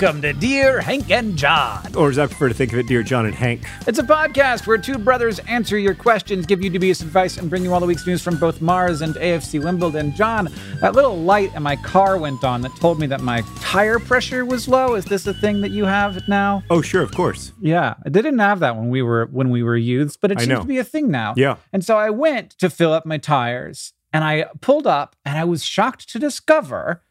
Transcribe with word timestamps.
Welcome 0.00 0.22
to 0.22 0.32
Dear 0.32 0.80
Hank 0.80 1.10
and 1.10 1.36
John. 1.36 1.92
Or 1.96 2.08
as 2.08 2.18
I 2.18 2.26
prefer 2.26 2.46
to 2.46 2.54
think 2.54 2.72
of 2.72 2.78
it, 2.78 2.86
Dear 2.86 3.02
John 3.02 3.26
and 3.26 3.34
Hank. 3.34 3.64
It's 3.84 3.98
a 3.98 4.04
podcast 4.04 4.64
where 4.64 4.78
two 4.78 4.96
brothers 4.96 5.40
answer 5.40 5.76
your 5.76 5.94
questions, 5.94 6.46
give 6.46 6.62
you 6.62 6.70
dubious 6.70 7.00
advice, 7.00 7.36
and 7.36 7.50
bring 7.50 7.64
you 7.64 7.74
all 7.74 7.80
the 7.80 7.86
week's 7.86 8.06
news 8.06 8.22
from 8.22 8.36
both 8.38 8.60
Mars 8.60 9.00
and 9.00 9.16
AFC 9.16 9.60
Wimbledon. 9.60 10.14
John, 10.14 10.50
that 10.80 10.94
little 10.94 11.16
light 11.16 11.52
in 11.56 11.64
my 11.64 11.74
car 11.74 12.16
went 12.16 12.44
on 12.44 12.60
that 12.60 12.76
told 12.76 13.00
me 13.00 13.08
that 13.08 13.22
my 13.22 13.42
tire 13.58 13.98
pressure 13.98 14.44
was 14.44 14.68
low. 14.68 14.94
Is 14.94 15.04
this 15.04 15.26
a 15.26 15.34
thing 15.34 15.62
that 15.62 15.72
you 15.72 15.84
have 15.84 16.28
now? 16.28 16.62
Oh, 16.70 16.80
sure, 16.80 17.02
of 17.02 17.12
course. 17.12 17.52
Yeah, 17.60 17.94
I 18.06 18.08
didn't 18.08 18.38
have 18.38 18.60
that 18.60 18.76
when 18.76 18.90
we 18.90 19.02
were 19.02 19.26
when 19.32 19.50
we 19.50 19.64
were 19.64 19.76
youths, 19.76 20.16
but 20.16 20.30
it 20.30 20.38
I 20.38 20.42
seems 20.42 20.48
know. 20.50 20.60
to 20.60 20.66
be 20.66 20.78
a 20.78 20.84
thing 20.84 21.10
now. 21.10 21.34
Yeah. 21.36 21.56
And 21.72 21.84
so 21.84 21.98
I 21.98 22.10
went 22.10 22.50
to 22.58 22.70
fill 22.70 22.92
up 22.92 23.04
my 23.04 23.18
tires 23.18 23.94
and 24.12 24.22
I 24.22 24.46
pulled 24.60 24.86
up 24.86 25.16
and 25.24 25.36
I 25.36 25.42
was 25.42 25.64
shocked 25.64 26.08
to 26.10 26.20
discover 26.20 27.02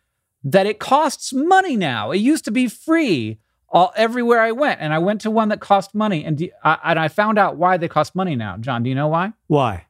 that 0.43 0.65
it 0.65 0.79
costs 0.79 1.33
money 1.33 1.75
now. 1.75 2.11
It 2.11 2.17
used 2.17 2.45
to 2.45 2.51
be 2.51 2.67
free 2.67 3.39
all, 3.69 3.91
everywhere 3.95 4.39
I 4.39 4.51
went. 4.51 4.79
And 4.81 4.93
I 4.93 4.99
went 4.99 5.21
to 5.21 5.31
one 5.31 5.49
that 5.49 5.59
cost 5.59 5.93
money 5.95 6.23
and, 6.23 6.37
do- 6.37 6.49
I, 6.63 6.77
and 6.85 6.99
I 6.99 7.07
found 7.09 7.37
out 7.37 7.57
why 7.57 7.77
they 7.77 7.87
cost 7.87 8.15
money 8.15 8.35
now. 8.35 8.57
John, 8.57 8.83
do 8.83 8.89
you 8.89 8.95
know 8.95 9.07
why? 9.09 9.33
Why? 9.47 9.85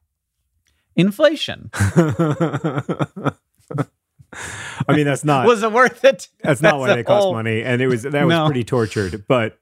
Inflation. 0.96 1.70
I 1.76 3.34
mean, 4.96 5.06
that's 5.06 5.24
not 5.24 5.46
was 5.48 5.64
it 5.64 5.72
worth 5.72 6.04
it? 6.04 6.28
that's 6.44 6.62
not 6.62 6.80
why 6.80 6.96
they 6.96 7.04
cost 7.04 7.24
whole- 7.24 7.34
money, 7.34 7.64
and 7.64 7.82
it 7.82 7.88
was 7.88 8.04
that 8.04 8.26
was 8.26 8.32
No. 8.34 8.46
pretty 8.46 8.64
tortured. 8.64 9.26
But 9.28 9.58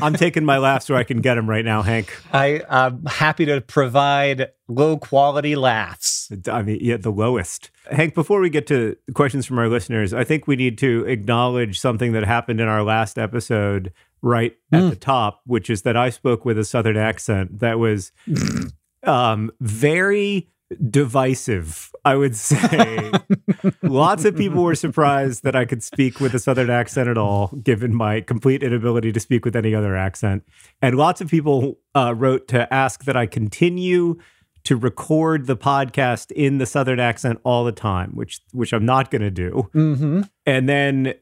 I'm 0.00 0.14
taking 0.14 0.44
my 0.44 0.58
laughs 0.58 0.88
where 0.88 0.98
I 0.98 1.04
can 1.04 1.20
get 1.20 1.34
them 1.34 1.48
right 1.48 1.64
now, 1.64 1.82
Hank. 1.82 2.16
I, 2.32 2.62
I'm 2.68 3.04
happy 3.06 3.46
to 3.46 3.60
provide 3.60 4.48
low 4.68 4.96
quality 4.96 5.56
laughs. 5.56 6.30
I 6.50 6.62
mean, 6.62 6.78
yeah, 6.80 6.96
the 6.96 7.10
lowest. 7.10 7.70
Hank, 7.90 8.14
before 8.14 8.40
we 8.40 8.50
get 8.50 8.66
to 8.68 8.96
questions 9.14 9.46
from 9.46 9.58
our 9.58 9.68
listeners, 9.68 10.14
I 10.14 10.24
think 10.24 10.46
we 10.46 10.56
need 10.56 10.78
to 10.78 11.04
acknowledge 11.06 11.78
something 11.80 12.12
that 12.12 12.24
happened 12.24 12.60
in 12.60 12.68
our 12.68 12.82
last 12.82 13.18
episode 13.18 13.92
right 14.22 14.56
at 14.72 14.82
Mm. 14.82 14.90
the 14.90 14.96
top, 14.96 15.40
which 15.46 15.68
is 15.70 15.82
that 15.82 15.96
I 15.96 16.10
spoke 16.10 16.44
with 16.44 16.58
a 16.58 16.64
southern 16.64 16.96
accent 16.96 17.60
that 17.60 17.78
was 17.78 18.12
um, 19.04 19.50
very 19.60 20.48
divisive, 20.88 21.92
I 22.04 22.16
would 22.16 22.36
say. 22.36 23.10
Lots 23.82 24.24
of 24.24 24.36
people 24.36 24.62
were 24.62 24.74
surprised 24.74 25.42
that 25.42 25.56
I 25.56 25.64
could 25.64 25.82
speak 25.82 26.20
with 26.20 26.34
a 26.34 26.38
southern 26.38 26.70
accent 26.70 27.08
at 27.08 27.18
all, 27.18 27.48
given 27.62 27.94
my 27.94 28.20
complete 28.20 28.62
inability 28.62 29.12
to 29.12 29.20
speak 29.20 29.44
with 29.44 29.56
any 29.56 29.74
other 29.74 29.96
accent. 29.96 30.44
And 30.80 30.96
lots 30.96 31.20
of 31.20 31.28
people 31.28 31.78
uh, 31.94 32.14
wrote 32.16 32.48
to 32.48 32.72
ask 32.72 33.04
that 33.04 33.16
I 33.16 33.26
continue 33.26 34.18
to 34.64 34.76
record 34.76 35.46
the 35.46 35.56
podcast 35.56 36.30
in 36.32 36.58
the 36.58 36.66
southern 36.66 37.00
accent 37.00 37.40
all 37.44 37.64
the 37.64 37.72
time, 37.72 38.12
which 38.14 38.40
which 38.52 38.72
I'm 38.72 38.84
not 38.84 39.10
going 39.10 39.22
to 39.22 39.30
do. 39.30 39.70
Mm-hmm. 39.74 40.22
And 40.46 40.68
then 40.68 41.14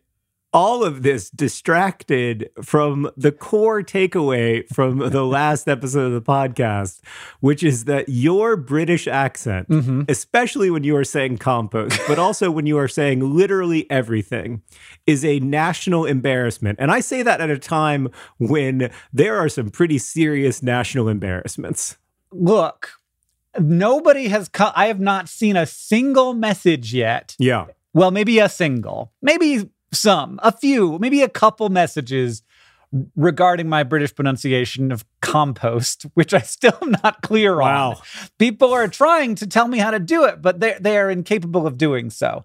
all 0.52 0.82
of 0.82 1.02
this 1.02 1.28
distracted 1.30 2.48
from 2.62 3.10
the 3.16 3.30
core 3.30 3.82
takeaway 3.82 4.66
from 4.68 4.98
the 4.98 5.22
last 5.38 5.68
episode 5.68 6.06
of 6.06 6.12
the 6.12 6.22
podcast, 6.22 7.00
which 7.40 7.62
is 7.62 7.84
that 7.84 8.08
your 8.08 8.56
British 8.56 9.06
accent, 9.06 9.68
Mm-hmm. 9.68 10.02
especially 10.08 10.70
when 10.70 10.84
you 10.84 10.96
are 10.96 11.04
saying 11.04 11.36
compost, 11.38 12.00
but 12.08 12.18
also 12.18 12.50
when 12.50 12.64
you 12.66 12.78
are 12.78 12.88
saying 12.88 13.20
literally 13.20 13.88
everything, 13.90 14.62
is 15.06 15.24
a 15.24 15.38
national 15.40 16.06
embarrassment. 16.06 16.78
And 16.80 16.90
I 16.90 17.00
say 17.00 17.22
that 17.22 17.40
at 17.40 17.50
a 17.50 17.58
time 17.58 18.08
when 18.38 18.90
there 19.12 19.36
are 19.36 19.48
some 19.50 19.68
pretty 19.70 19.98
serious 19.98 20.62
national 20.62 21.08
embarrassments. 21.08 21.98
Look, 22.32 22.92
nobody 23.58 24.28
has 24.28 24.48
come. 24.48 24.72
I 24.74 24.86
have 24.86 25.00
not 25.00 25.28
seen 25.28 25.56
a 25.56 25.66
single 25.66 26.32
message 26.34 26.94
yet 26.94 27.36
Yeah. 27.38 27.66
Well, 27.94 28.10
maybe 28.10 28.38
a 28.38 28.48
single, 28.48 29.12
maybe 29.22 29.70
some, 29.92 30.38
a 30.42 30.52
few, 30.52 30.98
maybe 30.98 31.22
a 31.22 31.28
couple 31.28 31.68
messages 31.68 32.42
regarding 33.16 33.68
my 33.68 33.82
British 33.82 34.14
pronunciation 34.14 34.90
of 34.90 35.04
compost, 35.20 36.06
which 36.14 36.32
I 36.32 36.40
still 36.40 36.76
am 36.82 36.96
not 37.02 37.22
clear 37.22 37.60
on. 37.60 37.96
People 38.38 38.72
are 38.72 38.88
trying 38.88 39.34
to 39.36 39.46
tell 39.46 39.68
me 39.68 39.78
how 39.78 39.90
to 39.90 39.98
do 39.98 40.24
it, 40.24 40.40
but 40.42 40.60
they 40.60 40.76
they 40.80 40.98
are 40.98 41.10
incapable 41.10 41.66
of 41.66 41.78
doing 41.78 42.10
so. 42.10 42.44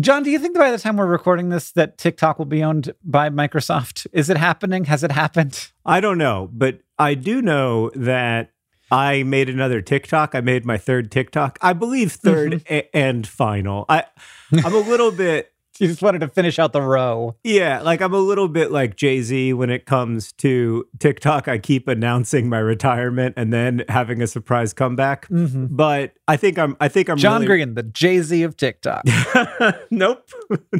John, 0.00 0.22
do 0.22 0.30
you 0.30 0.38
think 0.38 0.54
that 0.54 0.60
by 0.60 0.70
the 0.70 0.78
time 0.78 0.96
we're 0.96 1.06
recording 1.06 1.50
this 1.50 1.70
that 1.72 1.98
TikTok 1.98 2.38
will 2.38 2.46
be 2.46 2.62
owned 2.62 2.92
by 3.04 3.28
Microsoft? 3.28 4.06
Is 4.12 4.30
it 4.30 4.38
happening? 4.38 4.84
Has 4.86 5.04
it 5.04 5.12
happened? 5.12 5.70
I 5.84 6.00
don't 6.00 6.18
know, 6.18 6.48
but 6.52 6.80
I 6.98 7.14
do 7.14 7.42
know 7.42 7.90
that 7.94 8.52
I 8.90 9.22
made 9.22 9.48
another 9.48 9.80
TikTok. 9.80 10.34
I 10.34 10.40
made 10.40 10.64
my 10.64 10.78
third 10.78 11.10
TikTok. 11.10 11.58
I 11.60 11.72
believe 11.72 12.08
3rd 12.08 12.62
mm-hmm. 12.62 12.74
a- 12.74 12.96
and 12.96 13.26
final. 13.26 13.84
I 13.88 14.04
I'm 14.52 14.74
a 14.74 14.78
little 14.78 15.10
bit 15.10 15.51
You 15.82 15.88
just 15.88 16.00
wanted 16.00 16.20
to 16.20 16.28
finish 16.28 16.60
out 16.60 16.72
the 16.72 16.80
row. 16.80 17.34
yeah, 17.42 17.80
like 17.80 18.00
I'm 18.00 18.14
a 18.14 18.18
little 18.18 18.46
bit 18.46 18.70
like 18.70 18.94
Jay-Z 18.94 19.52
when 19.54 19.68
it 19.68 19.84
comes 19.84 20.30
to 20.34 20.86
TikTok. 21.00 21.48
I 21.48 21.58
keep 21.58 21.88
announcing 21.88 22.48
my 22.48 22.60
retirement 22.60 23.34
and 23.36 23.52
then 23.52 23.82
having 23.88 24.22
a 24.22 24.28
surprise 24.28 24.72
comeback. 24.72 25.28
Mm-hmm. 25.28 25.66
But 25.70 26.12
I 26.28 26.36
think 26.36 26.56
I'm 26.56 26.76
I 26.80 26.86
think 26.86 27.08
I'm 27.08 27.16
John 27.16 27.40
really, 27.42 27.46
Green, 27.46 27.74
the 27.74 27.82
Jay 27.82 28.20
Z 28.20 28.44
of 28.44 28.56
TikTok. 28.56 29.02
nope. 29.90 30.30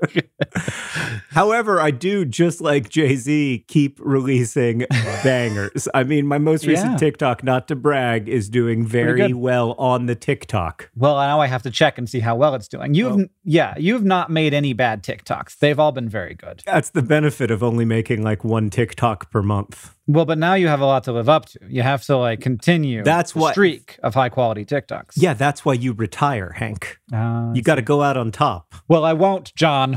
However, 1.30 1.80
I 1.80 1.90
do 1.90 2.24
just 2.24 2.60
like 2.60 2.88
Jay 2.88 3.16
Z 3.16 3.64
keep 3.68 3.98
releasing 4.02 4.84
bangers. 5.22 5.88
I 5.94 6.04
mean, 6.04 6.26
my 6.26 6.38
most 6.38 6.66
recent 6.66 6.92
Yeah. 6.92 6.96
TikTok, 6.98 7.42
not 7.44 7.68
to 7.68 7.76
brag, 7.76 8.28
is 8.28 8.48
doing 8.48 8.86
very 8.86 9.32
well 9.32 9.72
on 9.78 10.06
the 10.06 10.14
TikTok. 10.14 10.90
Well, 10.96 11.16
now 11.16 11.40
I 11.40 11.46
have 11.46 11.62
to 11.62 11.70
check 11.70 11.98
and 11.98 12.08
see 12.08 12.20
how 12.20 12.36
well 12.36 12.54
it's 12.54 12.68
doing. 12.68 12.94
You've, 12.94 13.12
Oh. 13.20 13.26
yeah, 13.44 13.74
you've 13.78 14.04
not 14.04 14.30
made 14.30 14.54
any 14.54 14.72
bad 14.72 15.02
TikToks. 15.02 15.58
They've 15.58 15.78
all 15.78 15.92
been 15.92 16.08
very 16.08 16.34
good. 16.34 16.62
That's 16.66 16.90
the 16.90 17.02
benefit 17.02 17.50
of 17.50 17.62
only 17.62 17.84
making 17.84 18.22
like 18.22 18.44
one 18.44 18.70
TikTok 18.70 19.30
per 19.30 19.42
month. 19.42 19.94
Well, 20.06 20.24
but 20.24 20.38
now 20.38 20.54
you 20.54 20.68
have 20.68 20.80
a 20.80 20.86
lot 20.86 21.04
to 21.04 21.12
live 21.12 21.28
up 21.28 21.46
to. 21.46 21.58
You 21.68 21.82
have 21.82 22.02
to 22.06 22.16
like 22.16 22.40
continue. 22.40 23.02
That's 23.04 23.32
the 23.32 23.40
what- 23.40 23.52
streak 23.54 23.98
of 24.02 24.14
high 24.14 24.30
quality 24.30 24.64
TikToks. 24.64 25.12
Yeah, 25.16 25.34
that's 25.34 25.64
why 25.64 25.74
you 25.74 25.92
retire, 25.92 26.52
Hank. 26.56 26.98
Uh, 27.12 27.52
You 27.54 27.62
got 27.62 27.74
to 27.74 27.82
go 27.82 28.02
out 28.02 28.16
on 28.16 28.30
top. 28.32 28.74
well, 28.88 29.04
I 29.04 29.12
won't, 29.12 29.54
John. 29.54 29.87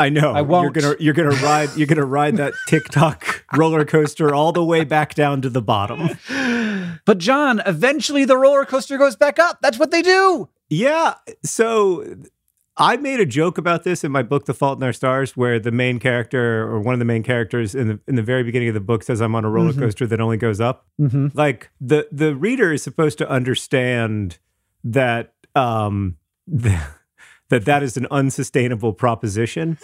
I 0.00 0.08
know. 0.08 0.32
I 0.32 0.40
won't. 0.40 0.74
You're 0.74 0.82
gonna 0.82 0.96
you're 0.98 1.14
gonna 1.14 1.42
ride 1.44 1.68
you're 1.76 1.86
gonna 1.86 2.04
ride 2.06 2.36
that 2.38 2.54
TikTok 2.68 3.44
roller 3.56 3.84
coaster 3.84 4.34
all 4.34 4.50
the 4.50 4.64
way 4.64 4.82
back 4.82 5.14
down 5.14 5.42
to 5.42 5.50
the 5.50 5.62
bottom. 5.62 6.08
But 7.04 7.18
John, 7.18 7.60
eventually 7.66 8.24
the 8.24 8.36
roller 8.36 8.64
coaster 8.64 8.98
goes 8.98 9.14
back 9.14 9.38
up. 9.38 9.58
That's 9.62 9.78
what 9.78 9.90
they 9.90 10.02
do. 10.02 10.48
Yeah. 10.68 11.14
So 11.44 12.04
I 12.76 12.96
made 12.96 13.20
a 13.20 13.26
joke 13.26 13.58
about 13.58 13.84
this 13.84 14.02
in 14.04 14.10
my 14.10 14.22
book, 14.22 14.46
The 14.46 14.54
Fault 14.54 14.78
in 14.78 14.84
Our 14.84 14.92
Stars, 14.94 15.36
where 15.36 15.58
the 15.60 15.70
main 15.72 15.98
character 15.98 16.62
or 16.62 16.80
one 16.80 16.94
of 16.94 16.98
the 16.98 17.04
main 17.04 17.22
characters 17.22 17.74
in 17.74 17.88
the 17.88 18.00
in 18.08 18.14
the 18.14 18.22
very 18.22 18.42
beginning 18.42 18.68
of 18.68 18.74
the 18.74 18.80
book 18.80 19.02
says, 19.02 19.20
"I'm 19.20 19.34
on 19.34 19.44
a 19.44 19.50
roller 19.50 19.72
Mhm. 19.72 19.80
coaster 19.80 20.06
that 20.06 20.20
only 20.20 20.38
goes 20.38 20.60
up." 20.60 20.86
Mm-hmm. 21.00 21.28
Like 21.34 21.70
the 21.80 22.08
the 22.10 22.34
reader 22.34 22.72
is 22.72 22.82
supposed 22.82 23.18
to 23.18 23.28
understand 23.28 24.38
that 24.82 25.34
um 25.54 26.16
that 27.50 27.64
that 27.66 27.82
is 27.82 27.96
an 27.96 28.06
unsustainable 28.10 28.92
proposition. 28.92 29.78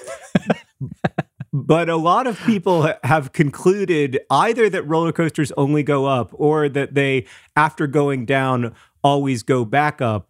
but 1.52 1.88
a 1.88 1.96
lot 1.96 2.26
of 2.26 2.38
people 2.40 2.92
have 3.04 3.32
concluded 3.32 4.18
either 4.30 4.68
that 4.70 4.82
roller 4.84 5.12
coasters 5.12 5.52
only 5.56 5.82
go 5.82 6.06
up 6.06 6.30
or 6.32 6.68
that 6.68 6.94
they 6.94 7.26
after 7.54 7.86
going 7.86 8.26
down 8.26 8.74
always 9.02 9.42
go 9.42 9.64
back 9.64 10.00
up 10.00 10.28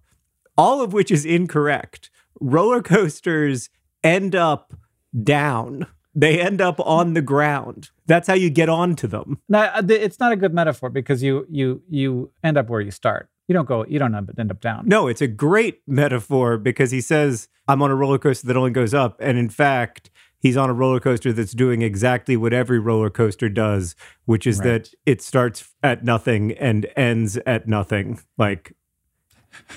all 0.58 0.80
of 0.82 0.92
which 0.92 1.10
is 1.10 1.24
incorrect 1.24 2.10
roller 2.40 2.82
coasters 2.82 3.70
end 4.04 4.36
up 4.36 4.74
down 5.24 5.86
they 6.14 6.40
end 6.40 6.60
up 6.60 6.78
on 6.80 7.14
the 7.14 7.22
ground 7.22 7.90
that's 8.06 8.28
how 8.28 8.34
you 8.34 8.48
get 8.50 8.68
onto 8.68 9.06
them 9.06 9.40
Now, 9.48 9.64
uh, 9.74 9.82
it's 9.88 10.20
not 10.20 10.32
a 10.32 10.36
good 10.36 10.54
metaphor 10.54 10.90
because 10.90 11.22
you 11.22 11.46
you 11.50 11.82
you 11.88 12.30
end 12.44 12.56
up 12.56 12.68
where 12.68 12.80
you 12.80 12.90
start. 12.90 13.28
You 13.48 13.52
don't 13.54 13.66
go. 13.66 13.84
You 13.86 13.98
don't 13.98 14.14
end 14.14 14.28
up- 14.30 14.38
end 14.38 14.50
up 14.50 14.60
down. 14.60 14.88
No, 14.88 15.06
it's 15.08 15.20
a 15.22 15.28
great 15.28 15.80
metaphor 15.86 16.58
because 16.58 16.90
he 16.90 17.00
says, 17.00 17.48
I'm 17.68 17.80
on 17.82 17.90
a 17.90 17.94
roller 17.94 18.18
coaster 18.18 18.46
that 18.48 18.56
only 18.56 18.70
goes 18.72 18.92
up. 18.94 19.16
And 19.20 19.38
in 19.38 19.48
fact, 19.48 20.10
he's 20.38 20.56
on 20.56 20.68
a 20.68 20.72
roller 20.72 20.98
coaster 21.00 21.32
that's 21.32 21.52
doing 21.52 21.82
exactly 21.82 22.36
what 22.36 22.52
every 22.52 22.78
roller 22.80 23.10
coaster 23.10 23.48
does, 23.48 23.94
which 24.24 24.46
is 24.46 24.58
Right. 24.58 24.64
that 24.84 24.90
it 25.06 25.22
starts 25.22 25.72
at 25.82 26.04
nothing 26.04 26.52
and 26.52 26.86
ends 26.96 27.36
at 27.46 27.68
nothing. 27.68 28.18
Like 28.36 28.74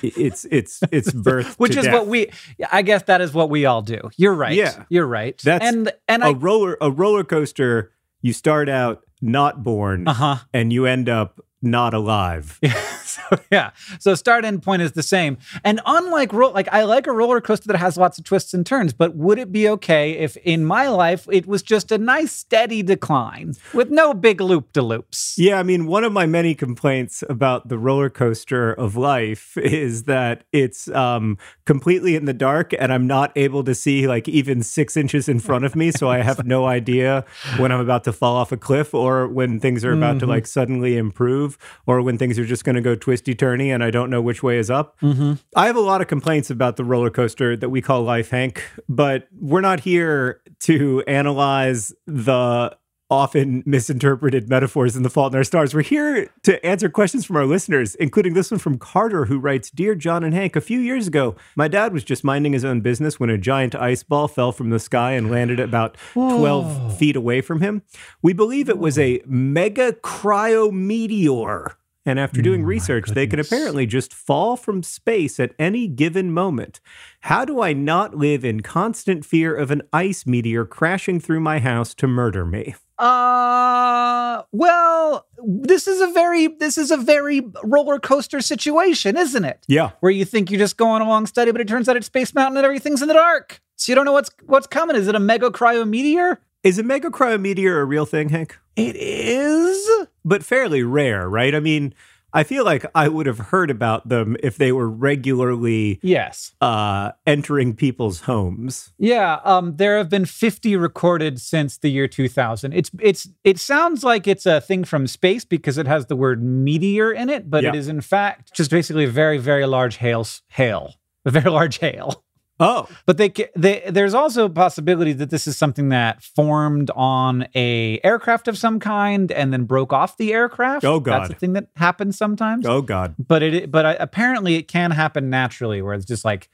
it's 0.02 0.44
it's 0.50 0.80
it's 0.90 1.12
birth. 1.28 1.54
Which 1.58 1.76
is 1.76 1.84
death. 1.84 1.94
what 1.94 2.06
we. 2.06 2.30
I 2.70 2.82
guess 2.82 3.04
that 3.04 3.20
is 3.20 3.32
what 3.32 3.50
we 3.50 3.64
all 3.66 3.82
do. 3.82 4.10
You're 4.16 4.34
right. 4.34 4.54
Yeah. 4.54 4.84
You're 4.88 5.06
right. 5.06 5.40
That's 5.42 5.64
and 5.64 5.92
and 6.08 6.22
a 6.22 6.26
I. 6.26 6.30
roller 6.32 6.76
a 6.80 6.90
roller 6.90 7.24
coaster, 7.24 7.92
you 8.20 8.32
start 8.32 8.68
out 8.68 9.02
not 9.22 9.62
born 9.62 10.08
Uh 10.08 10.12
huh. 10.14 10.36
and 10.52 10.72
you 10.72 10.86
end 10.86 11.08
up 11.08 11.40
not 11.62 11.94
alive. 11.94 12.58
so 13.02 13.20
yeah. 13.50 13.70
So 13.98 14.14
start 14.14 14.44
end 14.44 14.62
point 14.62 14.82
is 14.82 14.92
the 14.92 15.02
same. 15.02 15.38
And 15.64 15.80
unlike 15.84 16.32
roll, 16.32 16.52
like 16.52 16.68
I 16.72 16.84
like 16.84 17.06
a 17.06 17.12
roller 17.12 17.40
coaster 17.40 17.68
that 17.68 17.78
has 17.78 17.96
lots 17.96 18.18
of 18.18 18.24
twists 18.24 18.54
and 18.54 18.64
turns. 18.64 18.92
But 18.92 19.14
would 19.14 19.38
it 19.38 19.52
be 19.52 19.68
okay 19.68 20.12
if 20.12 20.36
in 20.38 20.64
my 20.64 20.88
life 20.88 21.26
it 21.30 21.46
was 21.46 21.62
just 21.62 21.92
a 21.92 21.98
nice 21.98 22.32
steady 22.32 22.82
decline 22.82 23.54
with 23.74 23.90
no 23.90 24.14
big 24.14 24.40
loop 24.40 24.72
de 24.72 24.82
loops? 24.82 25.34
Yeah, 25.36 25.58
I 25.58 25.62
mean, 25.62 25.86
one 25.86 26.04
of 26.04 26.12
my 26.12 26.26
many 26.26 26.54
complaints 26.54 27.22
about 27.28 27.68
the 27.68 27.78
roller 27.78 28.10
coaster 28.10 28.72
of 28.72 28.96
life 28.96 29.56
is 29.56 30.04
that 30.04 30.44
it's 30.52 30.88
um, 30.88 31.36
completely 31.66 32.16
in 32.16 32.24
the 32.24 32.32
dark 32.32 32.72
and 32.78 32.92
I'm 32.92 33.06
not 33.06 33.32
able 33.36 33.64
to 33.64 33.74
see 33.74 34.06
like 34.06 34.28
even 34.28 34.62
six 34.62 34.96
inches 34.96 35.28
in 35.28 35.40
front 35.40 35.64
of 35.64 35.76
me. 35.76 35.90
So 35.92 36.08
I 36.08 36.18
have 36.22 36.46
no 36.46 36.66
idea 36.66 37.24
when 37.58 37.72
I'm 37.72 37.80
about 37.80 38.04
to 38.04 38.12
fall 38.12 38.36
off 38.36 38.52
a 38.52 38.56
cliff 38.56 38.94
or 38.94 39.28
when 39.28 39.60
things 39.60 39.84
are 39.84 39.92
about 39.92 40.20
to 40.20 40.26
like 40.26 40.46
suddenly 40.46 40.96
improve 40.96 41.49
or 41.86 42.02
when 42.02 42.18
things 42.18 42.38
are 42.38 42.44
just 42.44 42.64
going 42.64 42.76
to 42.76 42.82
go 42.82 42.94
twisty 42.94 43.34
turny 43.34 43.68
and 43.68 43.82
I 43.82 43.90
don't 43.90 44.10
know 44.10 44.20
which 44.20 44.42
way 44.42 44.58
is 44.58 44.70
up. 44.70 44.98
Mm-hmm. 45.00 45.34
I 45.56 45.66
have 45.66 45.76
a 45.76 45.80
lot 45.80 46.00
of 46.00 46.08
complaints 46.08 46.50
about 46.50 46.76
the 46.76 46.84
roller 46.84 47.10
coaster 47.10 47.56
that 47.56 47.68
we 47.68 47.80
call 47.80 48.02
life, 48.02 48.30
Hank, 48.30 48.62
but 48.88 49.28
we're 49.38 49.60
not 49.60 49.80
here 49.80 50.40
to 50.60 51.02
analyze 51.06 51.92
the 52.06 52.76
often 53.10 53.62
misinterpreted 53.66 54.48
metaphors 54.48 54.96
in 54.96 55.02
The 55.02 55.10
Fault 55.10 55.32
in 55.32 55.38
Our 55.38 55.44
Stars. 55.44 55.74
We're 55.74 55.82
here 55.82 56.30
to 56.44 56.64
answer 56.64 56.88
questions 56.88 57.24
from 57.24 57.36
our 57.36 57.46
listeners, 57.46 57.94
including 57.96 58.34
this 58.34 58.50
one 58.50 58.60
from 58.60 58.78
Carter, 58.78 59.24
who 59.24 59.38
writes 59.38 59.70
Dear 59.70 59.94
John 59.94 60.22
and 60.22 60.32
Hank, 60.32 60.54
a 60.56 60.60
few 60.60 60.78
years 60.78 61.06
ago, 61.08 61.34
my 61.56 61.68
dad 61.68 61.92
was 61.92 62.04
just 62.04 62.22
minding 62.22 62.52
his 62.52 62.64
own 62.64 62.80
business 62.80 63.18
when 63.18 63.30
a 63.30 63.38
giant 63.38 63.74
ice 63.74 64.02
ball 64.02 64.28
fell 64.28 64.52
from 64.52 64.70
the 64.70 64.78
sky 64.78 65.12
and 65.12 65.30
landed 65.30 65.58
about 65.58 65.96
12 66.12 66.96
feet 66.98 67.16
away 67.16 67.40
from 67.40 67.60
him. 67.60 67.82
We 68.22 68.32
believe 68.32 68.68
it 68.68 68.78
was 68.78 68.98
a 68.98 69.20
mega 69.26 69.92
cryometeor. 69.92 71.74
And 72.10 72.18
after 72.18 72.42
doing 72.42 72.64
research, 72.64 73.10
they 73.10 73.28
can 73.28 73.38
apparently 73.38 73.86
just 73.86 74.12
fall 74.12 74.56
from 74.56 74.82
space 74.82 75.38
at 75.38 75.54
any 75.60 75.86
given 75.86 76.32
moment. 76.32 76.80
How 77.20 77.44
do 77.44 77.62
I 77.62 77.72
not 77.72 78.16
live 78.16 78.44
in 78.44 78.62
constant 78.62 79.24
fear 79.24 79.54
of 79.54 79.70
an 79.70 79.82
ice 79.92 80.26
meteor 80.26 80.64
crashing 80.64 81.20
through 81.20 81.38
my 81.38 81.60
house 81.60 81.94
to 81.94 82.08
murder 82.08 82.44
me? 82.44 82.74
Uh, 82.98 84.42
well, 84.50 85.28
this 85.38 85.86
is 85.86 86.00
a 86.00 86.08
very 86.08 86.48
this 86.48 86.76
is 86.76 86.90
a 86.90 86.96
very 86.96 87.42
roller 87.62 88.00
coaster 88.00 88.40
situation, 88.40 89.16
isn't 89.16 89.44
it? 89.44 89.64
Yeah. 89.68 89.92
Where 90.00 90.10
you 90.10 90.24
think 90.24 90.50
you're 90.50 90.58
just 90.58 90.76
going 90.76 91.02
along 91.02 91.26
steady, 91.26 91.52
but 91.52 91.60
it 91.60 91.68
turns 91.68 91.88
out 91.88 91.96
it's 91.96 92.06
Space 92.06 92.34
Mountain 92.34 92.56
and 92.56 92.64
everything's 92.64 93.02
in 93.02 93.08
the 93.08 93.14
dark. 93.14 93.60
So 93.76 93.92
you 93.92 93.94
don't 93.94 94.04
know 94.04 94.14
what's 94.14 94.30
what's 94.46 94.66
coming. 94.66 94.96
Is 94.96 95.06
it 95.06 95.14
a 95.14 95.20
mega 95.20 95.50
cryo 95.50 95.88
meteor? 95.88 96.40
Is 96.62 96.78
a 96.78 96.82
mega 96.82 97.08
cryometeor 97.10 97.80
a 97.80 97.84
real 97.84 98.04
thing, 98.06 98.28
Hank? 98.28 98.58
It 98.76 98.94
is. 98.96 100.06
But 100.24 100.44
fairly 100.44 100.82
rare, 100.82 101.28
right? 101.28 101.54
I 101.54 101.60
mean, 101.60 101.94
I 102.34 102.44
feel 102.44 102.64
like 102.64 102.84
I 102.94 103.08
would 103.08 103.26
have 103.26 103.38
heard 103.38 103.70
about 103.70 104.08
them 104.08 104.36
if 104.42 104.56
they 104.56 104.70
were 104.70 104.88
regularly 104.88 105.98
Yes. 106.02 106.54
uh, 106.60 107.12
entering 107.26 107.74
people's 107.74 108.20
homes. 108.22 108.92
Yeah. 108.98 109.40
Um. 109.44 109.76
There 109.76 109.96
have 109.96 110.08
been 110.10 110.26
50 110.26 110.76
recorded 110.76 111.40
since 111.40 111.78
the 111.78 111.88
year 111.90 112.06
2000. 112.06 112.72
It's 112.74 112.90
it's 113.00 113.26
it 113.42 113.58
sounds 113.58 114.04
like 114.04 114.28
it's 114.28 114.44
a 114.46 114.60
thing 114.60 114.84
from 114.84 115.06
space 115.06 115.44
because 115.46 115.78
it 115.78 115.86
has 115.86 116.06
the 116.06 116.16
word 116.16 116.42
meteor 116.42 117.10
in 117.10 117.30
it, 117.30 117.50
but 117.50 117.64
it 117.64 117.74
Yeah. 117.74 117.80
is 117.80 117.88
in 117.88 118.00
fact 118.02 118.52
just 118.54 118.70
basically 118.70 119.04
a 119.04 119.10
very 119.10 119.38
very 119.38 119.66
large 119.66 119.96
hail 119.96 120.26
hail, 120.48 120.94
a 121.24 121.30
very 121.30 121.50
large 121.50 121.78
hail. 121.78 122.22
Oh, 122.60 122.86
But 123.06 123.16
they, 123.16 123.32
they 123.56 123.82
there's 123.88 124.12
also 124.12 124.44
a 124.44 124.50
possibility 124.50 125.14
that 125.14 125.30
this 125.30 125.46
is 125.46 125.56
something 125.56 125.88
that 125.88 126.22
formed 126.22 126.90
on 126.94 127.48
a 127.54 127.98
aircraft 128.04 128.48
of 128.48 128.58
some 128.58 128.78
kind 128.78 129.32
and 129.32 129.52
then 129.52 129.64
broke 129.64 129.92
off 129.94 130.18
the 130.18 130.32
aircraft. 130.34 130.84
Oh, 130.84 131.00
God. 131.00 131.22
that's 131.22 131.30
a 131.30 131.34
thing 131.34 131.54
that 131.54 131.68
happens 131.76 132.18
sometimes. 132.18 132.66
oh 132.66 132.82
God. 132.82 133.14
But 133.18 133.42
it 133.42 133.70
but 133.70 133.86
I, 133.86 133.92
apparently 133.94 134.56
it 134.56 134.68
can 134.68 134.90
happen 134.90 135.30
naturally, 135.30 135.80
where 135.80 135.94
it's 135.94 136.04
just 136.04 136.24
like 136.24 136.50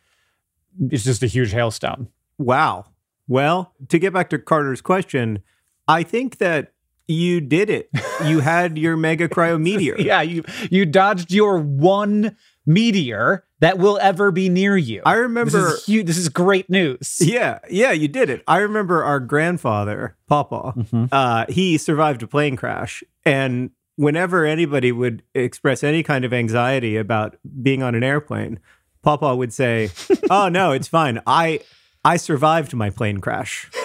it's 0.91 1.05
just 1.05 1.23
a 1.23 1.27
huge 1.27 1.53
hailstone. 1.53 2.09
Wow. 2.39 2.87
Well, 3.29 3.73
to 3.89 3.99
get 3.99 4.13
back 4.13 4.31
to 4.31 4.39
Carter's 4.39 4.81
question, 4.81 5.43
I 5.89 6.05
think 6.05 6.39
that 6.39 6.73
you 7.09 7.41
did 7.41 7.71
it. 7.71 7.91
You 8.25 8.41
had 8.41 8.79
your 8.79 8.97
mega 8.97 9.29
cryo 9.29 9.61
meteor. 9.69 9.97
Yeah, 9.99 10.23
you 10.23 10.45
you 10.71 10.87
dodged 10.87 11.33
your 11.33 11.59
one 11.59 12.37
meteor 12.65 13.45
that 13.61 13.79
will 13.79 13.99
ever 14.03 14.31
be 14.31 14.49
near 14.49 14.77
you. 14.77 15.03
I 15.07 15.15
this 15.15 15.21
remember 15.23 15.69
is 15.75 15.85
huge. 15.85 16.07
This 16.07 16.19
is 16.19 16.29
great 16.29 16.69
news. 16.69 17.19
Yeah, 17.21 17.59
yeah, 17.71 17.93
you 17.93 18.09
did 18.09 18.29
it. 18.31 18.43
I 18.47 18.59
remember 18.59 19.03
our 19.05 19.21
grandfather, 19.21 20.17
Papa, 20.27 20.75
Mhm. 20.77 21.09
uh, 21.13 21.47
he 21.49 21.79
survived 21.79 22.23
a 22.23 22.27
plane 22.27 22.57
crash. 22.57 23.03
And 23.25 23.71
whenever 23.97 24.45
anybody 24.45 24.93
would 24.93 25.23
express 25.35 25.83
any 25.83 26.03
kind 26.03 26.25
of 26.25 26.33
anxiety 26.35 26.97
about 26.97 27.37
being 27.63 27.83
on 27.83 27.95
an 27.95 28.03
airplane, 28.05 28.59
Papa 29.03 29.35
would 29.35 29.53
say, 29.53 29.91
Oh 30.31 30.49
no, 30.49 30.73
it's 30.73 30.89
fine. 30.89 31.21
I 31.27 31.61
I 32.05 32.17
survived 32.19 32.75
my 32.75 32.91
plane 32.91 33.19
crash. 33.19 33.71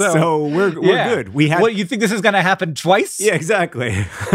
So, 0.00 0.46
we're 0.46 0.80
we're 0.80 0.94
yeah. 0.94 1.08
good. 1.14 1.34
We 1.34 1.48
had 1.48 1.60
What 1.60 1.74
you 1.74 1.84
think 1.84 2.00
this 2.00 2.12
is 2.12 2.20
going 2.20 2.34
to 2.34 2.42
happen 2.42 2.74
twice? 2.74 3.18
yeah, 3.20 3.34
exactly. 3.34 3.90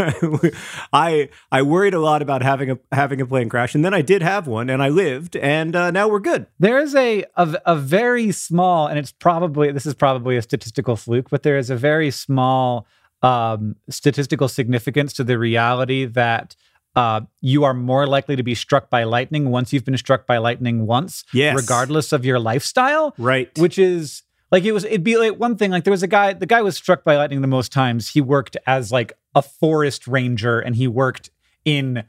I 0.94 1.30
I 1.52 1.62
worried 1.62 1.94
a 1.94 2.00
lot 2.00 2.22
about 2.22 2.42
having 2.42 2.72
a 2.72 2.80
having 2.92 3.22
a 3.22 3.26
plane 3.26 3.50
crash, 3.50 3.76
and 3.76 3.84
then 3.84 3.94
I 3.94 4.02
did 4.02 4.22
have 4.22 4.48
one, 4.48 4.70
and 4.70 4.82
I 4.84 4.90
lived, 4.90 5.36
and 5.38 5.76
uh, 5.76 5.92
now 5.92 6.08
we're 6.10 6.20
good. 6.20 6.48
There 6.60 6.80
is 6.80 6.96
a, 6.96 7.24
a 7.36 7.62
a 7.66 7.76
very 7.76 8.32
small, 8.32 8.88
and 8.88 9.00
it's 9.00 9.12
probably 9.12 9.72
this 9.72 9.86
is 9.86 9.94
probably 9.94 10.38
a 10.38 10.42
statistical 10.42 10.96
fluke, 10.96 11.30
but 11.30 11.44
there 11.44 11.58
is 11.58 11.70
a 11.70 11.76
very 11.76 12.12
small 12.12 12.86
um, 13.22 13.76
statistical 13.90 14.48
significance 14.50 15.14
to 15.14 15.24
the 15.24 15.38
reality 15.38 16.06
that 16.06 16.56
uh, 16.96 17.22
you 17.42 17.64
are 17.64 17.74
more 17.74 18.06
likely 18.06 18.36
to 18.36 18.44
be 18.44 18.54
struck 18.54 18.90
by 18.90 19.04
lightning 19.06 19.50
once 19.50 19.72
you've 19.74 19.86
been 19.86 19.98
struck 19.98 20.28
by 20.28 20.38
lightning 20.38 20.86
once, 20.86 21.24
Yes. 21.34 21.56
regardless 21.56 22.12
of 22.12 22.26
your 22.26 22.38
lifestyle. 22.40 23.14
Right. 23.18 23.50
Which 23.58 23.80
is 23.80 24.24
like 24.54 24.66
it 24.66 24.72
was. 24.72 24.86
It'd 24.86 25.04
be 25.04 25.18
like 25.18 25.40
one 25.40 25.58
thing. 25.58 25.72
Like 25.72 25.84
there 25.84 25.92
was 25.92 26.04
a 26.04 26.08
guy. 26.08 26.34
The 26.34 26.46
guy 26.46 26.62
was 26.62 26.76
struck 26.76 27.04
by 27.04 27.18
lightning 27.18 27.42
the 27.42 27.48
most 27.48 27.72
times. 27.72 28.08
He 28.08 28.22
worked 28.22 28.56
as 28.68 28.92
like 28.92 29.12
a 29.34 29.42
forest 29.42 30.08
ranger, 30.08 30.60
and 30.60 30.76
he 30.76 30.88
worked 30.88 31.32
in 31.66 32.04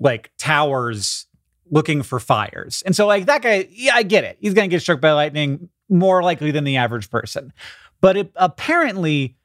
like 0.00 0.32
towers 0.38 1.26
looking 1.70 2.02
for 2.02 2.18
fires. 2.18 2.82
And 2.86 2.96
so 2.96 3.06
like 3.06 3.26
that 3.26 3.42
guy, 3.42 3.68
yeah, 3.70 3.96
I 3.96 4.02
get 4.02 4.24
it. 4.24 4.38
He's 4.40 4.54
to 4.54 4.66
get 4.68 4.80
struck 4.80 5.02
by 5.02 5.12
lightning 5.12 5.68
more 5.90 6.22
likely 6.22 6.52
than 6.52 6.64
the 6.64 6.78
average 6.78 7.10
person. 7.10 7.52
But 8.00 8.16
it, 8.16 8.32
apparently 8.34 9.36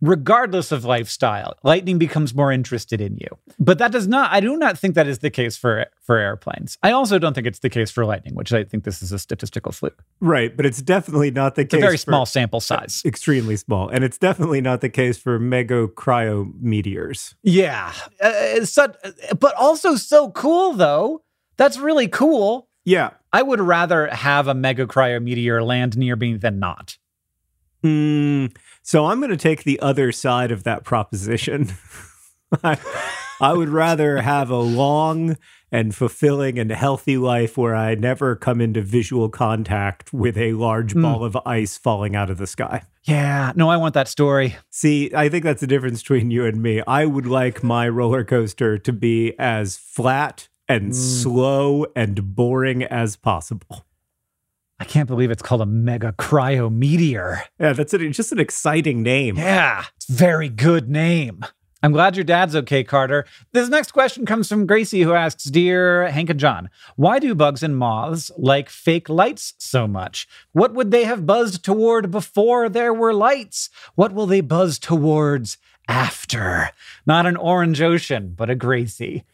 regardless 0.00 0.72
of 0.72 0.84
lifestyle, 0.84 1.56
lightning 1.62 1.98
becomes 1.98 2.34
more 2.34 2.50
interested 2.52 3.00
in 3.00 3.16
you. 3.18 3.28
But 3.58 3.78
that 3.78 3.92
does 3.92 4.06
not 4.08 4.32
I 4.32 4.40
do 4.40 4.56
not 4.56 4.78
think 4.78 4.94
that 4.94 5.06
is 5.06 5.18
the 5.18 5.30
case 5.30 5.56
for 5.56 5.86
for 6.00 6.16
airplanes. 6.18 6.78
I 6.82 6.92
also 6.92 7.18
don't 7.18 7.34
think 7.34 7.46
it's 7.46 7.58
the 7.60 7.70
case 7.70 7.90
for 7.90 8.04
lightning, 8.04 8.34
which 8.34 8.52
I 8.52 8.64
think 8.64 8.84
this 8.84 9.02
is 9.02 9.12
a 9.12 9.18
statistical 9.18 9.72
fluke. 9.72 10.02
Right, 10.20 10.56
but 10.56 10.66
it's 10.66 10.82
definitely 10.82 11.30
not 11.30 11.54
the 11.54 11.62
It's 11.62 11.74
a 11.74 11.76
case. 11.76 11.82
very 11.84 11.96
for- 11.96 12.02
small 12.02 12.26
sample 12.26 12.60
size. 12.60 13.02
extremely 13.04 13.56
small, 13.56 13.88
and 13.88 14.04
it's 14.04 14.18
definitely 14.18 14.60
not 14.60 14.80
the 14.80 14.88
case 14.88 15.18
for 15.18 15.38
mega 15.38 15.86
cryo 15.88 16.52
meteors. 16.60 17.34
Yeah. 17.42 17.92
Uh, 18.22 18.32
it's 18.34 18.72
such, 18.72 18.96
but 19.38 19.54
also 19.56 19.96
so 19.96 20.30
cool 20.30 20.72
though. 20.72 21.22
That's 21.56 21.78
really 21.78 22.08
cool. 22.08 22.68
Yeah. 22.86 23.10
I 23.32 23.42
would 23.42 23.60
rather 23.60 24.08
have 24.08 24.48
a 24.48 24.54
mega 24.54 24.86
cryo 24.86 25.22
meteor 25.22 25.62
land 25.62 25.96
near 25.96 26.16
me 26.16 26.34
than 26.36 26.58
not. 26.58 26.96
Mm, 27.84 28.54
so 28.82 29.06
I'm 29.06 29.18
going 29.20 29.30
to 29.30 29.36
take 29.36 29.64
the 29.64 29.80
other 29.80 30.12
side 30.12 30.50
of 30.50 30.64
that 30.64 30.84
proposition. 30.84 31.72
I, 32.64 32.78
I 33.40 33.52
would 33.52 33.68
rather 33.68 34.20
have 34.20 34.50
a 34.50 34.56
long 34.58 35.36
and 35.72 35.94
fulfilling 35.94 36.58
and 36.58 36.70
healthy 36.72 37.16
life 37.16 37.56
where 37.56 37.76
I 37.76 37.94
never 37.94 38.34
come 38.34 38.60
into 38.60 38.82
visual 38.82 39.28
contact 39.28 40.12
with 40.12 40.36
a 40.36 40.52
large 40.54 40.94
Mm. 40.94 41.02
ball 41.02 41.24
of 41.24 41.38
ice 41.46 41.78
falling 41.78 42.16
out 42.16 42.28
of 42.28 42.38
the 42.38 42.46
sky. 42.48 42.82
Yeah, 43.04 43.52
no, 43.54 43.70
I 43.70 43.76
want 43.76 43.94
that 43.94 44.08
story. 44.08 44.56
See, 44.70 45.10
I 45.14 45.28
think 45.28 45.44
that's 45.44 45.60
the 45.60 45.66
difference 45.68 46.02
between 46.02 46.30
you 46.32 46.44
and 46.44 46.60
me. 46.60 46.82
I 46.88 47.06
would 47.06 47.26
like 47.26 47.62
my 47.62 47.88
roller 47.88 48.24
coaster 48.24 48.78
to 48.78 48.92
be 48.92 49.32
as 49.38 49.76
flat 49.78 50.48
and 50.68 50.90
Mm. 50.90 50.94
slow 50.94 51.86
and 51.94 52.34
boring 52.34 52.82
as 52.82 53.14
possible. 53.16 53.84
I 54.80 54.84
can't 54.84 55.06
believe 55.06 55.30
it's 55.30 55.42
called 55.42 55.60
a 55.60 55.66
mega 55.66 56.12
cryo 56.12 56.72
meteor. 56.72 57.42
Yeah, 57.60 57.74
that's 57.74 57.92
it. 57.92 58.00
It's 58.00 58.16
just 58.16 58.32
an 58.32 58.40
exciting 58.40 59.02
name. 59.02 59.36
Yeah, 59.36 59.84
it's 59.96 60.08
a 60.08 60.12
very 60.14 60.48
good 60.48 60.88
name. 60.88 61.44
I'm 61.82 61.92
glad 61.92 62.16
your 62.16 62.24
dad's 62.24 62.56
okay, 62.56 62.82
Carter. 62.82 63.26
This 63.52 63.68
next 63.68 63.92
question 63.92 64.24
comes 64.24 64.48
from 64.48 64.66
Gracie, 64.66 65.02
who 65.02 65.12
asks 65.12 65.44
Dear 65.44 66.08
Hank 66.08 66.30
and 66.30 66.40
John, 66.40 66.70
why 66.96 67.18
do 67.18 67.34
bugs 67.34 67.62
and 67.62 67.76
moths 67.76 68.30
like 68.36 68.70
fake 68.70 69.08
lights 69.10 69.54
so 69.58 69.86
much? 69.86 70.26
What 70.52 70.74
would 70.74 70.90
they 70.90 71.04
have 71.04 71.26
buzzed 71.26 71.62
toward 71.62 72.10
before 72.10 72.70
there 72.70 72.92
were 72.92 73.14
lights? 73.14 73.68
What 73.94 74.12
will 74.12 74.26
they 74.26 74.40
buzz 74.40 74.78
towards 74.78 75.58
after? 75.88 76.70
Not 77.06 77.26
an 77.26 77.36
orange 77.36 77.80
ocean, 77.82 78.34
but 78.36 78.50
a 78.50 78.54
Gracie. 78.54 79.24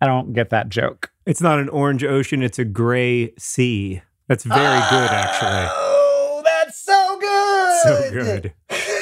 I 0.00 0.06
don't 0.06 0.32
get 0.32 0.50
that 0.50 0.68
joke. 0.68 1.12
It's 1.24 1.40
not 1.40 1.58
an 1.58 1.68
orange 1.68 2.04
ocean, 2.04 2.42
it's 2.42 2.58
a 2.58 2.64
gray 2.64 3.32
sea. 3.38 4.02
That's 4.28 4.44
very 4.44 4.80
good, 4.90 5.10
actually. 5.10 5.68
Oh, 5.70 6.42
that's 6.44 6.82
so 6.82 7.18
good. 7.20 7.82
So 7.82 8.10
good. 8.12 8.54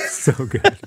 So 0.09 0.47
good. 0.47 0.78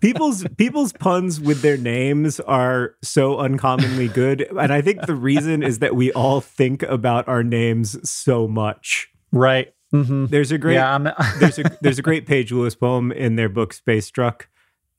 People's 0.00 0.44
people's 0.56 0.92
puns 0.92 1.40
with 1.40 1.62
their 1.62 1.76
names 1.78 2.38
are 2.40 2.94
so 3.02 3.38
uncommonly 3.38 4.08
good. 4.08 4.42
And 4.58 4.72
I 4.72 4.82
think 4.82 5.06
the 5.06 5.14
reason 5.14 5.62
is 5.62 5.78
that 5.78 5.96
we 5.96 6.12
all 6.12 6.40
think 6.40 6.82
about 6.82 7.26
our 7.28 7.42
names 7.42 7.96
so 8.08 8.46
much. 8.46 9.08
Right. 9.32 9.72
Mm-hmm. 9.94 10.26
There's 10.26 10.52
a 10.52 10.58
great 10.58 10.74
Yeah, 10.74 10.98
there's 11.40 11.58
a 11.58 11.64
there's 11.80 11.98
a 11.98 12.02
great 12.02 12.26
Paige 12.26 12.52
Lewis 12.52 12.74
poem 12.74 13.10
in 13.10 13.36
their 13.36 13.48
book 13.48 13.72
Space 13.72 14.06
Struck, 14.06 14.48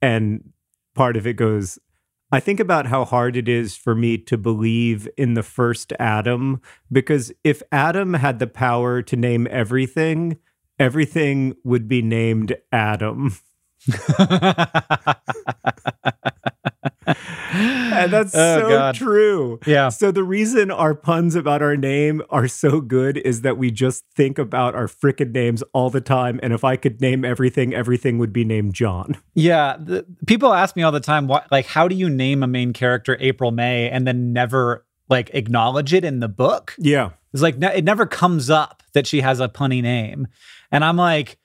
and 0.01 0.51
part 0.96 1.15
of 1.15 1.27
it 1.27 1.34
goes, 1.34 1.77
I 2.31 2.39
think 2.39 2.59
about 2.59 2.86
how 2.88 3.05
hard 3.05 3.36
it 3.36 3.50
is 3.50 3.75
for 3.75 3.95
me 3.95 4.17
to 4.19 4.38
believe 4.38 5.09
in 5.17 5.33
the 5.33 5.41
first 5.41 5.93
Adam, 6.00 6.62
because 6.91 7.31
if 7.43 7.63
Adam 7.71 8.13
had 8.13 8.38
the 8.38 8.45
power 8.45 9.01
to 9.01 9.15
name 9.15 9.48
everything, 9.50 10.38
everything 10.77 11.55
would 11.63 11.88
be 11.88 12.03
named 12.03 12.55
Adam. 12.71 13.36
And 17.60 18.12
that's 18.13 18.34
Oh, 18.36 18.60
so 18.62 18.70
God. 18.70 18.96
true. 18.96 19.60
yeah. 19.66 19.89
So 19.89 20.12
the 20.12 20.24
reason 20.24 20.72
our 20.72 20.94
puns 20.96 21.36
about 21.36 21.62
our 21.62 21.75
name 21.75 22.22
are 22.30 22.48
so 22.48 22.82
good 22.82 23.18
is 23.18 23.42
that 23.42 23.58
we 23.58 23.72
just 23.72 24.06
think 24.16 24.38
about 24.39 24.75
our 24.75 24.88
frickin' 24.88 25.32
names 25.34 25.62
all 25.74 25.89
the 25.89 26.01
time. 26.01 26.39
And 26.42 26.54
if 26.54 26.63
I 26.63 26.75
could 26.75 27.01
name 27.01 27.25
everything, 27.25 27.74
everything 27.74 28.18
would 28.20 28.32
be 28.34 28.44
named 28.46 28.74
John. 28.74 29.18
Yeah, 29.34 29.78
the, 29.80 30.06
people 30.25 30.54
ask 30.54 30.75
me 30.75 30.84
all 30.84 30.92
the 30.92 31.00
time, 31.00 31.28
what, 31.28 31.51
like, 31.51 31.66
how 31.66 31.88
do 31.88 31.96
you 31.96 32.10
name 32.10 32.44
a 32.44 32.48
main 32.48 32.74
character 32.74 33.18
April 33.20 33.51
May 33.51 33.89
and 33.89 34.06
then 34.08 34.34
never 34.34 34.86
like 35.10 35.32
acknowledge 35.34 35.94
it 35.94 36.04
in 36.06 36.20
the 36.20 36.28
book? 36.30 36.75
Yeah. 36.78 37.12
It's 37.34 37.42
like 37.42 37.62
it 37.62 37.84
never 37.84 38.06
comes 38.06 38.50
up 38.50 38.84
that 38.94 39.06
she 39.08 39.22
has 39.22 39.39
a 39.39 39.48
punny 39.48 39.82
name, 39.84 40.28
and 40.72 40.84
I'm 40.84 40.98
like, 40.98 41.38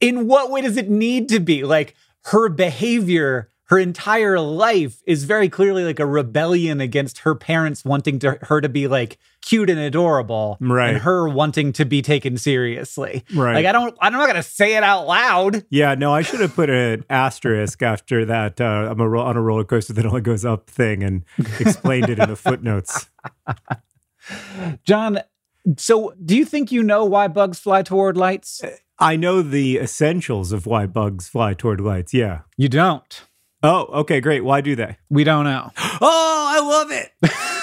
in 0.00 0.26
what 0.26 0.50
way 0.50 0.60
does 0.60 0.76
it 0.76 0.90
need 0.90 1.28
to 1.28 1.38
be? 1.40 1.62
Like 1.64 1.94
her 2.26 2.48
behavior, 2.48 3.48
her 3.74 3.80
entire 3.80 4.38
life 4.38 5.02
is 5.04 5.24
very 5.24 5.48
clearly 5.48 5.82
like 5.84 5.98
a 5.98 6.06
rebellion 6.06 6.80
against 6.80 7.18
her 7.18 7.34
parents 7.34 7.84
wanting 7.84 8.20
to 8.20 8.38
her 8.42 8.60
to 8.60 8.68
be 8.68 8.86
like 8.86 9.18
cute 9.42 9.68
and 9.68 9.80
adorable, 9.80 10.56
Right. 10.60 10.90
And 10.90 10.98
her 10.98 11.28
wanting 11.28 11.72
to 11.72 11.84
be 11.84 12.00
taken 12.00 12.36
seriously, 12.36 13.24
Right. 13.34 13.54
Like 13.54 13.66
I 13.66 13.72
don't, 13.72 13.96
I'm 14.00 14.12
not 14.12 14.28
gonna 14.28 14.44
say 14.44 14.76
it 14.76 14.84
out 14.84 15.08
loud. 15.08 15.64
Yeah, 15.70 15.96
no, 15.96 16.14
I 16.14 16.22
should 16.22 16.38
have 16.38 16.54
put 16.54 16.70
an 16.70 17.04
asterisk 17.10 17.82
after 17.82 18.24
that. 18.26 18.60
Uh, 18.60 18.86
I'm 18.90 19.00
a 19.00 19.08
ro- 19.08 19.22
on 19.22 19.36
a 19.36 19.42
roller 19.42 19.64
coaster 19.64 19.92
that 19.94 20.06
only 20.06 20.20
goes 20.20 20.44
up 20.44 20.70
thing 20.70 21.02
and 21.02 21.24
explained 21.58 22.08
it 22.10 22.20
in 22.20 22.28
the 22.28 22.36
footnotes. 22.36 23.10
John, 24.84 25.18
so 25.76 26.14
do 26.24 26.36
you 26.36 26.44
think 26.44 26.70
you 26.70 26.84
know 26.84 27.04
why 27.04 27.26
bugs 27.26 27.58
fly 27.58 27.82
toward 27.82 28.16
lights? 28.16 28.62
I 29.00 29.16
know 29.16 29.42
the 29.42 29.78
essentials 29.78 30.52
of 30.52 30.64
why 30.64 30.86
bugs 30.86 31.28
fly 31.28 31.54
toward 31.54 31.80
lights. 31.80 32.14
Yeah. 32.14 32.42
You 32.56 32.68
don't. 32.68 33.22
Oh, 33.64 33.86
okay, 34.00 34.20
great. 34.20 34.44
Why 34.44 34.60
do 34.60 34.76
they? 34.76 34.96
We 35.10 35.24
don't 35.24 35.44
know. 35.44 35.70
Oh, 36.00 36.46
I 36.56 36.60
love 36.60 36.90
it. 36.92 37.12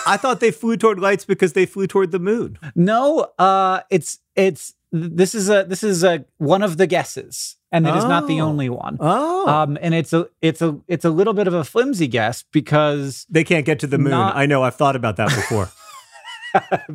I 0.07 0.17
thought 0.17 0.39
they 0.39 0.51
flew 0.51 0.75
toward 0.75 0.99
lights 0.99 1.25
because 1.25 1.53
they 1.53 1.65
flew 1.65 1.85
toward 1.87 2.11
the 2.11 2.19
moon. 2.19 2.57
No, 2.75 3.27
uh 3.37 3.81
it's 3.89 4.19
it's 4.35 4.73
this 4.91 5.35
is 5.35 5.49
a 5.49 5.63
this 5.67 5.83
is 5.83 6.03
a 6.03 6.25
one 6.37 6.63
of 6.63 6.77
the 6.77 6.87
guesses 6.87 7.57
and 7.71 7.85
it 7.87 7.95
is 7.95 8.03
not 8.05 8.27
the 8.27 8.41
Oh. 8.41 8.45
only 8.47 8.67
one. 8.69 8.97
Oh. 8.99 9.47
Um 9.47 9.77
and 9.81 9.93
it's 9.93 10.11
a 10.13 10.27
it's 10.41 10.61
a 10.61 10.77
it's 10.87 11.05
a 11.05 11.09
little 11.11 11.33
bit 11.33 11.47
of 11.47 11.53
a 11.53 11.63
flimsy 11.63 12.07
guess 12.07 12.43
because 12.51 13.25
they 13.29 13.43
can't 13.43 13.65
get 13.65 13.79
to 13.79 13.87
the 13.87 13.97
moon. 13.99 14.11
Not- 14.11 14.35
I 14.35 14.45
know. 14.47 14.63
I've 14.63 14.75
thought 14.75 14.95
about 14.95 15.17
that 15.17 15.29
before. 15.29 15.69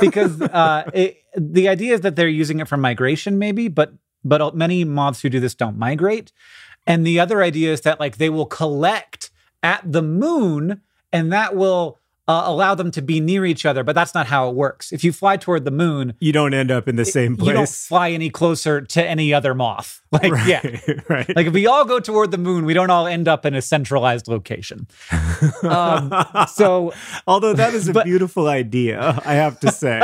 because 0.00 0.40
uh 0.40 0.90
it, 0.94 1.18
the 1.36 1.68
idea 1.68 1.94
is 1.94 2.00
that 2.02 2.16
they're 2.16 2.28
using 2.28 2.60
it 2.60 2.68
for 2.68 2.76
migration 2.76 3.38
maybe 3.38 3.68
but 3.68 3.92
but 4.24 4.56
many 4.56 4.84
moths 4.84 5.20
who 5.22 5.28
do 5.28 5.38
this 5.40 5.54
don't 5.54 5.78
migrate 5.78 6.32
and 6.88 7.06
the 7.06 7.20
other 7.20 7.42
idea 7.42 7.70
is 7.70 7.82
that 7.82 8.00
like 8.00 8.16
they 8.16 8.30
will 8.30 8.46
collect 8.46 9.30
at 9.62 9.82
the 9.84 10.02
moon 10.02 10.80
and 11.12 11.32
that 11.32 11.54
will 11.54 12.00
uh, 12.28 12.42
allow 12.44 12.74
them 12.74 12.90
to 12.92 13.02
be 13.02 13.18
near 13.20 13.44
each 13.46 13.64
other 13.66 13.82
but 13.82 13.94
that's 13.94 14.14
not 14.14 14.26
how 14.26 14.48
it 14.48 14.54
works 14.54 14.92
if 14.92 15.02
you 15.02 15.12
fly 15.12 15.36
toward 15.36 15.64
the 15.64 15.70
moon 15.70 16.14
you 16.20 16.32
don't 16.32 16.54
end 16.54 16.70
up 16.70 16.86
in 16.86 16.94
the 16.96 17.04
same 17.04 17.36
place. 17.36 17.48
you 17.48 17.52
don't 17.54 17.68
fly 17.68 18.10
any 18.10 18.30
closer 18.30 18.80
to 18.82 19.02
any 19.04 19.32
other 19.34 19.54
moth 19.54 20.02
like 20.12 20.30
right, 20.32 20.46
yeah 20.46 20.94
right. 21.08 21.34
like 21.36 21.46
if 21.46 21.52
we 21.52 21.66
all 21.66 21.84
go 21.84 21.98
toward 22.00 22.30
the 22.30 22.38
moon 22.38 22.64
we 22.64 22.72
don't 22.74 22.90
all 22.90 23.06
end 23.06 23.26
up 23.28 23.44
in 23.44 23.54
a 23.54 23.60
centralized 23.62 24.28
location 24.28 24.86
um, 25.64 26.12
so 26.52 26.92
Although 27.26 27.52
that 27.54 27.74
is 27.74 27.88
a 27.88 27.92
But- 27.92 28.04
beautiful 28.06 28.48
idea, 28.48 29.20
I 29.24 29.34
have 29.34 29.58
to 29.60 29.70
say. 29.72 30.00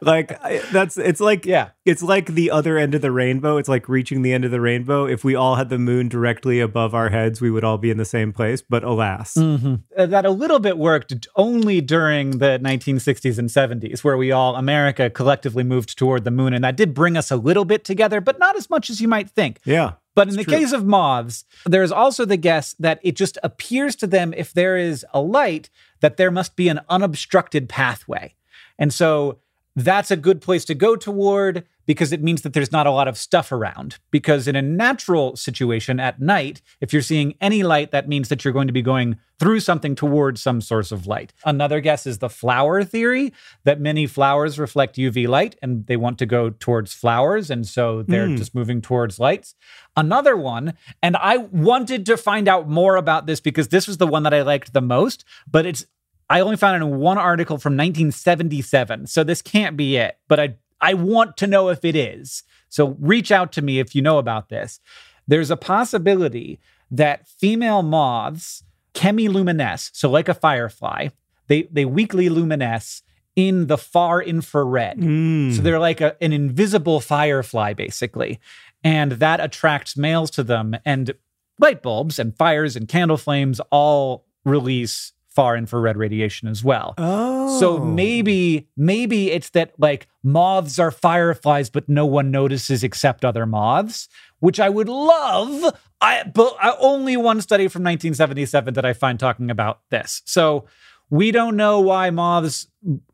like 0.00 0.28
that's 0.72 0.96
it's 0.96 1.20
like 1.20 1.46
yeah 1.46 1.70
it's 1.84 2.02
like 2.02 2.26
the 2.26 2.50
other 2.50 2.76
end 2.78 2.94
of 2.94 3.00
the 3.02 3.10
rainbow. 3.10 3.56
It's 3.56 3.68
like 3.68 3.88
reaching 3.88 4.22
the 4.22 4.32
end 4.32 4.44
of 4.44 4.50
the 4.50 4.60
rainbow. 4.60 5.06
If 5.06 5.24
we 5.24 5.34
all 5.34 5.56
had 5.56 5.68
the 5.70 5.78
moon 5.78 6.08
directly 6.08 6.60
above 6.60 6.94
our 6.94 7.08
heads, 7.10 7.40
we 7.40 7.50
would 7.50 7.64
all 7.64 7.78
be 7.78 7.90
in 7.90 7.96
the 7.96 8.04
same 8.04 8.32
place. 8.32 8.62
But 8.62 8.84
alas, 8.84 9.36
Uh, 9.36 9.76
that 9.96 10.24
a 10.24 10.30
little 10.30 10.58
bit 10.58 10.76
worked 10.78 11.26
only 11.36 11.57
during 11.62 12.38
the 12.38 12.58
1960s 12.62 13.38
and 13.38 13.48
70s, 13.48 14.04
where 14.04 14.16
we 14.16 14.32
all, 14.32 14.56
America, 14.56 15.10
collectively 15.10 15.64
moved 15.64 15.96
toward 15.98 16.24
the 16.24 16.30
moon. 16.30 16.52
And 16.52 16.64
that 16.64 16.76
did 16.76 16.94
bring 16.94 17.16
us 17.16 17.30
a 17.30 17.36
little 17.36 17.64
bit 17.64 17.84
together, 17.84 18.20
but 18.20 18.38
not 18.38 18.56
as 18.56 18.70
much 18.70 18.90
as 18.90 19.00
you 19.00 19.08
might 19.08 19.30
think. 19.30 19.60
yeah, 19.64 19.92
But 20.14 20.28
in 20.28 20.36
the 20.36 20.44
true. 20.44 20.52
case 20.52 20.72
of 20.72 20.84
moths, 20.84 21.44
there's 21.64 21.92
also 21.92 22.24
the 22.24 22.36
guess 22.36 22.74
that 22.78 23.00
it 23.02 23.16
just 23.16 23.38
appears 23.42 23.96
to 23.96 24.06
them 24.06 24.32
if 24.36 24.52
there 24.52 24.76
is 24.76 25.04
a 25.12 25.20
light, 25.20 25.70
that 26.00 26.16
there 26.16 26.30
must 26.30 26.56
be 26.56 26.68
an 26.68 26.80
unobstructed 26.88 27.68
pathway. 27.68 28.34
And 28.78 28.92
so 28.92 29.38
that's 29.84 30.10
a 30.10 30.16
good 30.16 30.40
place 30.40 30.64
to 30.66 30.74
go 30.74 30.96
toward 30.96 31.64
because 31.86 32.12
it 32.12 32.22
means 32.22 32.42
that 32.42 32.52
there's 32.52 32.72
not 32.72 32.86
a 32.86 32.90
lot 32.90 33.08
of 33.08 33.16
stuff 33.16 33.50
around. 33.50 33.96
Because 34.10 34.46
in 34.46 34.54
a 34.56 34.60
natural 34.60 35.36
situation 35.36 35.98
at 36.00 36.20
night, 36.20 36.60
if 36.80 36.92
you're 36.92 37.00
seeing 37.00 37.34
any 37.40 37.62
light, 37.62 37.92
that 37.92 38.08
means 38.08 38.28
that 38.28 38.44
you're 38.44 38.52
going 38.52 38.66
to 38.66 38.72
be 38.74 38.82
going 38.82 39.16
through 39.38 39.60
something 39.60 39.94
towards 39.94 40.42
some 40.42 40.60
source 40.60 40.90
of 40.92 41.06
light. 41.06 41.32
Another 41.44 41.80
guess 41.80 42.06
is 42.06 42.18
the 42.18 42.28
flower 42.28 42.82
theory 42.84 43.32
that 43.64 43.80
many 43.80 44.06
flowers 44.06 44.58
reflect 44.58 44.96
UV 44.96 45.26
light 45.28 45.56
and 45.62 45.86
they 45.86 45.96
want 45.96 46.18
to 46.18 46.26
go 46.26 46.50
towards 46.50 46.92
flowers. 46.92 47.48
And 47.48 47.66
so 47.66 48.02
they're 48.02 48.26
Hmm. 48.26 48.36
just 48.36 48.54
moving 48.54 48.82
towards 48.82 49.18
lights. 49.18 49.54
Another 49.96 50.36
one, 50.36 50.74
and 51.02 51.16
I 51.16 51.36
wanted 51.38 52.04
to 52.06 52.16
find 52.16 52.48
out 52.48 52.68
more 52.68 52.96
about 52.96 53.26
this 53.26 53.40
because 53.40 53.68
this 53.68 53.86
was 53.86 53.96
the 53.96 54.06
one 54.06 54.24
that 54.24 54.34
I 54.34 54.42
liked 54.42 54.72
the 54.72 54.82
most, 54.82 55.24
but 55.50 55.64
it's 55.64 55.86
I 56.30 56.40
only 56.40 56.56
found 56.56 56.82
it 56.82 56.86
in 56.86 56.98
one 56.98 57.18
article 57.18 57.58
from 57.58 57.72
1977. 57.72 59.06
So 59.06 59.24
this 59.24 59.42
can't 59.42 59.76
be 59.76 59.96
it, 59.96 60.18
but 60.28 60.38
I 60.38 60.56
I 60.80 60.94
want 60.94 61.36
to 61.38 61.46
know 61.46 61.68
if 61.68 61.84
it 61.84 61.96
is. 61.96 62.42
So 62.68 62.96
reach 63.00 63.32
out 63.32 63.52
to 63.52 63.62
me 63.62 63.80
if 63.80 63.94
you 63.94 64.02
know 64.02 64.18
about 64.18 64.48
this. 64.48 64.80
There's 65.26 65.50
a 65.50 65.56
possibility 65.56 66.60
that 66.90 67.26
female 67.26 67.82
moths 67.82 68.62
chemiluminesce, 68.94 69.90
so 69.92 70.10
like 70.10 70.28
a 70.28 70.34
firefly, 70.34 71.08
they 71.46 71.62
they 71.64 71.84
weakly 71.84 72.28
luminesce 72.28 73.02
in 73.36 73.68
the 73.68 73.78
far 73.78 74.20
infrared. 74.20 74.98
Mm. 74.98 75.54
So 75.54 75.62
they're 75.62 75.78
like 75.78 76.00
a, 76.00 76.16
an 76.20 76.32
invisible 76.32 77.00
firefly, 77.00 77.72
basically. 77.72 78.40
And 78.82 79.12
that 79.12 79.38
attracts 79.38 79.96
males 79.96 80.30
to 80.32 80.42
them. 80.42 80.76
And 80.84 81.14
light 81.60 81.80
bulbs 81.80 82.18
and 82.18 82.36
fires 82.36 82.74
and 82.74 82.88
candle 82.88 83.16
flames 83.16 83.60
all 83.70 84.26
release 84.44 85.12
far 85.38 85.56
infrared 85.56 85.96
radiation 85.96 86.48
as 86.48 86.64
well. 86.64 86.94
Oh. 86.98 87.60
So 87.60 87.78
maybe 87.78 88.66
maybe 88.76 89.30
it's 89.30 89.50
that 89.50 89.72
like 89.78 90.08
moths 90.24 90.80
are 90.80 90.90
fireflies, 90.90 91.70
but 91.70 91.88
no 91.88 92.06
one 92.06 92.32
notices 92.32 92.82
except 92.82 93.24
other 93.24 93.46
moths, 93.46 94.08
which 94.40 94.58
I 94.58 94.68
would 94.68 94.88
love. 94.88 95.78
I 96.00 96.24
but 96.24 96.56
I, 96.60 96.74
only 96.80 97.16
one 97.16 97.40
study 97.40 97.68
from 97.68 97.84
1977 97.84 98.74
that 98.74 98.84
I 98.84 98.92
find 98.94 99.20
talking 99.20 99.48
about 99.48 99.78
this. 99.90 100.22
So 100.24 100.66
we 101.08 101.30
don't 101.30 101.54
know 101.54 101.78
why 101.78 102.10
moths 102.10 102.66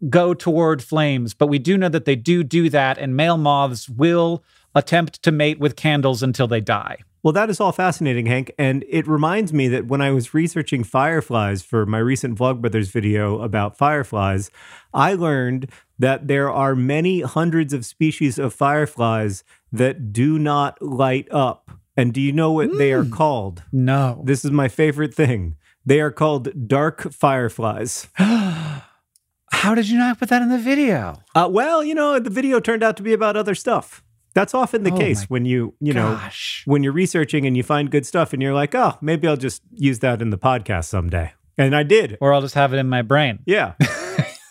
go 0.08 0.32
toward 0.32 0.82
flames, 0.82 1.34
but 1.34 1.48
we 1.48 1.58
do 1.58 1.76
know 1.76 1.90
that 1.90 2.06
they 2.06 2.16
do 2.16 2.42
do 2.42 2.70
that, 2.70 2.96
and 2.96 3.14
male 3.14 3.36
moths 3.36 3.86
will 3.86 4.42
attempt 4.74 5.22
to 5.22 5.32
mate 5.32 5.58
with 5.58 5.76
candles 5.76 6.22
until 6.22 6.46
they 6.46 6.60
die. 6.60 6.98
Well, 7.24 7.32
that 7.32 7.48
is 7.48 7.58
all 7.58 7.72
fascinating, 7.72 8.26
Hank. 8.26 8.52
And 8.58 8.84
it 8.86 9.08
reminds 9.08 9.50
me 9.50 9.66
that 9.68 9.86
when 9.86 10.02
I 10.02 10.10
was 10.10 10.34
researching 10.34 10.84
fireflies 10.84 11.62
for 11.62 11.86
my 11.86 11.98
recent 11.98 12.38
Vlogbrothers 12.38 12.90
video 12.90 13.40
about 13.40 13.78
fireflies, 13.78 14.50
I 14.92 15.14
learned 15.14 15.70
that 15.98 16.28
there 16.28 16.50
are 16.50 16.76
many 16.76 17.22
hundreds 17.22 17.72
of 17.72 17.86
species 17.86 18.38
of 18.38 18.52
fireflies 18.52 19.42
that 19.72 20.12
do 20.12 20.38
not 20.38 20.82
light 20.82 21.26
up. 21.30 21.70
And 21.96 22.12
do 22.12 22.20
you 22.20 22.32
know 22.32 22.52
what 22.52 22.76
they 22.76 22.92
are 22.92 23.06
called? 23.06 23.62
No. 23.72 24.20
This 24.26 24.44
is 24.44 24.50
my 24.50 24.68
favorite 24.68 25.14
thing. 25.14 25.56
They 25.86 26.00
are 26.00 26.10
called 26.10 26.68
dark 26.68 27.10
fireflies. 27.10 28.08
How 28.16 29.74
did 29.74 29.88
you 29.88 29.96
not 29.96 30.18
put 30.18 30.28
that 30.28 30.42
in 30.42 30.50
the 30.50 30.58
video? 30.58 31.22
Uh, 31.34 31.48
well, 31.50 31.82
you 31.82 31.94
know, 31.94 32.18
the 32.18 32.28
video 32.28 32.60
turned 32.60 32.82
out 32.82 32.98
to 32.98 33.02
be 33.02 33.14
about 33.14 33.34
other 33.34 33.54
stuff. 33.54 34.03
That's 34.34 34.52
often 34.52 34.82
the 34.82 34.92
Oh 34.92 34.96
case 34.96 35.30
when 35.30 35.44
you, 35.44 35.74
you 35.80 35.92
know, 35.94 36.14
Gosh. 36.14 36.62
when 36.66 36.82
you're 36.82 36.92
researching 36.92 37.46
and 37.46 37.56
you 37.56 37.62
find 37.62 37.90
good 37.90 38.04
stuff 38.04 38.32
and 38.32 38.42
you're 38.42 38.54
like, 38.54 38.74
oh, 38.74 38.98
maybe 39.00 39.28
I'll 39.28 39.36
just 39.36 39.62
use 39.72 40.00
that 40.00 40.20
in 40.20 40.30
the 40.30 40.38
podcast 40.38 40.86
someday. 40.86 41.32
And 41.56 41.74
I 41.74 41.84
did. 41.84 42.18
Or 42.20 42.34
I'll 42.34 42.40
just 42.42 42.56
have 42.56 42.72
it 42.74 42.78
in 42.78 42.88
my 42.88 43.02
brain. 43.02 43.38
Yeah. 43.46 43.74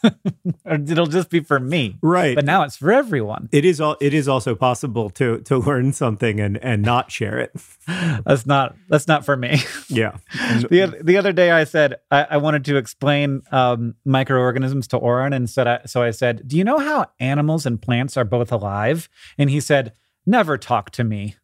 Or 0.04 0.74
it'll 0.88 1.06
just 1.08 1.30
be 1.30 1.40
for 1.40 1.60
me. 1.60 1.98
Right. 2.02 2.36
But 2.36 2.46
now 2.46 2.64
it's 2.64 2.78
for 2.78 2.92
everyone. 2.92 3.50
it 3.52 3.66
is 3.66 3.80
all 3.82 3.96
it 4.02 4.14
is 4.14 4.28
also 4.28 4.56
possible 4.56 5.10
to 5.12 5.40
to 5.42 5.58
learn 5.58 5.94
something 5.94 6.40
and 6.40 6.58
and 6.58 6.82
not 6.82 7.12
share 7.12 7.40
it. 7.40 7.52
That's 8.26 8.46
not 8.46 8.76
that's 8.90 9.08
not 9.08 9.26
for 9.26 9.36
me. 9.36 9.62
Yeah. 9.90 10.18
the, 10.34 10.98
the 11.04 11.18
other 11.18 11.34
day 11.34 11.52
I 11.52 11.66
said 11.66 11.96
I, 12.10 12.24
I 12.32 12.38
wanted 12.38 12.66
to 12.66 12.78
explain 12.78 13.44
um, 13.52 13.96
microorganisms 14.06 14.88
to 14.90 14.98
Orin 14.98 15.34
and 15.34 15.50
said 15.50 15.68
I, 15.68 15.82
so 15.86 16.02
I 16.02 16.12
said, 16.12 16.48
"Do 16.48 16.58
you 16.58 16.64
know 16.64 16.80
how 16.80 17.08
animals 17.20 17.66
and 17.66 17.80
plants 17.82 18.18
are 18.18 18.24
both 18.24 18.52
alive?" 18.52 19.08
And 19.38 19.50
he 19.50 19.60
said, 19.60 19.94
"Never 20.26 20.58
talk 20.58 20.90
to 20.92 21.04
me." 21.04 21.36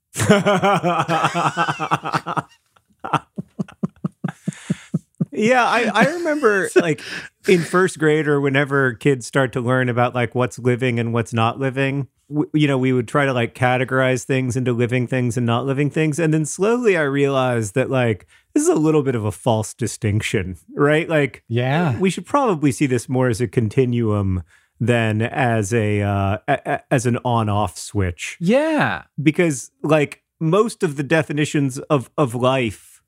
yeah, 5.31 5.63
I, 5.65 5.91
I 5.93 6.05
remember 6.15 6.69
like 6.75 7.01
in 7.47 7.61
first 7.61 7.97
grade 7.99 8.27
or 8.27 8.41
whenever 8.41 8.93
kids 8.93 9.25
start 9.25 9.53
to 9.53 9.61
learn 9.61 9.89
about 9.89 10.13
like 10.13 10.35
what's 10.35 10.59
living 10.59 10.99
and 10.99 11.13
what's 11.13 11.33
not 11.33 11.57
living, 11.59 12.07
w- 12.29 12.49
you 12.53 12.67
know, 12.67 12.77
we 12.77 12.91
would 12.93 13.07
try 13.07 13.25
to 13.25 13.33
like 13.33 13.55
categorize 13.55 14.23
things 14.25 14.55
into 14.57 14.73
living 14.73 15.07
things 15.07 15.37
and 15.37 15.45
not 15.45 15.65
living 15.65 15.89
things. 15.89 16.19
And 16.19 16.33
then 16.33 16.45
slowly 16.45 16.97
I 16.97 17.03
realized 17.03 17.75
that 17.75 17.89
like 17.89 18.27
this 18.53 18.63
is 18.63 18.69
a 18.69 18.75
little 18.75 19.03
bit 19.03 19.15
of 19.15 19.23
a 19.25 19.31
false 19.31 19.73
distinction, 19.73 20.57
right? 20.75 21.07
Like, 21.07 21.43
Yeah. 21.47 21.97
we 21.99 22.09
should 22.09 22.25
probably 22.25 22.71
see 22.71 22.87
this 22.87 23.07
more 23.07 23.29
as 23.29 23.39
a 23.41 23.47
continuum 23.47 24.43
than 24.81 25.21
as 25.21 25.73
a, 25.73 26.01
uh, 26.01 26.37
a- 26.47 26.61
a- 26.65 26.93
as 26.93 27.05
an 27.05 27.17
on-off 27.23 27.77
switch 27.77 28.37
Yeah. 28.39 29.03
because 29.21 29.71
like 29.83 30.23
most 30.39 30.83
of 30.83 30.95
the 30.97 31.03
definitions 31.03 31.79
of 31.89 32.09
of 32.17 32.33
life 32.35 33.01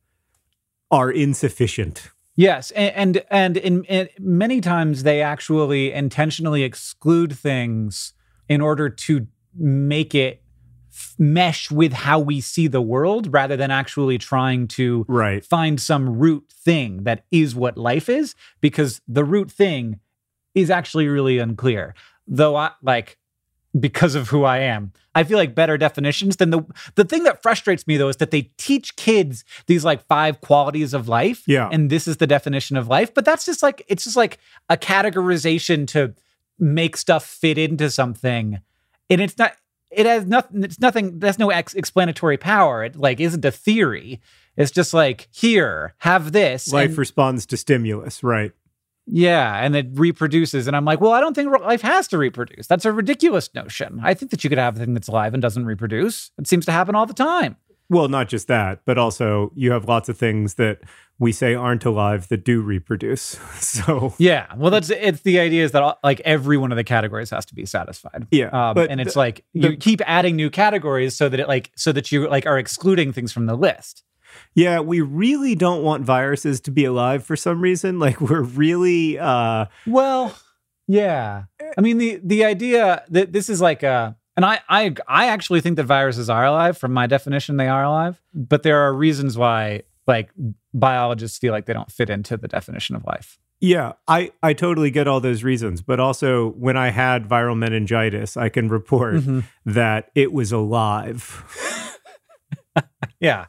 are 0.89 1.09
insufficient. 1.11 2.09
Yes, 2.35 2.71
and 2.71 2.95
and, 2.95 3.23
and 3.29 3.57
in, 3.57 3.83
in 3.85 4.09
many 4.19 4.61
times 4.61 5.03
they 5.03 5.21
actually 5.21 5.91
intentionally 5.91 6.63
exclude 6.63 7.37
things 7.37 8.13
in 8.47 8.61
order 8.61 8.89
to 8.89 9.27
make 9.53 10.15
it 10.15 10.41
f- 10.89 11.15
mesh 11.19 11.69
with 11.69 11.91
how 11.93 12.19
we 12.19 12.39
see 12.39 12.67
the 12.67 12.81
world 12.81 13.31
rather 13.33 13.57
than 13.57 13.69
actually 13.71 14.17
trying 14.17 14.67
to 14.69 15.05
Right. 15.07 15.43
find 15.43 15.79
some 15.79 16.17
root 16.17 16.45
thing 16.51 17.03
that 17.03 17.25
is 17.31 17.53
what 17.55 17.77
life 17.77 18.07
is 18.09 18.33
because 18.61 19.01
the 19.07 19.23
root 19.25 19.51
thing 19.51 19.99
is 20.55 20.69
actually 20.69 21.07
really 21.07 21.37
unclear 21.37 21.95
though 22.27 22.55
i 22.55 22.71
like 22.81 23.17
because 23.79 24.15
of 24.15 24.29
who 24.29 24.43
i 24.43 24.57
am 24.57 24.91
i 25.15 25.23
feel 25.23 25.37
like 25.37 25.55
better 25.55 25.77
definitions 25.77 26.35
than 26.37 26.49
the 26.49 26.61
the 26.95 27.05
thing 27.05 27.23
that 27.23 27.41
frustrates 27.41 27.87
me 27.87 27.95
though 27.97 28.09
is 28.09 28.17
that 28.17 28.31
they 28.31 28.43
teach 28.57 28.95
kids 28.97 29.45
these 29.67 29.85
like 29.85 30.05
five 30.07 30.41
qualities 30.41 30.93
of 30.93 31.07
life 31.07 31.43
Yeah. 31.47 31.69
and 31.71 31.89
this 31.89 32.07
is 32.07 32.17
the 32.17 32.27
definition 32.27 32.75
of 32.77 32.87
life 32.87 33.13
but 33.13 33.23
that's 33.25 33.45
just 33.45 33.63
like 33.63 33.83
it's 33.87 34.03
just 34.03 34.17
like 34.17 34.39
a 34.69 34.75
categorization 34.77 35.87
to 35.87 36.13
make 36.59 36.97
stuff 36.97 37.25
fit 37.25 37.57
into 37.57 37.89
something 37.89 38.59
and 39.09 39.21
it's 39.21 39.37
not 39.37 39.53
it 39.89 40.05
has 40.05 40.25
nothing 40.25 40.63
it's 40.63 40.79
nothing 40.79 41.19
there's 41.19 41.39
no 41.39 41.49
ex- 41.49 41.73
explanatory 41.73 42.37
power 42.37 42.83
it 42.83 42.95
like 42.95 43.19
isn't 43.19 43.43
a 43.45 43.51
theory 43.51 44.21
it's 44.57 44.71
just 44.71 44.93
like 44.93 45.27
here 45.31 45.93
have 45.99 46.33
this 46.33 46.71
Life 46.73 46.89
and- 46.89 46.97
responds 46.97 47.45
to 47.47 47.57
stimulus, 47.57 48.21
right? 48.21 48.51
Yeah 49.07 49.63
and 49.63 49.75
it 49.75 49.87
reproduces 49.93 50.67
and 50.67 50.75
i'm 50.75 50.85
like 50.85 51.01
well 51.01 51.11
i 51.11 51.19
don't 51.19 51.33
think 51.33 51.49
life 51.61 51.81
has 51.81 52.07
to 52.09 52.17
reproduce. 52.17 52.67
That's 52.67 52.85
a 52.85 52.91
ridiculous 52.91 53.49
notion. 53.53 53.99
I 54.03 54.13
think 54.13 54.31
that 54.31 54.43
you 54.43 54.49
could 54.49 54.59
have 54.59 54.75
a 54.75 54.79
thing 54.79 54.93
that's 54.93 55.07
alive 55.07 55.33
and 55.33 55.41
doesn't 55.41 55.65
reproduce. 55.65 56.31
It 56.37 56.47
seems 56.47 56.65
to 56.65 56.71
happen 56.71 56.95
all 56.95 57.05
the 57.05 57.13
time. 57.13 57.57
Well, 57.89 58.07
not 58.07 58.29
just 58.29 58.47
that, 58.47 58.81
but 58.85 58.97
also 58.97 59.51
you 59.55 59.71
have 59.71 59.85
lots 59.85 60.07
of 60.07 60.17
things 60.17 60.53
that 60.53 60.79
we 61.19 61.31
say 61.33 61.53
aren't 61.53 61.83
alive 61.83 62.29
that 62.29 62.45
do 62.45 62.61
reproduce. 62.61 63.37
So 63.61 64.13
yeah 64.17 64.47
well 64.57 64.71
that's 64.71 64.89
it's 64.89 65.21
the 65.21 65.39
idea 65.39 65.63
is 65.63 65.71
that 65.71 65.81
all, 65.83 65.99
like 66.03 66.19
every 66.21 66.57
one 66.57 66.71
of 66.71 66.75
the 66.75 66.83
categories 66.83 67.29
has 67.31 67.45
to 67.47 67.55
be 67.55 67.65
satisfied. 67.65 68.27
Yeah, 68.31 68.47
um, 68.47 68.75
but 68.75 68.89
and 68.89 69.01
it's 69.01 69.13
the- 69.13 69.19
like 69.19 69.45
you 69.53 69.77
keep 69.77 70.01
adding 70.05 70.35
new 70.35 70.49
categories 70.49 71.15
so 71.15 71.29
that 71.29 71.39
it 71.39 71.47
like 71.47 71.71
so 71.75 71.91
that 71.91 72.11
you 72.11 72.27
like 72.29 72.45
are 72.45 72.57
excluding 72.57 73.11
things 73.13 73.31
from 73.31 73.45
the 73.45 73.55
list 73.55 74.03
yeah, 74.55 74.79
we 74.79 75.01
really 75.01 75.55
don't 75.55 75.83
want 75.83 76.03
viruses 76.03 76.59
to 76.61 76.71
be 76.71 76.85
alive 76.85 77.23
for 77.23 77.35
some 77.35 77.61
reason. 77.61 77.99
Like 77.99 78.19
we're 78.21 78.41
really 78.41 79.17
uh 79.19 79.65
Well, 79.87 80.35
yeah. 80.87 81.43
I 81.77 81.81
mean 81.81 81.97
the 81.97 82.19
the 82.23 82.43
idea 82.45 83.03
that 83.09 83.31
this 83.33 83.49
is 83.49 83.61
like 83.61 83.83
a 83.83 84.15
and 84.35 84.45
I 84.45 84.59
I 84.69 84.95
I 85.07 85.27
actually 85.27 85.61
think 85.61 85.75
that 85.77 85.83
viruses 85.85 86.29
are 86.29 86.45
alive 86.45 86.77
from 86.77 86.93
my 86.93 87.07
definition 87.07 87.57
they 87.57 87.67
are 87.67 87.83
alive, 87.83 88.21
but 88.33 88.63
there 88.63 88.79
are 88.79 88.93
reasons 88.93 89.37
why 89.37 89.83
like 90.07 90.31
biologists 90.73 91.37
feel 91.37 91.51
like 91.53 91.65
they 91.65 91.73
don't 91.73 91.91
fit 91.91 92.09
into 92.09 92.35
the 92.37 92.47
definition 92.47 92.95
of 92.95 93.03
life. 93.05 93.37
yeah, 93.59 93.93
I 94.07 94.31
I 94.41 94.53
totally 94.53 94.89
get 94.89 95.07
all 95.07 95.19
those 95.19 95.43
reasons, 95.43 95.81
but 95.83 95.99
also 95.99 96.49
when 96.51 96.75
I 96.75 96.89
had 96.89 97.27
viral 97.29 97.55
meningitis, 97.57 98.35
I 98.35 98.49
can 98.49 98.67
report 98.69 99.15
Mm-hmm. 99.15 99.39
that 99.67 100.09
it 100.15 100.33
was 100.33 100.51
alive. 100.51 101.45
Yeah. 103.19 103.45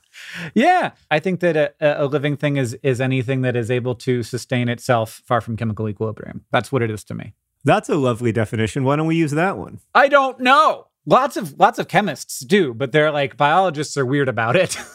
Yeah, 0.55 0.92
I 1.11 1.18
think 1.18 1.40
that 1.40 1.57
a, 1.57 2.05
a 2.05 2.07
living 2.07 2.37
thing 2.37 2.57
is 2.57 2.75
is 2.83 3.01
anything 3.01 3.42
that 3.42 3.57
is 3.57 3.71
able 3.71 3.95
to 3.97 4.23
sustain 4.23 4.68
itself 4.68 5.23
far 5.25 5.40
from 5.40 5.57
chemical 5.57 5.88
equilibrium. 5.88 6.45
That's 6.51 6.71
what 6.71 6.83
it 6.83 6.90
is 6.90 7.05
to 7.05 7.14
me. 7.14 7.35
That's 7.64 7.88
a 7.88 7.97
lovely 7.97 8.33
definition. 8.33 8.85
Why 8.85 8.97
don't 8.97 9.07
we 9.07 9.16
use 9.16 9.33
that 9.33 9.57
one? 9.57 9.81
I 9.95 10.09
don't 10.09 10.40
know. 10.40 10.88
Lots 11.07 11.37
of 11.37 11.59
lots 11.59 11.79
of 11.79 11.88
chemists 11.88 12.40
do, 12.40 12.75
but 12.75 12.92
they're 12.92 13.11
like 13.11 13.37
biologists 13.37 13.97
are 13.97 14.07
weird 14.07 14.29
about 14.29 14.57
it. 14.57 14.77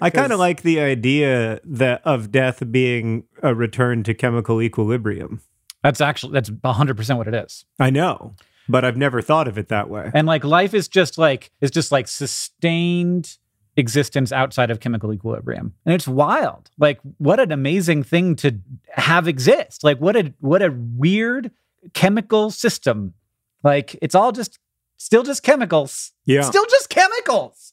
I 0.00 0.10
kind 0.10 0.32
of 0.32 0.38
like 0.38 0.62
the 0.62 0.80
idea 0.80 1.60
that 1.64 2.02
of 2.04 2.30
death 2.30 2.62
being 2.70 3.24
a 3.42 3.54
return 3.54 4.02
to 4.04 4.14
chemical 4.14 4.62
equilibrium. 4.62 5.42
That's 5.82 6.00
actually 6.00 6.34
that's 6.34 6.50
100% 6.50 7.16
what 7.16 7.28
it 7.28 7.34
is. 7.34 7.64
I 7.78 7.90
know, 7.90 8.34
but 8.68 8.84
I've 8.84 8.96
never 8.96 9.22
thought 9.22 9.48
of 9.48 9.58
it 9.58 9.68
that 9.68 9.88
way. 9.88 10.10
And 10.14 10.26
like 10.26 10.44
life 10.44 10.74
is 10.74 10.88
just 10.88 11.18
like 11.18 11.50
is 11.60 11.70
just 11.70 11.90
like 11.90 12.06
sustained 12.08 13.38
existence 13.76 14.32
outside 14.32 14.70
of 14.70 14.80
chemical 14.80 15.12
equilibrium. 15.12 15.74
And 15.84 15.94
it's 15.94 16.08
wild. 16.08 16.70
Like 16.78 17.00
what 17.18 17.40
an 17.40 17.52
amazing 17.52 18.02
thing 18.02 18.36
to 18.36 18.58
have 18.90 19.28
exist. 19.28 19.84
Like 19.84 19.98
what 19.98 20.16
a 20.16 20.34
what 20.40 20.62
a 20.62 20.70
weird 20.70 21.50
chemical 21.94 22.50
system. 22.50 23.14
Like 23.62 23.96
it's 24.02 24.14
all 24.14 24.32
just 24.32 24.58
still 24.96 25.22
just 25.22 25.42
chemicals. 25.42 26.12
Yeah. 26.24 26.42
Still 26.42 26.66
just 26.66 26.88
chemicals. 26.90 27.72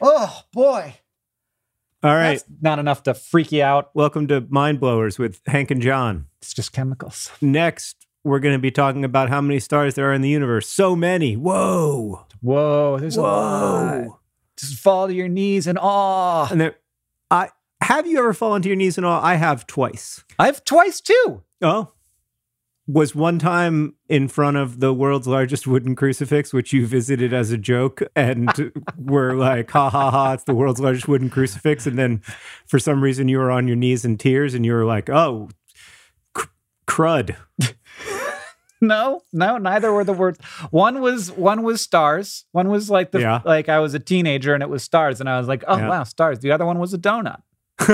Oh 0.00 0.42
boy. 0.52 0.94
All 2.02 2.14
right. 2.14 2.38
That's 2.38 2.44
not 2.62 2.78
enough 2.78 3.02
to 3.04 3.14
freak 3.14 3.52
you 3.52 3.62
out. 3.62 3.90
Welcome 3.94 4.26
to 4.28 4.46
Mind 4.48 4.80
Blowers 4.80 5.18
with 5.18 5.40
Hank 5.46 5.70
and 5.70 5.82
John. 5.82 6.26
It's 6.40 6.54
just 6.54 6.72
chemicals. 6.72 7.30
Next, 7.42 8.06
we're 8.24 8.38
going 8.38 8.54
to 8.54 8.58
be 8.58 8.70
talking 8.70 9.04
about 9.04 9.28
how 9.28 9.42
many 9.42 9.60
stars 9.60 9.94
there 9.96 10.10
are 10.10 10.14
in 10.14 10.22
the 10.22 10.30
universe. 10.30 10.66
So 10.66 10.96
many. 10.96 11.36
Whoa. 11.36 12.24
Whoa, 12.40 12.98
there's 12.98 13.18
a 13.18 13.22
lot. 13.22 14.04
Whoa. 14.04 14.19
Just 14.60 14.78
fall 14.78 15.08
to 15.08 15.14
your 15.14 15.28
knees 15.28 15.66
in 15.66 15.78
awe. 15.78 16.48
And 16.50 16.60
there, 16.60 16.76
I 17.30 17.50
have 17.80 18.06
you 18.06 18.18
ever 18.18 18.34
fallen 18.34 18.62
to 18.62 18.68
your 18.68 18.76
knees 18.76 18.96
and 18.96 19.06
all? 19.06 19.20
I 19.20 19.34
have 19.34 19.66
twice. 19.66 20.24
I've 20.38 20.64
twice 20.64 21.00
too. 21.00 21.42
Oh. 21.62 21.92
Was 22.86 23.14
one 23.14 23.38
time 23.38 23.94
in 24.08 24.26
front 24.26 24.56
of 24.56 24.80
the 24.80 24.92
world's 24.92 25.28
largest 25.28 25.66
wooden 25.66 25.94
crucifix, 25.94 26.52
which 26.52 26.72
you 26.72 26.86
visited 26.86 27.32
as 27.32 27.52
a 27.52 27.56
joke, 27.56 28.02
and 28.16 28.72
were 28.98 29.34
like, 29.34 29.70
ha 29.70 29.88
ha 29.90 30.10
ha, 30.10 30.32
it's 30.32 30.44
the 30.44 30.54
world's 30.54 30.80
largest 30.80 31.06
wooden 31.06 31.30
crucifix. 31.30 31.86
And 31.86 31.96
then 31.96 32.20
for 32.66 32.80
some 32.80 33.02
reason 33.02 33.28
you 33.28 33.38
were 33.38 33.50
on 33.50 33.68
your 33.68 33.76
knees 33.76 34.04
in 34.04 34.18
tears 34.18 34.54
and 34.54 34.66
you 34.66 34.72
were 34.72 34.84
like, 34.84 35.08
oh, 35.08 35.50
Crud. 36.88 37.36
No, 38.80 39.22
no, 39.32 39.58
neither 39.58 39.92
were 39.92 40.04
the 40.04 40.12
words. 40.12 40.38
One 40.70 41.00
was 41.00 41.30
one 41.32 41.62
was 41.62 41.80
stars. 41.80 42.44
One 42.52 42.68
was 42.70 42.88
like 42.90 43.10
the 43.10 43.20
Yeah. 43.20 43.40
like 43.44 43.68
I 43.68 43.78
was 43.80 43.92
a 43.94 43.98
teenager 43.98 44.54
and 44.54 44.62
it 44.62 44.68
was 44.70 44.82
stars, 44.82 45.20
and 45.20 45.28
I 45.28 45.38
was 45.38 45.48
like, 45.48 45.64
oh 45.68 45.76
Yeah. 45.76 45.88
wow, 45.88 46.04
stars. 46.04 46.38
The 46.40 46.52
other 46.52 46.64
one 46.66 46.78
was 46.78 46.94
a 46.94 46.98
donut. 46.98 47.42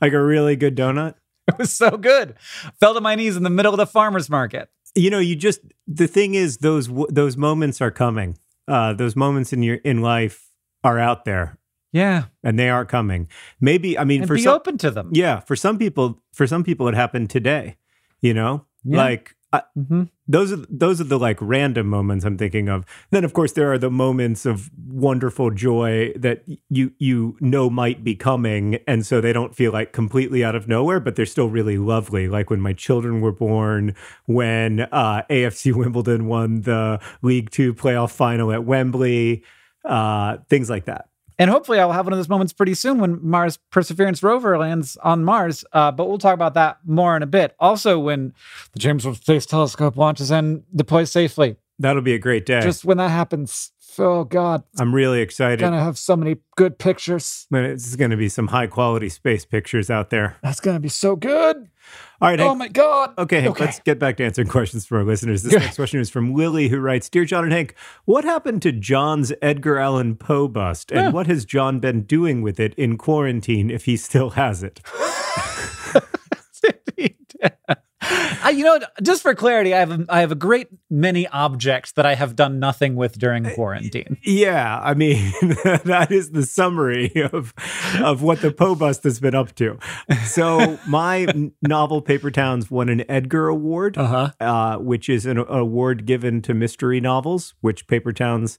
like 0.00 0.12
a 0.12 0.22
really 0.22 0.56
good 0.56 0.76
donut. 0.76 1.14
It 1.46 1.58
was 1.58 1.74
so 1.74 1.90
good. 1.98 2.36
Fell 2.80 2.94
to 2.94 3.02
my 3.02 3.14
knees 3.16 3.36
in 3.36 3.42
the 3.42 3.50
middle 3.50 3.72
of 3.74 3.76
the 3.76 3.86
farmers 3.86 4.30
market. 4.30 4.70
You 4.94 5.10
know, 5.10 5.18
you 5.18 5.36
just 5.36 5.60
the 5.86 6.06
thing 6.06 6.34
is 6.34 6.58
those 6.58 6.88
those 7.10 7.36
moments 7.36 7.82
are 7.82 7.90
coming. 7.90 8.38
Uh, 8.66 8.94
those 8.94 9.14
moments 9.14 9.52
in 9.52 9.62
your 9.62 9.76
in 9.76 10.00
life 10.00 10.48
are 10.84 10.98
out 10.98 11.26
there 11.26 11.58
Yeah, 11.92 12.24
and 12.42 12.58
they 12.58 12.70
are 12.70 12.86
coming. 12.86 13.28
Maybe 13.60 13.98
I 13.98 14.04
mean 14.04 14.22
and 14.22 14.28
for 14.28 14.36
be 14.36 14.42
some 14.42 14.54
open 14.54 14.78
to 14.78 14.90
them. 14.90 15.10
yeah, 15.12 15.40
for 15.40 15.54
some 15.54 15.76
people 15.76 16.22
for 16.32 16.46
some 16.46 16.64
people 16.64 16.88
it 16.88 16.94
happened 16.94 17.28
today, 17.28 17.76
you 18.24 18.32
know? 18.34 18.64
Yeah. 18.84 18.98
Like 18.98 19.36
I, 19.52 19.62
hmm 19.76 20.04
those 20.26 20.50
are 20.52 20.64
those 20.70 21.02
are 21.02 21.04
the 21.04 21.18
like 21.18 21.36
random 21.42 21.86
moments 21.86 22.24
I'm 22.24 22.38
thinking 22.38 22.70
of. 22.70 22.86
Then 23.10 23.24
of 23.24 23.34
course 23.34 23.52
there 23.52 23.70
are 23.70 23.76
the 23.76 23.90
moments 23.90 24.46
of 24.46 24.70
wonderful 24.88 25.50
joy 25.50 26.14
that 26.16 26.42
you 26.70 26.92
you 26.98 27.36
know 27.40 27.68
might 27.68 28.02
be 28.02 28.14
coming 28.14 28.78
and 28.88 29.04
so 29.04 29.20
they 29.20 29.34
don't 29.34 29.54
feel 29.54 29.70
like 29.70 29.92
completely 29.92 30.42
out 30.42 30.54
of 30.54 30.66
nowhere 30.66 30.98
but 30.98 31.14
they're 31.16 31.26
still 31.26 31.50
really 31.50 31.76
lovely 31.76 32.26
like 32.26 32.48
when 32.48 32.60
my 32.62 32.72
children 32.72 33.20
were 33.20 33.32
born, 33.32 33.94
when 34.24 34.80
uh 34.80 35.22
AFC 35.28 35.74
Wimbledon 35.80 36.26
won 36.26 36.62
the 36.62 36.98
League 37.20 37.50
2 37.50 37.74
playoff 37.74 38.10
final 38.12 38.50
at 38.50 38.64
Wembley, 38.64 39.44
uh 39.84 40.38
things 40.48 40.70
like 40.70 40.86
that. 40.86 41.08
And 41.38 41.50
hopefully, 41.50 41.78
I 41.80 41.84
will 41.84 41.92
have 41.92 42.06
one 42.06 42.12
of 42.12 42.18
those 42.18 42.28
moments 42.28 42.52
pretty 42.52 42.74
soon 42.74 42.98
when 43.00 43.18
Mars 43.22 43.58
Perseverance 43.70 44.22
rover 44.22 44.56
lands 44.58 44.96
on 44.98 45.24
Mars. 45.24 45.64
Uh, 45.72 45.90
but 45.90 46.08
we'll 46.08 46.18
talk 46.18 46.34
about 46.34 46.54
that 46.54 46.78
more 46.84 47.16
in 47.16 47.22
a 47.22 47.26
bit. 47.26 47.54
Also, 47.58 47.98
when 47.98 48.32
the 48.72 48.78
James 48.78 49.04
Webb 49.04 49.16
Space 49.16 49.46
Telescope 49.46 49.96
launches 49.96 50.30
and 50.30 50.62
deploys 50.74 51.10
safely, 51.10 51.56
That'll 51.78 52.02
be 52.02 52.14
a 52.14 52.18
great 52.18 52.46
day. 52.46 52.60
just 52.60 52.84
when 52.84 52.98
that 52.98 53.10
happens, 53.10 53.72
oh 53.98 54.22
God, 54.24 54.62
I'm 54.78 54.94
really 54.94 55.20
excited. 55.20 55.58
gonna 55.58 55.82
have 55.82 55.98
so 55.98 56.14
many 56.16 56.36
good 56.56 56.78
pictures. 56.78 57.46
Man, 57.50 57.64
It's 57.64 57.96
going 57.96 58.12
to 58.12 58.16
be 58.16 58.28
some 58.28 58.48
high 58.48 58.68
quality 58.68 59.08
space 59.08 59.44
pictures 59.44 59.90
out 59.90 60.10
there. 60.10 60.36
That's 60.42 60.60
gonna 60.60 60.78
be 60.80 60.88
so 60.88 61.16
good. 61.16 61.68
All 62.24 62.30
right, 62.30 62.38
Hank, 62.38 62.50
Oh 62.50 62.54
my 62.54 62.68
God. 62.68 63.12
Okay, 63.18 63.42
Hank, 63.42 63.50
Okay. 63.56 63.64
let's 63.66 63.80
get 63.80 63.98
back 63.98 64.16
to 64.16 64.24
answering 64.24 64.48
questions 64.48 64.86
from 64.86 64.96
our 64.98 65.04
listeners. 65.04 65.42
This 65.42 65.52
next 65.52 65.76
question 65.76 66.00
is 66.00 66.08
from 66.08 66.34
Lily, 66.34 66.68
who 66.68 66.78
writes 66.80 67.10
Dear 67.10 67.26
John 67.26 67.44
and 67.44 67.52
Hank, 67.52 67.74
what 68.06 68.24
happened 68.24 68.62
to 68.62 68.72
John's 68.72 69.30
Edgar 69.42 69.76
Allan 69.78 70.16
Poe 70.16 70.48
bust? 70.48 70.90
And 70.90 71.00
Yeah. 71.00 71.10
what 71.10 71.26
has 71.26 71.44
John 71.44 71.80
been 71.80 72.02
doing 72.04 72.40
with 72.40 72.58
it 72.58 72.72
in 72.76 72.96
quarantine 72.96 73.70
if 73.70 73.84
he 73.84 73.98
still 73.98 74.30
has 74.30 74.62
it? 74.62 74.80
I, 78.42 78.52
you 78.56 78.64
know, 78.64 78.78
just 79.02 79.22
for 79.22 79.34
clarity, 79.34 79.74
I 79.74 79.78
have 79.78 79.90
a, 79.90 80.06
I 80.08 80.20
have 80.20 80.32
a 80.32 80.36
great 80.36 80.68
many 80.90 81.26
objects 81.28 81.92
that 81.92 82.06
I 82.06 82.14
have 82.14 82.36
done 82.36 82.58
nothing 82.58 82.96
with 82.96 83.18
during 83.18 83.48
quarantine. 83.54 84.18
Yeah, 84.22 84.80
I 84.82 84.94
mean, 84.94 85.32
that 85.84 86.08
is 86.10 86.30
the 86.30 86.44
summary 86.44 87.12
of, 87.32 87.54
of 88.00 88.22
what 88.22 88.40
the 88.40 88.50
Poe 88.50 88.74
bust 88.74 89.04
has 89.04 89.20
been 89.20 89.34
up 89.34 89.54
to. 89.56 89.78
So, 90.24 90.78
my 90.86 91.26
novel, 91.62 92.02
Paper 92.02 92.30
Towns, 92.30 92.70
won 92.70 92.88
an 92.88 93.04
Edgar 93.08 93.48
Award. 93.48 93.96
huh. 93.96 94.30
uh, 94.40 94.76
which 94.78 95.08
is 95.08 95.26
an 95.26 95.38
award 95.38 96.06
given 96.06 96.42
to 96.42 96.54
mystery 96.54 97.00
novels, 97.00 97.54
which 97.60 97.86
Paper 97.86 98.12
Towns 98.12 98.58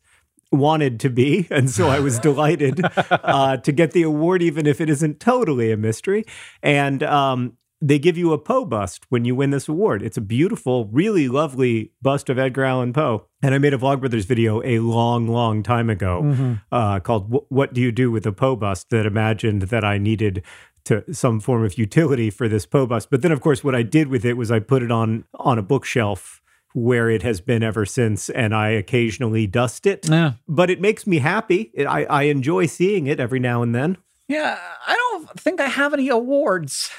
wanted 0.51 0.99
to 1.01 1.09
be. 1.09 1.47
And 1.49 1.69
so 1.69 1.89
I 1.89 1.99
was 1.99 2.19
delighted 2.19 2.81
uh, 3.09 3.57
to 3.57 3.71
get 3.71 3.91
the 3.91 4.03
award, 4.03 4.41
even 4.41 4.65
if 4.65 4.81
it 4.81 4.89
isn't 4.89 5.19
totally 5.19 5.71
a 5.71 5.77
mystery. 5.77 6.25
And 6.61 7.03
um, 7.03 7.57
they 7.87 7.99
give 7.99 8.17
you 8.17 8.33
a 8.33 8.37
Poe 8.39 8.65
bust 8.65 9.05
when 9.09 9.25
you 9.25 9.35
win 9.35 9.51
this 9.51 9.67
award. 9.67 10.01
It's 10.01 10.17
a 10.17 10.21
beautiful, 10.21 10.85
really 10.87 11.27
lovely 11.27 11.91
bust 12.01 12.29
of 12.29 12.39
Edgar 12.39 12.63
Allan 12.65 12.93
Poe. 12.93 13.27
And 13.43 13.53
I 13.53 13.59
made 13.59 13.73
a 13.73 13.77
Vlogbrothers 13.77 14.25
video 14.25 14.61
a 14.63 14.79
long, 14.79 15.27
long 15.27 15.61
time 15.61 15.89
ago 15.89 16.21
Mm-hmm. 16.23 16.53
uh, 16.71 16.99
called 17.01 17.45
"What 17.49 17.73
Do 17.73 17.81
You 17.81 17.91
Do 17.91 18.09
with 18.09 18.25
a 18.25 18.31
Poe 18.31 18.55
Bust?" 18.55 18.89
that 18.89 19.05
imagined 19.05 19.63
that 19.63 19.83
I 19.83 19.97
needed 19.99 20.41
to 20.85 21.03
some 21.13 21.39
form 21.39 21.63
of 21.63 21.77
utility 21.77 22.29
for 22.29 22.47
this 22.47 22.65
Poe 22.65 22.87
bust. 22.87 23.09
But 23.11 23.21
then, 23.21 23.31
of 23.31 23.41
course, 23.41 23.63
what 23.63 23.75
I 23.75 23.83
did 23.83 24.07
with 24.07 24.25
it 24.25 24.33
was 24.37 24.49
I 24.51 24.59
put 24.59 24.81
it 24.83 24.91
on 24.91 25.25
on 25.35 25.59
a 25.59 25.63
bookshelf 25.63 26.41
where 26.73 27.09
it 27.09 27.21
has 27.23 27.39
been 27.39 27.63
ever 27.63 27.85
since, 27.85 28.29
and 28.29 28.53
I 28.53 28.69
occasionally 28.69 29.47
dust 29.47 29.85
it. 29.85 30.09
Yeah. 30.09 30.33
But 30.47 30.69
it 30.69 30.81
makes 30.81 31.05
me 31.07 31.19
happy. 31.19 31.71
It, 31.73 31.85
I 31.85 32.03
I 32.05 32.23
enjoy 32.23 32.65
seeing 32.65 33.05
it 33.07 33.19
every 33.19 33.39
now 33.39 33.61
and 33.61 33.73
then. 33.75 33.97
Yeah. 34.27 34.57
I 34.87 34.95
don't 34.95 35.39
think 35.39 35.59
I 35.61 35.67
have 35.67 35.93
any 35.93 36.09
awards. 36.09 36.89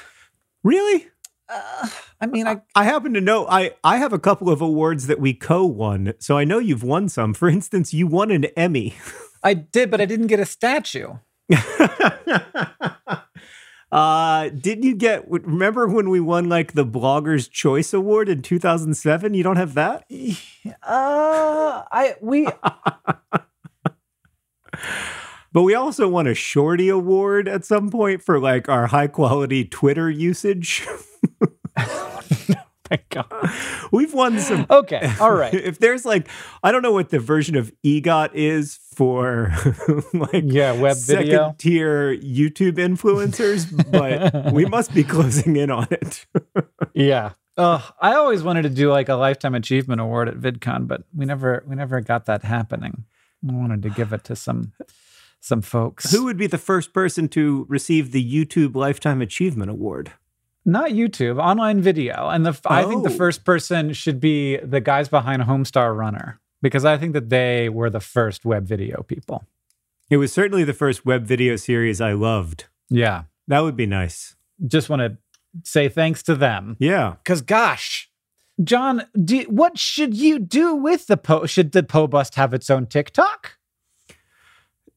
Really. 0.63 1.07
Uh, 1.49 1.87
I 2.19 2.25
mean, 2.25 2.47
I 2.47 2.61
I 2.75 2.83
happen 2.83 3.13
to 3.13 3.21
know 3.21 3.47
I, 3.47 3.71
I 3.83 3.97
have 3.97 4.11
a 4.11 4.19
couple 4.19 4.49
of 4.49 4.59
awards 4.61 5.07
that 5.07 5.19
we 5.19 5.33
co-won, 5.33 6.13
so 6.19 6.37
I 6.37 6.43
know 6.43 6.59
you've 6.59 6.83
won 6.83 7.07
some. 7.09 7.33
For 7.33 7.47
instance, 7.47 7.93
you 7.93 8.07
won 8.07 8.31
an 8.31 8.45
Emmy. 8.57 8.95
I 9.43 9.53
did, 9.53 9.89
but 9.91 10.01
I 10.01 10.05
didn't 10.05 10.27
get 10.27 10.39
a 10.39 10.45
statue. 10.45 11.13
uh, 13.91 14.49
didn't 14.49 14.83
you 14.83 14.95
get? 14.95 15.29
Remember 15.29 15.87
when 15.87 16.09
we 16.09 16.19
won 16.19 16.49
like 16.49 16.73
the 16.73 16.85
Bloggers 16.85 17.49
Choice 17.49 17.93
Award 17.93 18.27
in 18.27 18.41
2007? 18.41 19.33
You 19.33 19.43
don't 19.43 19.55
have 19.55 19.73
that? 19.75 20.03
Uh, 20.83 21.83
I 21.91 22.15
we 22.19 22.47
But 25.57 25.63
we 25.63 25.73
also 25.73 26.07
won 26.07 26.27
a 26.27 26.35
Shorty 26.35 26.87
Award 26.87 27.47
at 27.47 27.65
some 27.65 27.89
point 27.89 28.21
for 28.21 28.39
like 28.39 28.69
our 28.69 28.85
high 28.85 29.07
quality 29.07 29.65
Twitter 29.65 30.07
usage. 30.07 30.85
my 31.75 32.99
God. 33.09 33.25
We've 33.91 34.13
won 34.13 34.39
some. 34.39 34.67
Okay, 34.69 35.11
all 35.19 35.33
right. 35.33 35.51
If 35.55 35.79
there's 35.79 36.05
like, 36.05 36.27
I 36.61 36.71
don't 36.71 36.83
know 36.83 36.91
what 36.91 37.09
the 37.09 37.17
version 37.17 37.55
of 37.55 37.71
EGOT 37.83 38.35
is 38.35 38.77
for 38.93 39.51
like 40.13 40.43
Yeah, 40.45 40.73
web 40.73 40.97
video. 40.97 41.37
second 41.47 41.57
tier 41.57 42.15
YouTube 42.15 42.73
influencers, 42.73 43.65
but 43.91 44.53
we 44.53 44.65
must 44.65 44.93
be 44.93 45.03
closing 45.03 45.55
in 45.55 45.71
on 45.71 45.87
it. 45.89 46.27
Yeah. 46.93 47.31
Uh, 47.57 47.81
I 47.99 48.13
always 48.13 48.43
wanted 48.43 48.61
to 48.61 48.69
do 48.69 48.91
like 48.91 49.09
a 49.09 49.15
lifetime 49.15 49.55
achievement 49.55 50.01
award 50.01 50.27
at 50.29 50.35
VidCon, 50.35 50.87
but 50.87 51.05
we 51.15 51.25
never 51.25 51.63
we 51.65 51.75
never 51.75 51.99
got 51.99 52.25
that 52.25 52.43
happening. 52.43 53.05
I 53.49 53.53
wanted 53.53 53.81
to 53.81 53.89
give 53.89 54.13
it 54.13 54.23
to 54.25 54.35
some 54.35 54.73
some 55.47 55.61
folks. 55.61 56.11
Who 56.11 56.25
would 56.25 56.37
be 56.37 56.47
the 56.47 56.57
first 56.57 56.93
person 56.93 57.27
to 57.29 57.65
receive 57.69 58.11
the 58.11 58.23
YouTube 58.23 58.75
Lifetime 58.75 59.21
Achievement 59.21 59.71
Award? 59.71 60.11
Not 60.65 60.91
YouTube, 60.91 61.41
online 61.41 61.81
video. 61.81 62.27
And 62.29 62.45
the 62.45 62.49
f 62.49 62.61
I 62.65 62.83
think 62.83 63.03
the 63.03 63.09
Oh. 63.09 63.17
first 63.17 63.45
person 63.45 63.93
should 63.93 64.19
be 64.19 64.57
the 64.57 64.81
guys 64.81 65.07
behind 65.07 65.43
Homestar 65.43 65.95
Runner 65.97 66.39
because 66.61 66.83
I 66.85 66.97
think 66.97 67.13
that 67.13 67.29
they 67.29 67.69
were 67.69 67.89
the 67.89 68.01
first 68.01 68.43
web 68.45 68.67
video 68.67 69.03
people. 69.03 69.45
It 70.09 70.17
was 70.17 70.31
certainly 70.33 70.63
the 70.65 70.73
first 70.73 71.05
web 71.05 71.25
video 71.25 71.55
series 71.55 72.01
I 72.01 72.13
loved. 72.13 72.65
Yeah. 72.89 73.23
That 73.47 73.61
would 73.61 73.75
be 73.77 73.85
nice. 73.85 74.35
Just 74.65 74.89
want 74.89 75.01
to 75.01 75.17
say 75.63 75.87
thanks 75.89 76.21
to 76.23 76.35
them. 76.35 76.75
Yeah. 76.79 77.15
Because 77.23 77.41
gosh, 77.41 78.09
John, 78.63 79.03
do, 79.23 79.43
what 79.43 79.77
should 79.77 80.15
you 80.15 80.39
do 80.39 80.75
with 80.75 81.07
the 81.07 81.15
Poe? 81.17 81.45
Should 81.45 81.71
the 81.73 81.83
Poe 81.83 82.07
Bust 82.07 82.35
have 82.35 82.53
its 82.53 82.69
own 82.69 82.87
TikTok? 82.87 83.56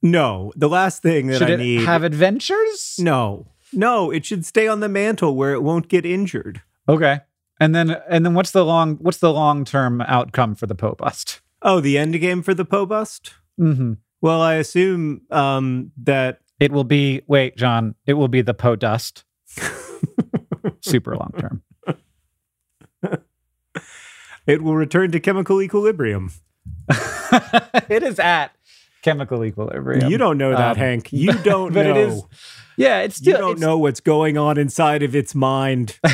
No, 0.02 0.52
the 0.56 0.68
last 0.68 1.02
thing 1.02 1.26
that 1.26 1.38
Should 1.38 1.50
I 1.50 1.54
it 1.54 1.58
need. 1.58 1.84
have 1.84 2.02
adventures? 2.04 2.96
no, 2.98 3.46
no, 3.72 4.10
it 4.10 4.24
should 4.24 4.44
stay 4.46 4.66
on 4.66 4.80
the 4.80 4.88
mantle 4.88 5.36
where 5.36 5.52
it 5.52 5.62
won't 5.62 5.88
get 5.88 6.04
injured. 6.06 6.62
Okay. 6.88 7.20
And 7.60 7.74
then 7.74 7.90
and 8.08 8.24
then 8.24 8.32
what's 8.34 8.50
the 8.52 8.64
long 8.64 8.96
what's 8.96 9.18
the 9.18 9.32
long 9.32 9.64
term 9.64 10.00
outcome 10.00 10.54
for 10.54 10.66
the 10.66 10.74
Poe 10.74 10.94
Bust? 10.94 11.40
Oh, 11.62 11.78
the 11.80 11.98
end 11.98 12.18
game 12.20 12.42
for 12.42 12.54
the 12.54 12.64
Poe 12.64 12.86
bust? 12.86 13.34
Mm-hmm. 13.60 13.92
Well, 14.22 14.40
I 14.40 14.54
assume 14.54 15.20
um, 15.30 15.92
that 15.98 16.40
It 16.58 16.72
will 16.72 16.84
be 16.84 17.20
wait, 17.26 17.56
John. 17.58 17.94
It 18.06 18.14
will 18.14 18.28
be 18.28 18.40
the 18.40 18.54
Poe 18.54 18.76
Dust. 18.76 19.24
Super 20.80 21.14
long 21.14 21.34
term. 21.38 21.62
it 24.46 24.62
will 24.62 24.74
return 24.74 25.12
to 25.12 25.20
chemical 25.20 25.60
equilibrium. 25.62 26.32
it 27.88 28.02
is 28.02 28.18
at 28.18 28.52
chemical 29.02 29.44
equilibrium. 29.44 30.10
You 30.10 30.18
don't 30.18 30.38
know 30.38 30.50
that, 30.50 30.72
Um, 30.72 30.76
Hank. 30.76 31.08
You 31.12 31.32
don't 31.32 31.72
but 31.72 31.86
know. 31.86 31.90
it 31.90 31.96
is. 31.96 32.22
Yeah, 32.76 33.00
it's 33.00 33.16
still. 33.16 33.32
you 33.32 33.38
don't 33.38 33.58
know 33.60 33.76
what's 33.78 34.00
going 34.00 34.38
on 34.38 34.56
inside 34.58 35.02
of 35.02 35.14
its 35.14 35.34
mind. 35.34 35.98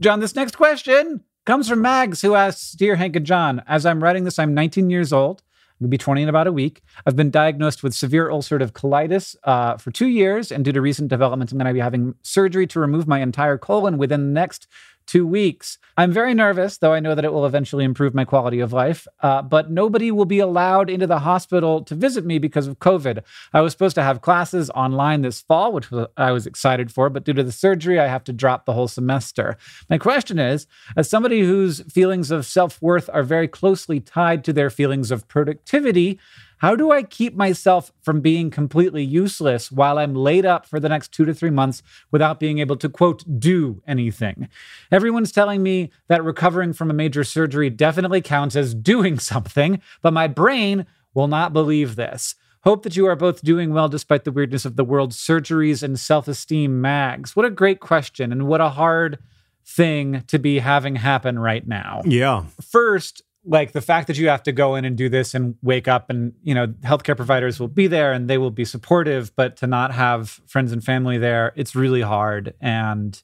John, 0.00 0.20
this 0.20 0.34
next 0.36 0.56
question 0.56 1.22
comes 1.44 1.68
from 1.68 1.82
Mags, 1.82 2.22
who 2.22 2.34
asks 2.34 2.72
Dear 2.72 2.96
Hank 2.96 3.16
and 3.16 3.26
John, 3.26 3.62
as 3.66 3.84
I'm 3.84 4.02
writing 4.02 4.24
this, 4.24 4.38
I'm 4.38 4.54
19 4.54 4.90
years 4.90 5.12
old. 5.12 5.42
I'll 5.80 5.88
be 5.88 5.98
20 5.98 6.22
in 6.22 6.28
about 6.28 6.46
a 6.46 6.52
week. 6.52 6.82
I've 7.06 7.16
been 7.16 7.30
diagnosed 7.30 7.82
with 7.82 7.94
severe 7.94 8.28
ulcerative 8.28 8.72
colitis 8.72 9.36
uh, 9.44 9.76
for 9.76 9.90
two 9.90 10.08
years, 10.08 10.50
and 10.52 10.64
due 10.64 10.72
to 10.72 10.80
recent 10.80 11.08
developments, 11.08 11.52
I'm 11.52 11.58
going 11.58 11.68
to 11.68 11.72
be 11.74 11.80
having 11.80 12.14
surgery 12.22 12.66
to 12.68 12.80
remove 12.80 13.06
my 13.06 13.20
entire 13.20 13.58
colon 13.58 13.96
within 13.98 14.26
the 14.26 14.32
next 14.40 14.66
two 15.08 15.26
weeks. 15.26 15.78
I'm 15.96 16.12
very 16.12 16.34
nervous, 16.34 16.78
though 16.78 16.92
I 16.92 17.00
know 17.00 17.16
that 17.16 17.24
it 17.24 17.32
will 17.32 17.46
eventually 17.46 17.84
improve 17.84 18.14
my 18.14 18.24
quality 18.24 18.60
of 18.60 18.72
life. 18.72 19.08
Uh, 19.20 19.42
but 19.42 19.70
nobody 19.70 20.12
will 20.12 20.26
be 20.26 20.38
allowed 20.38 20.90
into 20.90 21.06
the 21.08 21.18
hospital 21.18 21.82
to 21.84 21.94
visit 21.94 22.24
me 22.24 22.38
because 22.38 22.68
of 22.68 22.78
COVID. 22.78 23.22
I 23.52 23.62
was 23.62 23.72
supposed 23.72 23.96
to 23.96 24.02
have 24.02 24.20
classes 24.20 24.70
online 24.70 25.22
this 25.22 25.40
fall, 25.40 25.72
which 25.72 25.88
I 26.16 26.30
was 26.30 26.46
excited 26.46 26.92
for, 26.92 27.10
but 27.10 27.24
due 27.24 27.32
to 27.32 27.42
the 27.42 27.50
surgery, 27.50 27.98
I 27.98 28.06
have 28.06 28.22
to 28.24 28.32
drop 28.32 28.66
the 28.66 28.74
whole 28.74 28.86
semester. 28.86 29.56
My 29.90 29.98
question 29.98 30.38
is 30.38 30.66
as 30.96 31.10
somebody 31.10 31.40
whose 31.40 31.80
feelings 31.92 32.30
of 32.30 32.46
self 32.46 32.80
worth 32.82 33.08
are 33.12 33.22
very 33.22 33.48
closely 33.48 33.98
tied 33.98 34.44
to 34.44 34.52
their 34.52 34.70
feelings 34.70 35.10
of 35.10 35.26
productivity, 35.26 36.20
how 36.58 36.76
do 36.76 36.90
I 36.92 37.02
keep 37.02 37.34
myself 37.34 37.92
from 38.02 38.20
being 38.20 38.50
completely 38.50 39.04
useless 39.04 39.72
while 39.72 39.98
I'm 39.98 40.14
laid 40.14 40.44
up 40.44 40.66
for 40.66 40.78
the 40.80 40.88
next 40.88 41.12
two 41.12 41.24
to 41.24 41.34
three 41.34 41.50
months 41.50 41.82
without 42.10 42.40
being 42.40 42.58
able 42.58 42.76
to, 42.76 42.88
quote, 42.88 43.24
do 43.38 43.82
anything? 43.86 44.48
Everyone's 44.90 45.32
telling 45.32 45.62
me 45.62 45.90
that 46.08 46.24
recovering 46.24 46.72
from 46.72 46.90
a 46.90 46.94
major 46.94 47.24
surgery 47.24 47.70
definitely 47.70 48.20
counts 48.20 48.56
as 48.56 48.74
doing 48.74 49.18
something, 49.18 49.80
but 50.02 50.12
my 50.12 50.26
brain 50.26 50.86
will 51.14 51.28
not 51.28 51.52
believe 51.52 51.96
this. 51.96 52.34
Hope 52.64 52.82
that 52.82 52.96
you 52.96 53.06
are 53.06 53.16
both 53.16 53.42
doing 53.42 53.72
well 53.72 53.88
despite 53.88 54.24
the 54.24 54.32
weirdness 54.32 54.64
of 54.64 54.76
the 54.76 54.84
world, 54.84 55.12
surgeries 55.12 55.82
and 55.82 55.98
self 55.98 56.26
esteem 56.26 56.80
mags. 56.80 57.36
What 57.36 57.46
a 57.46 57.50
great 57.50 57.80
question, 57.80 58.32
and 58.32 58.48
what 58.48 58.60
a 58.60 58.70
hard 58.70 59.18
thing 59.64 60.24
to 60.26 60.38
be 60.38 60.58
having 60.58 60.96
happen 60.96 61.38
right 61.38 61.66
now. 61.66 62.02
Yeah. 62.04 62.46
First, 62.60 63.22
like 63.48 63.72
the 63.72 63.80
fact 63.80 64.06
that 64.06 64.18
you 64.18 64.28
have 64.28 64.42
to 64.42 64.52
go 64.52 64.74
in 64.74 64.84
and 64.84 64.96
do 64.96 65.08
this 65.08 65.34
and 65.34 65.56
wake 65.62 65.88
up 65.88 66.10
and 66.10 66.34
you 66.42 66.54
know 66.54 66.68
healthcare 66.82 67.16
providers 67.16 67.58
will 67.58 67.68
be 67.68 67.86
there 67.86 68.12
and 68.12 68.28
they 68.28 68.38
will 68.38 68.50
be 68.50 68.64
supportive 68.64 69.34
but 69.34 69.56
to 69.56 69.66
not 69.66 69.92
have 69.92 70.40
friends 70.46 70.70
and 70.70 70.84
family 70.84 71.18
there 71.18 71.52
it's 71.56 71.74
really 71.74 72.02
hard. 72.02 72.54
And 72.60 73.20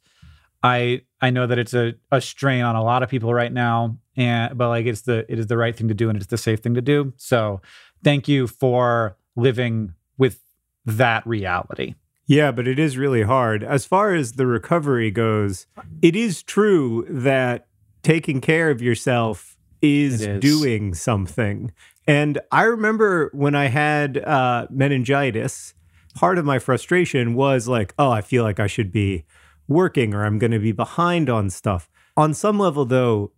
i 0.63 1.03
i 1.21 1.31
know 1.31 1.47
that 1.47 1.59
it's 1.59 1.75
a, 1.75 1.95
a 2.11 2.21
strain 2.21 2.65
on 2.65 2.75
a 2.75 2.83
lot 2.83 3.03
of 3.03 3.11
people 3.11 3.35
right 3.35 3.53
now 3.53 3.99
and 4.17 4.57
but 4.57 4.69
like 4.69 4.87
it's 4.87 5.03
the 5.03 5.31
it 5.31 5.39
is 5.39 5.47
the 5.47 5.59
right 5.59 5.77
thing 5.77 5.89
to 5.89 5.95
do 5.95 6.09
and 6.09 6.17
it's 6.17 6.29
the 6.29 6.39
safe 6.39 6.61
thing 6.61 6.75
to 6.75 6.83
do. 6.83 7.13
So 7.17 7.61
thank 8.03 8.29
you 8.29 8.47
for 8.47 9.17
living 9.37 9.95
with 10.17 10.41
that 10.87 11.27
reality. 11.27 11.95
Yeah, 12.27 12.53
but 12.53 12.67
it 12.67 12.79
is 12.79 12.97
really 12.97 13.23
hard. 13.23 13.63
As 13.63 13.85
far 13.85 14.15
as 14.15 14.33
the 14.33 14.47
recovery 14.47 15.11
goes, 15.11 15.67
it 16.01 16.17
is 16.17 16.43
true 16.43 17.07
that 17.11 17.67
taking 18.03 18.41
care 18.41 18.71
of 18.71 18.81
yourself 18.81 19.54
is, 19.85 20.23
is, 20.23 20.41
doing 20.41 20.95
something. 20.95 21.73
And 22.07 22.41
I 22.51 22.63
remember 22.63 23.31
when 23.33 23.55
I 23.55 23.67
had 23.67 24.19
uh, 24.19 24.67
meningitis, 24.71 25.75
part 26.15 26.39
of 26.39 26.45
my 26.45 26.59
frustration 26.59 27.35
was 27.35 27.69
like, 27.69 27.95
oh, 27.99 28.11
I 28.11 28.21
feel 28.21 28.43
like 28.43 28.61
I 28.61 28.67
should 28.67 28.93
be 28.93 29.25
working 29.69 30.15
or 30.15 30.25
I'm 30.25 30.39
going 30.39 30.51
to 30.51 30.59
be 30.59 30.73
behind 30.73 31.31
on 31.31 31.51
stuff. 31.51 31.89
On 32.17 32.35
some 32.35 32.59
level, 32.59 32.85
though, 32.85 33.33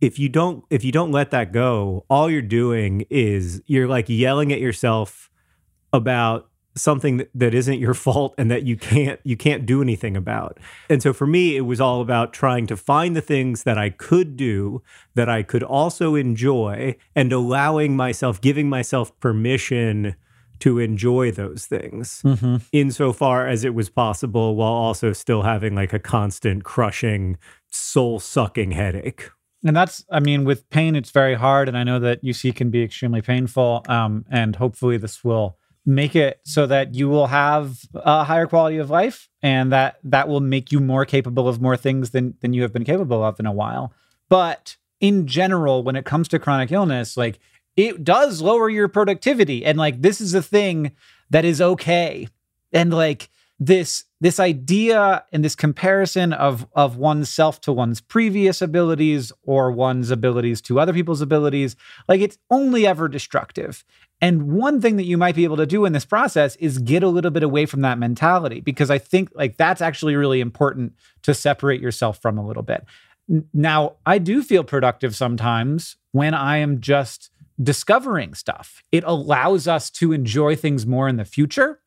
if 0.00 0.18
you 0.18 0.28
don't 0.28 0.64
if 0.70 0.82
you 0.84 0.92
don't 0.92 1.12
let 1.12 1.30
that 1.30 1.52
go, 1.52 2.04
all 2.08 2.30
you're 2.30 2.42
doing 2.42 3.04
is 3.10 3.62
you're 3.66 3.88
like 3.88 4.08
yelling 4.08 4.52
at 4.52 4.60
yourself 4.60 5.30
about 5.92 6.49
something 6.74 7.16
that, 7.18 7.30
that 7.34 7.54
isn't 7.54 7.78
your 7.78 7.94
fault 8.06 8.34
and 8.38 8.50
that 8.50 8.64
you 8.64 8.76
can't 8.76 9.20
you 9.24 9.36
can't 9.36 9.66
do 9.66 9.82
anything 9.82 10.16
about. 10.16 10.58
And 10.88 11.02
so 11.02 11.12
for 11.12 11.26
me 11.26 11.56
it 11.56 11.62
was 11.62 11.80
all 11.80 12.00
about 12.00 12.32
trying 12.32 12.66
to 12.68 12.76
find 12.76 13.16
the 13.16 13.20
things 13.20 13.64
that 13.64 13.78
I 13.78 13.90
could 13.90 14.36
do 14.36 14.82
that 15.14 15.28
I 15.28 15.42
could 15.42 15.62
also 15.62 16.14
enjoy 16.14 16.96
and 17.14 17.32
allowing 17.32 17.96
myself 17.96 18.40
giving 18.40 18.68
myself 18.68 19.18
permission 19.20 20.16
to 20.60 20.78
enjoy 20.78 21.30
those 21.30 21.66
things 21.66 22.22
mm-hmm. 22.22 22.56
insofar 22.72 23.48
as 23.48 23.64
it 23.64 23.74
was 23.74 23.88
possible 23.88 24.54
while 24.54 24.72
also 24.72 25.12
still 25.12 25.42
having 25.42 25.74
like 25.74 25.92
a 25.92 25.98
constant 25.98 26.64
crushing 26.64 27.38
soul 27.70 28.20
sucking 28.20 28.72
headache 28.72 29.30
and 29.64 29.74
that's 29.74 30.04
i 30.10 30.20
mean 30.20 30.44
with 30.44 30.68
pain 30.70 30.94
it's 30.94 31.10
very 31.10 31.34
hard 31.34 31.66
and 31.66 31.78
i 31.78 31.82
know 31.82 31.98
that 31.98 32.22
uc 32.22 32.54
can 32.54 32.70
be 32.70 32.82
extremely 32.82 33.22
painful 33.22 33.82
um, 33.88 34.24
and 34.30 34.56
hopefully 34.56 34.98
this 34.98 35.24
will 35.24 35.56
make 35.90 36.14
it 36.14 36.40
so 36.44 36.66
that 36.66 36.94
you 36.94 37.08
will 37.08 37.26
have 37.26 37.80
a 37.94 38.24
higher 38.24 38.46
quality 38.46 38.78
of 38.78 38.90
life 38.90 39.28
and 39.42 39.72
that 39.72 39.98
that 40.04 40.28
will 40.28 40.40
make 40.40 40.70
you 40.70 40.80
more 40.80 41.04
capable 41.04 41.48
of 41.48 41.60
more 41.60 41.76
things 41.76 42.10
than 42.10 42.34
than 42.40 42.52
you 42.52 42.62
have 42.62 42.72
been 42.72 42.84
capable 42.84 43.22
of 43.22 43.40
in 43.40 43.46
a 43.46 43.52
while. 43.52 43.92
But 44.28 44.76
in 45.00 45.26
general 45.26 45.82
when 45.82 45.96
it 45.96 46.04
comes 46.04 46.28
to 46.28 46.38
chronic 46.38 46.70
illness 46.70 47.16
like 47.16 47.38
it 47.76 48.04
does 48.04 48.40
lower 48.40 48.68
your 48.68 48.88
productivity. 48.88 49.64
And 49.64 49.78
like 49.78 50.02
this 50.02 50.20
is 50.20 50.34
a 50.34 50.42
thing 50.42 50.92
that 51.30 51.44
is 51.44 51.60
okay. 51.60 52.28
And 52.72 52.92
like 52.92 53.30
this 53.60 54.04
this 54.22 54.40
idea 54.40 55.22
and 55.32 55.44
this 55.44 55.54
comparison 55.54 56.32
of 56.32 56.66
of 56.74 56.96
oneself 56.96 57.60
to 57.60 57.72
one's 57.72 58.00
previous 58.00 58.62
abilities 58.62 59.30
or 59.42 59.70
one's 59.70 60.10
abilities 60.10 60.62
to 60.62 60.80
other 60.80 60.94
people's 60.94 61.20
abilities 61.20 61.76
like 62.08 62.22
it's 62.22 62.38
only 62.50 62.86
ever 62.86 63.06
destructive 63.06 63.84
and 64.22 64.52
one 64.52 64.80
thing 64.80 64.96
that 64.96 65.04
you 65.04 65.16
might 65.16 65.34
be 65.34 65.44
able 65.44 65.56
to 65.58 65.66
do 65.66 65.84
in 65.84 65.92
this 65.92 66.04
process 66.04 66.56
is 66.56 66.78
get 66.78 67.02
a 67.02 67.08
little 67.08 67.30
bit 67.30 67.42
away 67.42 67.66
from 67.66 67.82
that 67.82 67.98
mentality 67.98 68.60
because 68.60 68.90
I 68.90 68.98
think 68.98 69.30
like 69.34 69.56
that's 69.56 69.80
actually 69.80 70.16
really 70.16 70.40
important 70.40 70.94
to 71.22 71.34
separate 71.34 71.80
yourself 71.80 72.20
from 72.20 72.36
a 72.36 72.46
little 72.46 72.62
bit. 72.62 72.84
Now, 73.54 73.94
I 74.04 74.18
do 74.18 74.42
feel 74.42 74.64
productive 74.64 75.16
sometimes 75.16 75.96
when 76.12 76.34
I 76.34 76.58
am 76.58 76.80
just 76.80 77.30
discovering 77.62 78.34
stuff. 78.34 78.82
It 78.92 79.04
allows 79.06 79.68
us 79.68 79.90
to 79.90 80.12
enjoy 80.12 80.56
things 80.56 80.86
more 80.86 81.08
in 81.08 81.16
the 81.16 81.24
future 81.24 81.80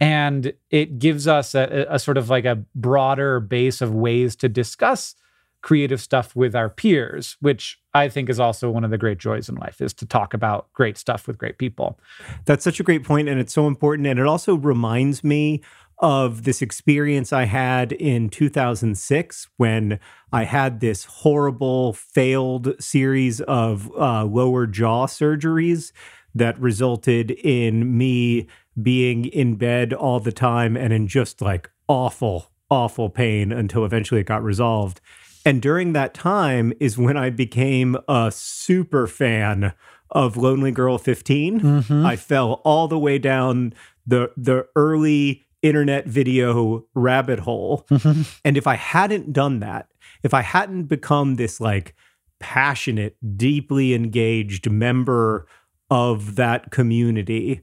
and 0.00 0.52
it 0.70 0.98
gives 0.98 1.26
us 1.26 1.54
a, 1.54 1.86
a 1.88 1.98
sort 1.98 2.16
of 2.16 2.30
like 2.30 2.44
a 2.44 2.62
broader 2.74 3.40
base 3.40 3.80
of 3.80 3.94
ways 3.94 4.36
to 4.36 4.48
discuss 4.48 5.14
creative 5.60 6.00
stuff 6.00 6.36
with 6.36 6.54
our 6.54 6.68
peers, 6.68 7.36
which 7.40 7.80
I 7.92 8.08
think 8.08 8.28
is 8.28 8.38
also 8.38 8.70
one 8.70 8.84
of 8.84 8.90
the 8.90 8.98
great 8.98 9.18
joys 9.18 9.48
in 9.48 9.56
life 9.56 9.80
is 9.80 9.92
to 9.94 10.06
talk 10.06 10.32
about 10.32 10.72
great 10.72 10.96
stuff 10.96 11.26
with 11.26 11.36
great 11.36 11.58
people. 11.58 11.98
That's 12.44 12.62
such 12.62 12.78
a 12.78 12.84
great 12.84 13.04
point 13.04 13.28
and 13.28 13.40
it's 13.40 13.52
so 13.52 13.66
important 13.66 14.06
and 14.06 14.20
it 14.20 14.26
also 14.26 14.54
reminds 14.54 15.24
me 15.24 15.62
of 16.00 16.44
this 16.44 16.62
experience 16.62 17.32
I 17.32 17.44
had 17.44 17.90
in 17.90 18.28
2006 18.28 19.48
when 19.56 19.98
I 20.32 20.44
had 20.44 20.78
this 20.78 21.04
horrible 21.04 21.92
failed 21.92 22.80
series 22.80 23.40
of 23.40 23.90
uh, 23.98 24.24
lower 24.24 24.68
jaw 24.68 25.06
surgeries 25.06 25.90
that 26.36 26.60
resulted 26.60 27.32
in 27.32 27.98
me 27.98 28.46
being 28.82 29.24
in 29.26 29.56
bed 29.56 29.92
all 29.92 30.20
the 30.20 30.32
time 30.32 30.76
and 30.76 30.92
in 30.92 31.06
just 31.08 31.40
like 31.40 31.70
awful, 31.88 32.50
awful 32.70 33.10
pain 33.10 33.52
until 33.52 33.84
eventually 33.84 34.20
it 34.20 34.26
got 34.26 34.42
resolved. 34.42 35.00
And 35.44 35.62
during 35.62 35.92
that 35.94 36.14
time 36.14 36.72
is 36.80 36.98
when 36.98 37.16
I 37.16 37.30
became 37.30 37.96
a 38.08 38.30
super 38.30 39.06
fan 39.06 39.72
of 40.10 40.34
lonelygirl15. 40.34 41.60
Mm-hmm. 41.60 42.06
I 42.06 42.16
fell 42.16 42.60
all 42.64 42.88
the 42.88 42.98
way 42.98 43.18
down 43.18 43.74
the 44.06 44.30
the 44.36 44.66
early 44.74 45.46
internet 45.62 46.06
video 46.06 46.86
rabbit 46.94 47.40
hole. 47.40 47.86
Mm-hmm. 47.90 48.22
And 48.44 48.56
if 48.56 48.66
I 48.66 48.76
hadn't 48.76 49.32
done 49.32 49.60
that, 49.60 49.88
if 50.22 50.34
I 50.34 50.42
hadn't 50.42 50.84
become 50.84 51.34
this 51.34 51.60
like 51.60 51.94
passionate, 52.38 53.16
deeply 53.36 53.94
engaged 53.94 54.70
member 54.70 55.46
of 55.90 56.36
that 56.36 56.70
community, 56.70 57.62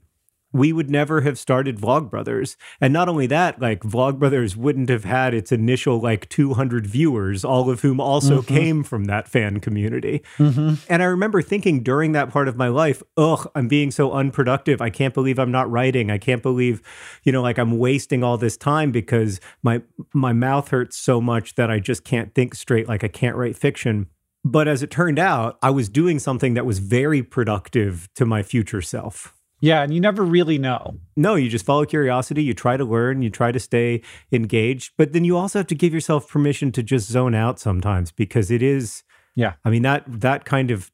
we 0.55 0.71
would 0.71 0.89
never 0.89 1.19
have 1.19 1.37
started 1.37 1.77
Vlogbrothers. 1.77 2.55
And 2.79 2.93
not 2.93 3.09
only 3.09 3.27
that, 3.27 3.59
like 3.59 3.81
Vlogbrothers 3.81 4.55
wouldn't 4.55 4.87
have 4.87 5.03
had 5.03 5.33
its 5.33 5.51
initial 5.51 5.99
like 5.99 6.29
200 6.29 6.87
viewers, 6.87 7.43
all 7.43 7.69
of 7.69 7.81
whom 7.81 7.99
also 7.99 8.41
mm-hmm. 8.41 8.55
came 8.55 8.83
from 8.83 9.03
that 9.05 9.27
fan 9.27 9.59
community. 9.59 10.23
Mm-hmm. 10.37 10.75
And 10.87 11.03
I 11.03 11.07
remember 11.07 11.41
thinking 11.41 11.83
during 11.83 12.13
that 12.13 12.29
part 12.29 12.47
of 12.47 12.55
my 12.55 12.69
life, 12.69 13.03
ugh, 13.17 13.51
I'm 13.53 13.67
being 13.67 13.91
so 13.91 14.13
unproductive. 14.13 14.81
I 14.81 14.89
can't 14.89 15.13
believe 15.13 15.39
I'm 15.39 15.51
not 15.51 15.69
writing. 15.69 16.09
I 16.09 16.17
can't 16.17 16.41
believe, 16.41 16.81
you 17.23 17.33
know, 17.33 17.41
like 17.41 17.57
I'm 17.57 17.77
wasting 17.77 18.23
all 18.23 18.37
this 18.37 18.55
time 18.55 18.91
because 18.91 19.41
my 19.61 19.81
my 20.13 20.31
mouth 20.31 20.69
hurts 20.69 20.95
so 20.95 21.19
much 21.19 21.55
that 21.55 21.69
I 21.69 21.79
just 21.79 22.05
can't 22.05 22.33
think 22.33 22.55
straight. 22.55 22.87
Like 22.87 23.03
I 23.03 23.09
can't 23.09 23.35
write 23.35 23.57
fiction. 23.57 24.07
But 24.45 24.69
as 24.69 24.81
it 24.83 24.91
turned 24.91 25.19
out, 25.19 25.57
I 25.61 25.71
was 25.71 25.89
doing 25.89 26.17
something 26.19 26.53
that 26.53 26.65
was 26.65 26.79
very 26.79 27.23
productive 27.23 28.07
to 28.15 28.25
my 28.25 28.41
future 28.41 28.81
self. 28.81 29.35
Yeah, 29.65 29.81
and 29.81 29.91
you 29.91 29.99
never 29.99 30.23
really 30.23 30.59
know. 30.59 30.99
No, 31.15 31.33
you 31.33 31.49
just 31.49 31.65
follow 31.65 31.85
curiosity, 31.85 32.43
you 32.43 32.53
try 32.53 32.77
to 32.77 32.85
learn, 32.85 33.23
you 33.23 33.31
try 33.31 33.51
to 33.51 33.59
stay 33.59 34.03
engaged, 34.31 34.93
but 34.95 35.11
then 35.11 35.25
you 35.25 35.35
also 35.35 35.57
have 35.57 35.65
to 35.67 35.75
give 35.75 35.91
yourself 35.91 36.29
permission 36.29 36.71
to 36.73 36.83
just 36.83 37.09
zone 37.09 37.33
out 37.33 37.59
sometimes 37.59 38.11
because 38.11 38.51
it 38.51 38.61
is 38.61 39.03
Yeah. 39.35 39.53
I 39.65 39.71
mean 39.71 39.81
that 39.81 40.03
that 40.07 40.45
kind 40.45 40.69
of 40.69 40.91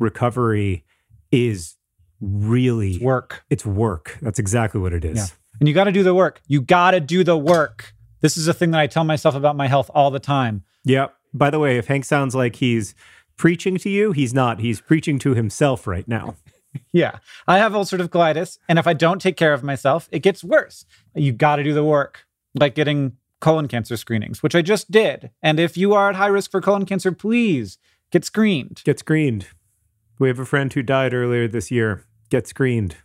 recovery 0.00 0.84
is 1.30 1.76
really 2.20 2.94
it's 2.94 3.04
work. 3.04 3.44
It's 3.50 3.64
work. 3.64 4.18
That's 4.20 4.40
exactly 4.40 4.80
what 4.80 4.92
it 4.92 5.04
is. 5.04 5.18
Yeah. 5.18 5.26
And 5.60 5.68
you 5.68 5.74
got 5.74 5.84
to 5.84 5.92
do 5.92 6.02
the 6.02 6.14
work. 6.14 6.40
You 6.48 6.60
got 6.60 6.90
to 6.92 7.00
do 7.00 7.22
the 7.22 7.38
work. 7.38 7.94
This 8.20 8.36
is 8.36 8.48
a 8.48 8.54
thing 8.54 8.72
that 8.72 8.80
I 8.80 8.88
tell 8.88 9.04
myself 9.04 9.36
about 9.36 9.54
my 9.54 9.68
health 9.68 9.92
all 9.94 10.10
the 10.10 10.18
time. 10.18 10.64
Yeah. 10.84 11.08
By 11.32 11.50
the 11.50 11.60
way, 11.60 11.78
if 11.78 11.86
Hank 11.86 12.04
sounds 12.04 12.34
like 12.34 12.56
he's 12.56 12.96
preaching 13.36 13.76
to 13.78 13.88
you, 13.88 14.10
he's 14.10 14.34
not. 14.34 14.58
He's 14.58 14.80
preaching 14.80 15.20
to 15.20 15.34
himself 15.34 15.86
right 15.86 16.08
now. 16.08 16.34
yeah. 16.92 17.18
I 17.46 17.58
have 17.58 17.72
ulcerative 17.72 18.08
colitis. 18.08 18.58
And 18.68 18.78
if 18.78 18.86
I 18.86 18.92
don't 18.92 19.20
take 19.20 19.36
care 19.36 19.52
of 19.52 19.62
myself, 19.62 20.08
it 20.12 20.20
gets 20.20 20.44
worse. 20.44 20.84
You 21.14 21.32
got 21.32 21.56
to 21.56 21.64
do 21.64 21.74
the 21.74 21.84
work, 21.84 22.26
like 22.54 22.74
getting 22.74 23.16
colon 23.40 23.68
cancer 23.68 23.96
screenings, 23.96 24.42
which 24.42 24.54
I 24.54 24.62
just 24.62 24.90
did. 24.90 25.30
And 25.42 25.60
if 25.60 25.76
you 25.76 25.94
are 25.94 26.10
at 26.10 26.16
high 26.16 26.26
risk 26.26 26.50
for 26.50 26.60
colon 26.60 26.86
cancer, 26.86 27.12
please 27.12 27.78
get 28.10 28.24
screened. 28.24 28.82
Get 28.84 28.98
screened. 28.98 29.46
We 30.18 30.28
have 30.28 30.38
a 30.38 30.44
friend 30.44 30.72
who 30.72 30.82
died 30.82 31.14
earlier 31.14 31.46
this 31.46 31.70
year. 31.70 32.04
Get 32.30 32.46
screened. 32.46 32.96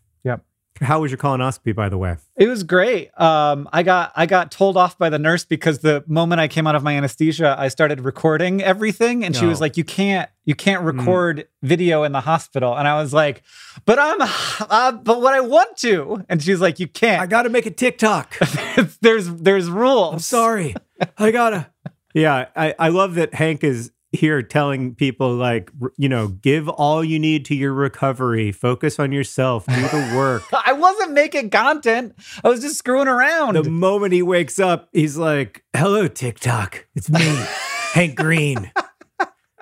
How 0.83 1.01
was 1.01 1.11
your 1.11 1.17
colonoscopy, 1.17 1.75
by 1.75 1.89
the 1.89 1.97
way? 1.97 2.17
It 2.35 2.47
was 2.47 2.63
great. 2.63 3.09
Um, 3.19 3.67
I 3.71 3.83
got 3.83 4.11
I 4.15 4.25
got 4.25 4.51
told 4.51 4.77
off 4.77 4.97
by 4.97 5.09
the 5.09 5.19
nurse 5.19 5.45
because 5.45 5.79
the 5.79 6.03
moment 6.07 6.41
I 6.41 6.47
came 6.47 6.67
out 6.67 6.75
of 6.75 6.83
my 6.83 6.95
anesthesia, 6.95 7.55
I 7.57 7.67
started 7.69 8.01
recording 8.01 8.61
everything, 8.61 9.23
and 9.23 9.35
she 9.35 9.45
was 9.45 9.61
like, 9.61 9.77
"You 9.77 9.83
can't, 9.83 10.29
you 10.45 10.55
can't 10.55 10.83
record 10.83 11.47
video 11.61 12.03
in 12.03 12.11
the 12.11 12.21
hospital." 12.21 12.75
And 12.75 12.87
I 12.87 13.01
was 13.01 13.13
like, 13.13 13.43
"But 13.85 13.99
I'm, 13.99 14.17
uh, 14.21 14.91
but 14.93 15.21
what 15.21 15.33
I 15.33 15.39
want 15.41 15.77
to." 15.77 16.25
And 16.29 16.41
she's 16.43 16.59
like, 16.59 16.79
"You 16.79 16.87
can't. 16.87 17.21
I 17.21 17.25
got 17.27 17.43
to 17.43 17.49
make 17.49 17.65
a 17.65 17.71
TikTok. 17.71 18.37
there's 19.01 19.27
there's 19.27 19.69
rules." 19.69 20.13
I'm 20.13 20.19
sorry. 20.19 20.75
I 21.17 21.31
gotta. 21.31 21.69
Yeah, 22.15 22.49
I, 22.55 22.75
I 22.77 22.89
love 22.89 23.15
that 23.15 23.33
Hank 23.33 23.63
is 23.63 23.91
here 24.13 24.41
telling 24.43 24.95
people, 24.95 25.33
like, 25.33 25.71
you 25.97 26.07
know, 26.07 26.27
give 26.27 26.69
all 26.69 27.03
you 27.03 27.19
need 27.19 27.45
to 27.45 27.55
your 27.55 27.73
recovery, 27.73 28.51
focus 28.51 28.99
on 28.99 29.11
yourself, 29.11 29.65
do 29.65 29.81
the 29.81 30.13
work. 30.15 30.43
I 30.53 30.73
wasn't 30.73 31.13
making 31.13 31.49
content. 31.49 32.13
I 32.43 32.49
was 32.49 32.61
just 32.61 32.77
screwing 32.77 33.07
around. 33.07 33.55
the 33.55 33.69
moment 33.69 34.13
he 34.13 34.21
wakes 34.21 34.59
up, 34.59 34.89
he's 34.93 35.17
like, 35.17 35.63
"Hello, 35.75 36.07
TikTok. 36.07 36.87
It's 36.95 37.09
me, 37.09 37.19
Hank 37.93 38.15
Green." 38.15 38.71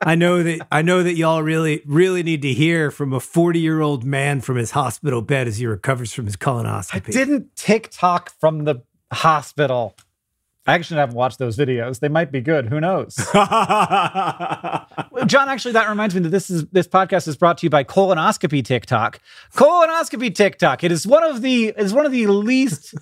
I 0.03 0.15
know 0.15 0.41
that 0.41 0.67
I 0.71 0.81
know 0.81 1.03
that 1.03 1.13
y'all 1.15 1.43
really 1.43 1.83
really 1.85 2.23
need 2.23 2.41
to 2.41 2.53
hear 2.53 2.89
from 2.91 3.13
a 3.13 3.19
40-year-old 3.19 4.03
man 4.03 4.41
from 4.41 4.57
his 4.57 4.71
hospital 4.71 5.21
bed 5.21 5.47
as 5.47 5.57
he 5.59 5.67
recovers 5.67 6.11
from 6.11 6.25
his 6.25 6.35
colonoscopy. 6.35 7.09
I 7.09 7.11
Didn't 7.11 7.55
TikTok 7.55 8.31
from 8.39 8.65
the 8.65 8.83
hospital. 9.13 9.95
I 10.71 10.75
actually 10.75 11.01
haven't 11.01 11.15
watched 11.15 11.37
those 11.37 11.57
videos. 11.57 11.99
They 11.99 12.07
might 12.07 12.31
be 12.31 12.39
good. 12.39 12.69
Who 12.69 12.79
knows? 12.79 13.15
John, 15.25 15.49
actually, 15.49 15.73
that 15.73 15.89
reminds 15.89 16.15
me 16.15 16.21
that 16.21 16.29
this 16.29 16.49
is 16.49 16.65
this 16.67 16.87
podcast 16.87 17.27
is 17.27 17.35
brought 17.35 17.57
to 17.57 17.65
you 17.65 17.69
by 17.69 17.83
Colonoscopy 17.83 18.63
TikTok. 18.63 19.19
Colonoscopy 19.53 20.33
TikTok. 20.33 20.85
It 20.85 20.93
is 20.93 21.05
one 21.05 21.25
of 21.25 21.41
the 21.41 21.65
it 21.67 21.77
is 21.79 21.93
one 21.93 22.05
of 22.05 22.13
the 22.13 22.25
least 22.27 22.95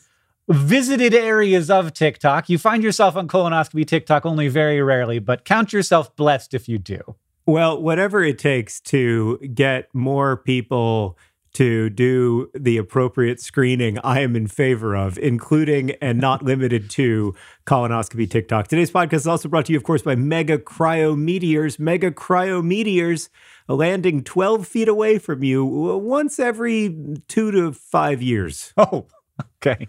visited 0.48 1.14
areas 1.14 1.70
of 1.70 1.94
TikTok. 1.94 2.50
You 2.50 2.58
find 2.58 2.82
yourself 2.82 3.16
on 3.16 3.28
colonoscopy 3.28 3.86
TikTok 3.86 4.26
only 4.26 4.48
very 4.48 4.82
rarely, 4.82 5.20
but 5.20 5.46
count 5.46 5.72
yourself 5.72 6.16
blessed 6.16 6.56
if 6.56 6.68
you 6.68 6.80
do. 6.80 7.18
Well, 7.46 7.80
whatever 7.80 8.24
it 8.24 8.40
takes 8.40 8.80
to 8.82 9.38
get 9.54 9.94
more 9.94 10.38
people 10.38 11.20
to 11.54 11.90
do 11.90 12.50
the 12.54 12.78
appropriate 12.78 13.40
screening, 13.40 13.98
I 14.04 14.22
am 14.22 14.36
in 14.36 14.48
favor 14.48 14.96
of, 14.96 15.18
including 15.18 15.92
and 16.02 16.20
not 16.20 16.44
limited 16.44 16.90
to 16.92 17.36
colonoscopy 17.66 18.30
TikTok. 18.30 18.68
Today's 18.68 18.92
podcast 18.92 19.14
is 19.14 19.28
also 19.28 19.50
brought 19.50 19.66
to 19.66 19.74
you, 19.74 19.78
of 19.78 19.84
course, 19.84 20.02
by 20.02 20.16
Mega 20.16 20.58
Cryo 20.58 21.18
Meteors. 21.18 21.80
Mega 21.80 22.12
Cryo 22.12 22.64
Meteors 22.64 23.30
landing 23.68 24.24
12 24.24 24.68
feet 24.68 24.88
away 24.88 25.20
from 25.20 25.44
you 25.44 25.64
once 25.66 26.40
every 26.40 26.98
two 27.28 27.52
to 27.52 27.72
five 27.72 28.22
years. 28.22 28.74
Oh, 28.78 29.08
okay. 29.42 29.88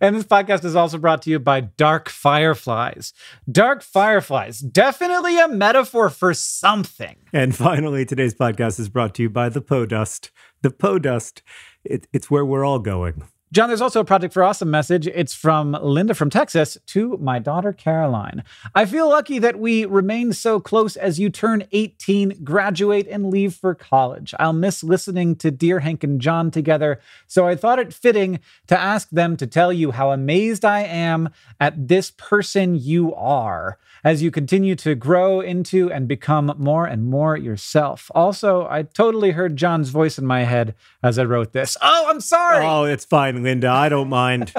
And 0.00 0.16
this 0.16 0.24
podcast 0.24 0.64
is 0.64 0.76
also 0.76 0.98
brought 0.98 1.22
to 1.22 1.30
you 1.30 1.38
by 1.38 1.60
Dark 1.60 2.08
Fireflies. 2.08 3.12
Dark 3.50 3.82
Fireflies, 3.82 4.60
definitely 4.60 5.38
a 5.38 5.48
metaphor 5.48 6.10
for 6.10 6.34
something. 6.34 7.16
And 7.32 7.54
finally, 7.54 8.04
today's 8.04 8.34
podcast 8.34 8.80
is 8.80 8.88
brought 8.88 9.14
to 9.16 9.22
you 9.22 9.30
by 9.30 9.48
the 9.48 9.60
Poe 9.60 9.86
Dust. 9.86 10.30
The 10.62 10.70
Poe 10.70 10.98
Dust, 10.98 11.42
it, 11.84 12.06
it's 12.12 12.30
where 12.30 12.44
we're 12.44 12.64
all 12.64 12.78
going. 12.78 13.22
John, 13.52 13.68
there's 13.68 13.80
also 13.80 13.98
a 13.98 14.04
Project 14.04 14.32
for 14.32 14.44
Awesome 14.44 14.70
message. 14.70 15.08
It's 15.08 15.34
from 15.34 15.76
Linda 15.82 16.14
from 16.14 16.30
Texas 16.30 16.78
to 16.86 17.18
my 17.20 17.40
daughter 17.40 17.72
Caroline. 17.72 18.44
I 18.76 18.86
feel 18.86 19.08
lucky 19.08 19.40
that 19.40 19.58
we 19.58 19.84
remain 19.86 20.32
so 20.32 20.60
close 20.60 20.94
as 20.94 21.18
you 21.18 21.30
turn 21.30 21.64
18, 21.72 22.44
graduate, 22.44 23.08
and 23.08 23.28
leave 23.28 23.56
for 23.56 23.74
college. 23.74 24.34
I'll 24.38 24.52
miss 24.52 24.84
listening 24.84 25.34
to 25.36 25.50
Dear 25.50 25.80
Hank 25.80 26.04
and 26.04 26.20
John 26.20 26.52
together, 26.52 27.00
so 27.26 27.48
I 27.48 27.56
thought 27.56 27.80
it 27.80 27.92
fitting 27.92 28.38
to 28.68 28.78
ask 28.78 29.10
them 29.10 29.36
to 29.38 29.48
tell 29.48 29.72
you 29.72 29.90
how 29.90 30.12
amazed 30.12 30.64
I 30.64 30.82
am 30.82 31.30
at 31.58 31.88
this 31.88 32.12
person 32.12 32.76
you 32.76 33.12
are 33.16 33.78
as 34.04 34.22
you 34.22 34.30
continue 34.30 34.74
to 34.76 34.94
grow 34.94 35.40
into 35.40 35.92
and 35.92 36.08
become 36.08 36.54
more 36.56 36.86
and 36.86 37.04
more 37.04 37.36
yourself. 37.36 38.10
Also, 38.14 38.66
I 38.68 38.82
totally 38.82 39.32
heard 39.32 39.56
John's 39.56 39.90
voice 39.90 40.18
in 40.18 40.26
my 40.26 40.44
head 40.44 40.74
as 41.02 41.18
I 41.18 41.24
wrote 41.24 41.52
this. 41.52 41.76
Oh, 41.82 42.06
I'm 42.08 42.20
sorry. 42.20 42.64
Oh, 42.64 42.84
it's 42.84 43.04
fine, 43.04 43.39
Linda. 43.42 43.68
I 43.68 43.88
don't 43.88 44.08
mind. 44.08 44.52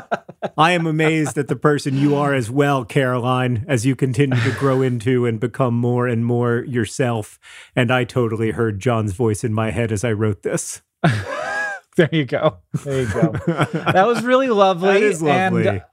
I 0.58 0.72
am 0.72 0.88
amazed 0.88 1.38
at 1.38 1.48
the 1.48 1.56
person 1.56 1.98
you 1.98 2.16
are 2.16 2.34
as 2.34 2.50
well, 2.50 2.84
Caroline, 2.86 3.66
as 3.68 3.86
you 3.86 3.96
continue 3.96 4.40
to 4.40 4.52
grow 4.58 4.82
into 4.82 5.26
and 5.26 5.40
become 5.40 5.76
more 5.76 6.08
and 6.08 6.26
more 6.26 6.64
yourself. 6.68 7.40
And 7.76 7.92
I 7.92 8.04
totally 8.04 8.52
heard 8.52 8.80
John's 8.80 9.14
voice 9.14 9.44
in 9.44 9.54
my 9.54 9.72
head 9.72 9.92
as 9.92 10.04
I 10.04 10.12
wrote 10.14 10.44
this. 10.44 10.82
There 11.98 12.10
you 12.12 12.24
go. 12.24 12.60
There 12.86 13.02
you 13.02 13.08
go. 13.08 13.32
that 13.74 14.08
was 14.08 14.24
really 14.24 14.48
lovely. 14.48 14.94
That 14.94 15.04
is 15.04 15.22
lovely. 15.22 15.68
And 15.68 15.84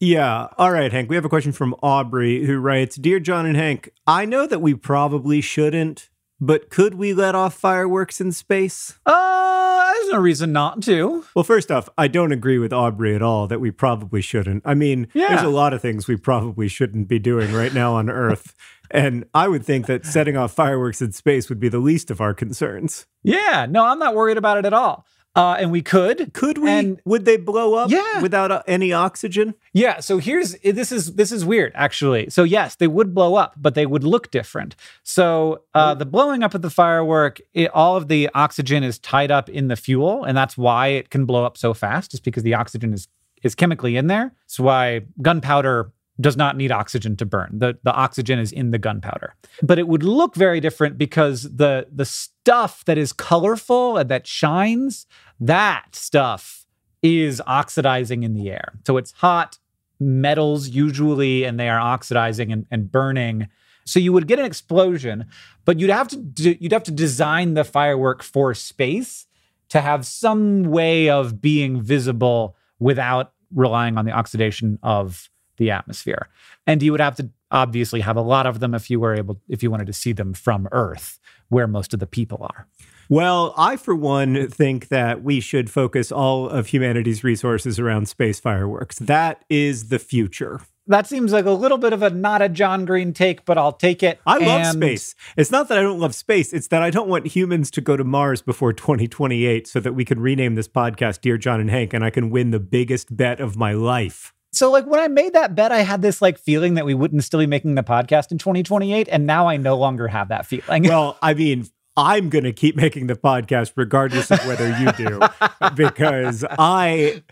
Yeah. 0.00 0.48
All 0.56 0.72
right, 0.72 0.90
Hank. 0.90 1.10
We 1.10 1.16
have 1.16 1.24
a 1.26 1.28
question 1.28 1.52
from 1.52 1.74
Aubrey 1.82 2.46
who 2.46 2.58
writes 2.58 2.96
Dear 2.96 3.20
John 3.20 3.44
and 3.46 3.56
Hank, 3.56 3.90
I 4.06 4.24
know 4.24 4.46
that 4.46 4.60
we 4.62 4.74
probably 4.74 5.40
shouldn't, 5.42 6.08
but 6.40 6.70
could 6.70 6.94
we 6.94 7.12
let 7.12 7.34
off 7.34 7.52
fireworks 7.54 8.18
in 8.20 8.32
space? 8.32 8.98
Uh, 9.04 9.92
there's 9.92 10.08
no 10.12 10.18
reason 10.18 10.52
not 10.52 10.82
to. 10.84 11.24
Well, 11.34 11.44
first 11.44 11.70
off, 11.70 11.90
I 11.98 12.08
don't 12.08 12.32
agree 12.32 12.56
with 12.58 12.72
Aubrey 12.72 13.14
at 13.14 13.20
all 13.20 13.46
that 13.48 13.60
we 13.60 13.70
probably 13.70 14.22
shouldn't. 14.22 14.62
I 14.64 14.72
mean, 14.74 15.06
Yeah. 15.12 15.28
there's 15.28 15.42
a 15.42 15.48
lot 15.50 15.74
of 15.74 15.82
things 15.82 16.08
we 16.08 16.16
probably 16.16 16.66
shouldn't 16.68 17.06
be 17.06 17.18
doing 17.18 17.52
right 17.52 17.74
now 17.74 17.94
on 17.94 18.08
Earth. 18.10 18.54
And 18.92 19.24
I 19.32 19.46
would 19.46 19.64
think 19.64 19.86
that 19.86 20.04
setting 20.04 20.36
off 20.36 20.50
fireworks 20.50 21.00
in 21.00 21.12
space 21.12 21.48
would 21.48 21.60
be 21.60 21.68
the 21.68 21.78
least 21.78 22.10
of 22.10 22.20
our 22.20 22.34
concerns. 22.34 23.06
Yeah, 23.22 23.68
no, 23.70 23.84
I'm 23.86 24.00
not 24.00 24.16
worried 24.16 24.36
about 24.36 24.58
it 24.58 24.64
at 24.64 24.72
all. 24.72 25.06
Uh, 25.36 25.56
and 25.60 25.70
we 25.70 25.80
could. 25.80 26.32
Could 26.34 26.58
we? 26.58 26.68
And- 26.68 27.00
Would 27.04 27.24
they 27.24 27.36
blow 27.36 27.74
up 27.74 27.88
Yeah. 27.90 28.20
without 28.20 28.50
uh, 28.50 28.62
any 28.66 28.92
oxygen? 28.92 29.54
Yeah, 29.72 30.00
so 30.00 30.18
here's 30.18 30.56
this 30.64 30.90
is 30.90 31.14
this 31.14 31.30
is 31.30 31.44
weird 31.44 31.70
actually. 31.76 32.28
So 32.30 32.42
yes, 32.42 32.74
they 32.74 32.88
would 32.88 33.14
blow 33.14 33.36
up, 33.36 33.54
but 33.56 33.74
they 33.76 33.86
would 33.86 34.02
look 34.02 34.32
different. 34.32 34.74
So 35.04 35.62
uh, 35.72 35.94
the 35.94 36.04
blowing 36.06 36.42
up 36.42 36.54
of 36.54 36.62
the 36.62 36.70
firework, 36.70 37.40
it, 37.54 37.70
all 37.72 37.96
of 37.96 38.08
the 38.08 38.28
oxygen 38.34 38.82
is 38.82 38.98
tied 38.98 39.30
up 39.30 39.48
in 39.48 39.68
the 39.68 39.76
fuel, 39.76 40.24
and 40.24 40.36
that's 40.36 40.58
why 40.58 40.88
it 40.88 41.10
can 41.10 41.26
blow 41.26 41.44
up 41.44 41.56
so 41.56 41.74
fast. 41.74 42.10
Just 42.10 42.24
because 42.24 42.42
the 42.42 42.54
oxygen 42.54 42.92
is 42.92 43.06
is 43.44 43.54
chemically 43.54 43.96
in 43.96 44.08
there. 44.08 44.32
That's 44.46 44.58
why 44.60 45.02
gunpowder 45.22 45.92
does 46.20 46.36
not 46.36 46.56
need 46.56 46.72
oxygen 46.72 47.16
to 47.16 47.26
burn. 47.26 47.50
The 47.58 47.78
the 47.82 47.92
oxygen 47.92 48.38
is 48.38 48.52
in 48.52 48.70
the 48.70 48.78
gunpowder. 48.78 49.34
But 49.62 49.78
it 49.78 49.88
would 49.88 50.02
look 50.02 50.34
very 50.34 50.60
different 50.60 50.98
because 50.98 51.42
the 51.42 51.86
the 51.90 52.04
stuff 52.04 52.84
that 52.84 52.98
is 52.98 53.12
colorful 53.12 53.96
and 53.96 54.10
that 54.10 54.26
shines, 54.26 55.06
that 55.38 55.86
stuff 55.92 56.66
is 57.02 57.40
oxidizing 57.46 58.22
in 58.22 58.34
the 58.34 58.50
air. 58.50 58.74
So 58.86 58.96
it's 58.96 59.12
hot 59.12 59.58
metals 59.98 60.68
usually 60.68 61.44
and 61.44 61.60
they 61.60 61.68
are 61.68 61.78
oxidizing 61.78 62.52
and, 62.52 62.66
and 62.70 62.90
burning. 62.90 63.48
So 63.84 63.98
you 63.98 64.12
would 64.12 64.26
get 64.26 64.38
an 64.38 64.44
explosion, 64.44 65.26
but 65.64 65.78
you'd 65.78 65.90
have 65.90 66.08
to 66.08 66.16
d- 66.16 66.58
you'd 66.60 66.72
have 66.72 66.84
to 66.84 66.90
design 66.90 67.54
the 67.54 67.64
firework 67.64 68.22
for 68.22 68.54
space 68.54 69.26
to 69.70 69.80
have 69.80 70.06
some 70.06 70.64
way 70.64 71.08
of 71.08 71.40
being 71.40 71.80
visible 71.80 72.56
without 72.78 73.32
relying 73.54 73.96
on 73.96 74.04
the 74.04 74.12
oxidation 74.12 74.78
of 74.82 75.30
the 75.60 75.70
atmosphere. 75.70 76.26
And 76.66 76.82
you 76.82 76.90
would 76.90 77.00
have 77.00 77.14
to 77.16 77.30
obviously 77.52 78.00
have 78.00 78.16
a 78.16 78.20
lot 78.22 78.46
of 78.46 78.58
them 78.58 78.74
if 78.74 78.90
you 78.90 78.98
were 78.98 79.14
able 79.14 79.40
if 79.48 79.62
you 79.62 79.70
wanted 79.70 79.86
to 79.86 79.92
see 79.92 80.12
them 80.12 80.32
from 80.32 80.66
Earth, 80.72 81.20
where 81.48 81.68
most 81.68 81.94
of 81.94 82.00
the 82.00 82.06
people 82.06 82.38
are. 82.40 82.66
Well, 83.08 83.54
I, 83.56 83.76
for 83.76 83.94
one, 83.94 84.48
think 84.48 84.88
that 84.88 85.22
we 85.24 85.40
should 85.40 85.68
focus 85.68 86.10
all 86.12 86.48
of 86.48 86.68
humanity's 86.68 87.22
resources 87.24 87.78
around 87.80 88.08
space 88.08 88.38
fireworks. 88.40 88.98
That 89.00 89.44
is 89.50 89.88
the 89.88 89.98
future. 89.98 90.60
That 90.86 91.06
seems 91.06 91.32
like 91.32 91.44
a 91.44 91.50
little 91.50 91.78
bit 91.78 91.92
of 91.92 92.02
a 92.02 92.10
not 92.10 92.40
a 92.40 92.48
John 92.48 92.84
Green 92.84 93.12
take, 93.12 93.44
but 93.44 93.58
I'll 93.58 93.72
take 93.72 94.02
it. 94.02 94.18
I 94.26 94.38
love 94.38 94.62
And- 94.62 94.72
space. 94.78 95.14
It's 95.36 95.50
not 95.50 95.68
that 95.68 95.78
I 95.78 95.82
don't 95.82 95.98
love 96.00 96.14
space, 96.14 96.52
it's 96.52 96.68
that 96.68 96.82
I 96.82 96.90
don't 96.90 97.08
want 97.08 97.26
humans 97.26 97.70
to 97.72 97.80
go 97.80 97.96
to 97.96 98.04
Mars 98.04 98.42
before 98.42 98.72
2028 98.72 99.66
so 99.66 99.80
that 99.80 99.92
we 99.92 100.04
can 100.04 100.20
rename 100.20 100.54
this 100.54 100.68
podcast 100.68 101.20
Dear 101.20 101.36
John 101.36 101.60
and 101.60 101.70
Hank 101.70 101.92
and 101.92 102.04
I 102.04 102.10
can 102.10 102.30
win 102.30 102.50
the 102.50 102.60
biggest 102.60 103.14
bet 103.16 103.40
of 103.40 103.56
my 103.56 103.72
life. 103.72 104.32
So 104.52 104.70
like 104.70 104.86
when 104.86 105.00
I 105.00 105.08
made 105.08 105.32
that 105.34 105.54
bet, 105.54 105.70
I 105.72 105.82
had 105.82 106.02
this 106.02 106.20
like 106.20 106.38
feeling 106.38 106.74
that 106.74 106.84
we 106.84 106.94
wouldn't 106.94 107.22
still 107.24 107.40
be 107.40 107.46
making 107.46 107.74
the 107.76 107.82
podcast 107.82 108.32
in 108.32 108.38
2028, 108.38 109.08
and 109.10 109.26
now 109.26 109.46
I 109.48 109.56
no 109.56 109.76
longer 109.76 110.08
have 110.08 110.28
that 110.28 110.44
feeling. 110.46 110.84
Well, 110.84 111.16
I 111.22 111.34
mean, 111.34 111.66
I'm 111.96 112.28
going 112.30 112.44
to 112.44 112.52
keep 112.52 112.76
making 112.76 113.06
the 113.06 113.14
podcast 113.14 113.72
regardless 113.76 114.30
of 114.30 114.44
whether 114.46 114.76
you 114.78 114.92
do 114.92 115.20
because 115.74 116.44
I 116.50 117.22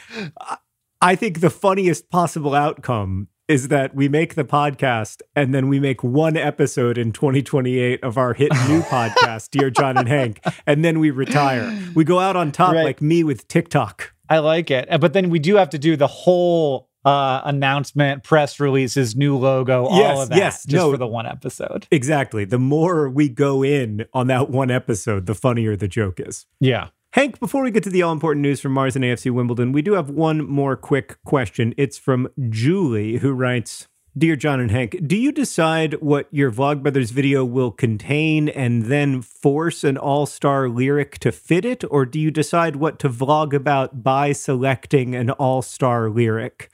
I 1.01 1.15
think 1.17 1.41
the 1.41 1.51
funniest 1.51 2.11
possible 2.11 2.55
outcome 2.55 3.29
is 3.47 3.69
that 3.69 3.95
we 3.95 4.09
make 4.09 4.35
the 4.35 4.45
podcast 4.45 5.23
and 5.35 5.55
then 5.55 5.69
we 5.69 5.81
make 5.81 6.05
one 6.05 6.37
episode 6.37 6.99
in 6.99 7.13
2028 7.13 8.03
of 8.05 8.19
our 8.19 8.35
hit 8.35 8.53
new 8.69 8.83
podcast 8.91 9.51
Dear 9.51 9.71
John 9.71 9.97
and 9.97 10.09
Hank 10.09 10.45
and 10.67 10.85
then 10.85 10.99
we 10.99 11.11
retire. 11.11 11.77
We 11.95 12.05
go 12.05 12.19
out 12.19 12.37
on 12.37 12.53
top 12.53 12.75
Right. 12.75 12.85
like 12.85 13.01
me 13.01 13.25
with 13.25 13.49
TikTok. 13.49 14.13
I 14.29 14.39
like 14.39 14.71
it, 14.71 14.89
but 15.01 15.15
then 15.15 15.31
we 15.31 15.39
do 15.39 15.57
have 15.57 15.71
to 15.71 15.79
do 15.79 15.97
the 15.97 16.07
whole 16.09 16.91
uh, 17.09 17.43
announcement, 17.45 18.23
press 18.23 18.61
releases, 18.61 19.17
new 19.17 19.37
logo, 19.37 19.87
all 19.87 19.99
Yes, 19.99 20.19
of 20.23 20.29
that, 20.31 20.37
yes, 20.39 20.65
just 20.65 20.75
no. 20.75 20.91
for 20.91 20.97
the 20.97 21.07
one 21.07 21.27
episode. 21.27 21.87
Exactly. 21.91 22.45
The 22.45 22.59
more 22.59 23.09
we 23.09 23.29
go 23.29 23.63
in 23.63 24.05
on 24.13 24.27
that 24.29 24.51
one 24.51 24.71
episode, 24.71 25.27
the 25.27 25.35
funnier 25.35 25.77
the 25.77 25.89
joke 25.89 26.21
is. 26.21 26.47
Yeah. 26.61 26.89
Hank, 27.13 27.41
before 27.41 27.63
we 27.63 27.71
get 27.71 27.83
to 27.85 27.91
the 27.91 28.03
all 28.03 28.13
important 28.13 28.43
news 28.43 28.61
from 28.61 28.73
Mars 28.73 28.95
and 28.95 29.05
AFC 29.05 29.31
Wimbledon, 29.31 29.73
we 29.73 29.81
do 29.81 29.95
have 29.95 30.11
one 30.11 30.47
more 30.47 30.77
quick 30.77 31.17
question. 31.25 31.73
It's 31.79 31.97
from 31.97 32.29
Julie, 32.51 33.17
who 33.19 33.33
writes 33.33 33.89
Dear 34.17 34.37
John 34.37 34.59
and 34.61 34.71
Hank, 34.71 34.99
do 35.07 35.17
you 35.17 35.33
decide 35.33 35.95
what 36.03 36.27
your 36.31 36.51
Vlogbrothers 36.51 37.11
video 37.13 37.45
will 37.45 37.71
contain 37.71 38.49
and 38.49 38.87
then 38.87 39.23
force 39.23 39.85
an 39.85 39.97
all 39.97 40.27
star 40.27 40.69
lyric 40.69 41.19
to 41.21 41.31
fit 41.33 41.65
it? 41.65 41.83
Or 41.91 42.05
do 42.05 42.19
you 42.21 42.31
decide 42.31 42.77
what 42.77 42.99
to 42.99 43.09
vlog 43.09 43.55
about 43.55 44.03
by 44.03 44.33
selecting 44.33 45.15
an 45.15 45.31
all 45.31 45.63
star 45.63 46.11
lyric? 46.11 46.69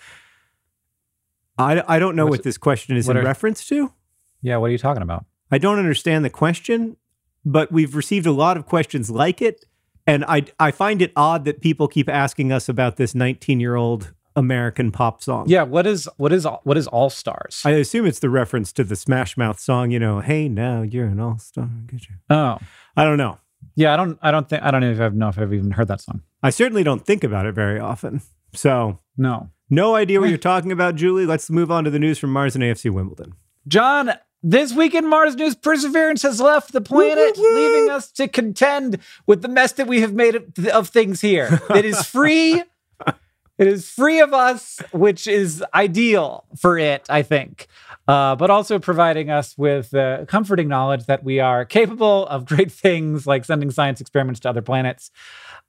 I, 1.58 1.82
I 1.86 1.98
don't 1.98 2.16
know 2.16 2.24
What's- 2.24 2.38
what 2.38 2.44
this 2.44 2.58
question 2.58 2.96
is 2.96 3.08
in 3.08 3.16
are- 3.16 3.22
reference 3.22 3.66
to. 3.68 3.92
Yeah. 4.42 4.56
What 4.58 4.68
are 4.68 4.72
you 4.72 4.78
talking 4.78 5.02
about? 5.02 5.24
I 5.50 5.58
don't 5.58 5.78
understand 5.78 6.24
the 6.24 6.30
question, 6.30 6.96
but 7.44 7.70
we've 7.70 7.94
received 7.94 8.26
a 8.26 8.32
lot 8.32 8.56
of 8.56 8.66
questions 8.66 9.10
like 9.10 9.40
it. 9.40 9.64
And 10.06 10.24
I, 10.26 10.44
I 10.60 10.70
find 10.70 11.00
it 11.00 11.12
odd 11.16 11.44
that 11.46 11.60
people 11.62 11.88
keep 11.88 12.08
asking 12.10 12.52
us 12.52 12.68
about 12.68 12.96
this 12.96 13.14
19 13.14 13.58
year 13.60 13.74
old 13.76 14.12
American 14.36 14.90
pop 14.92 15.22
song. 15.22 15.44
Yeah. 15.48 15.62
What 15.62 15.86
is 15.86 16.08
what 16.16 16.32
is 16.32 16.46
what 16.64 16.76
is 16.76 16.86
All 16.88 17.08
Stars? 17.08 17.62
I 17.64 17.70
assume 17.70 18.04
it's 18.04 18.18
the 18.18 18.28
reference 18.28 18.72
to 18.72 18.84
the 18.84 18.96
Smash 18.96 19.36
Mouth 19.36 19.58
song, 19.60 19.90
you 19.92 19.98
know, 20.00 20.20
hey, 20.20 20.48
now 20.48 20.82
you're 20.82 21.06
an 21.06 21.20
all 21.20 21.38
star. 21.38 21.70
oh. 22.30 22.58
I 22.96 23.04
don't 23.04 23.16
know. 23.16 23.38
Yeah. 23.76 23.94
I 23.94 23.96
don't. 23.96 24.18
I 24.22 24.30
don't 24.30 24.48
think. 24.48 24.62
I 24.62 24.70
don't 24.70 24.84
even 24.84 25.18
know 25.18 25.28
if 25.28 25.38
I've 25.38 25.54
even 25.54 25.70
heard 25.70 25.88
that 25.88 26.00
song. 26.00 26.20
I 26.42 26.50
certainly 26.50 26.82
don't 26.82 27.06
think 27.06 27.24
about 27.24 27.46
it 27.46 27.54
very 27.54 27.78
often. 27.80 28.20
So, 28.52 28.98
No. 29.16 29.50
No 29.70 29.94
idea 29.94 30.20
what 30.20 30.28
you're 30.28 30.38
talking 30.38 30.72
about, 30.72 30.94
Julie. 30.94 31.26
Let's 31.26 31.50
move 31.50 31.70
on 31.70 31.84
to 31.84 31.90
the 31.90 31.98
news 31.98 32.18
from 32.18 32.32
Mars 32.32 32.54
and 32.54 32.62
AFC 32.62 32.90
Wimbledon. 32.90 33.34
John, 33.66 34.12
this 34.42 34.74
week 34.74 34.94
in 34.94 35.08
Mars 35.08 35.36
news, 35.36 35.54
Perseverance 35.54 36.22
has 36.22 36.38
left 36.38 36.72
the 36.72 36.82
planet, 36.82 37.38
leaving 37.38 37.90
us 37.90 38.12
to 38.12 38.28
contend 38.28 38.98
with 39.26 39.40
the 39.40 39.48
mess 39.48 39.72
that 39.72 39.86
we 39.86 40.02
have 40.02 40.12
made 40.12 40.34
of, 40.34 40.66
of 40.68 40.88
things 40.90 41.22
here. 41.22 41.60
It 41.74 41.86
is 41.86 42.04
free. 42.04 42.62
it 43.58 43.66
is 43.66 43.88
free 43.88 44.20
of 44.20 44.34
us, 44.34 44.82
which 44.92 45.26
is 45.26 45.64
ideal 45.72 46.44
for 46.58 46.78
it, 46.78 47.06
I 47.08 47.22
think. 47.22 47.68
Uh, 48.06 48.36
but 48.36 48.50
also 48.50 48.78
providing 48.78 49.30
us 49.30 49.56
with 49.56 49.94
uh, 49.94 50.26
comforting 50.26 50.68
knowledge 50.68 51.06
that 51.06 51.24
we 51.24 51.40
are 51.40 51.64
capable 51.64 52.26
of 52.26 52.44
great 52.44 52.70
things 52.70 53.26
like 53.26 53.46
sending 53.46 53.70
science 53.70 53.98
experiments 53.98 54.40
to 54.40 54.50
other 54.50 54.60
planets. 54.60 55.10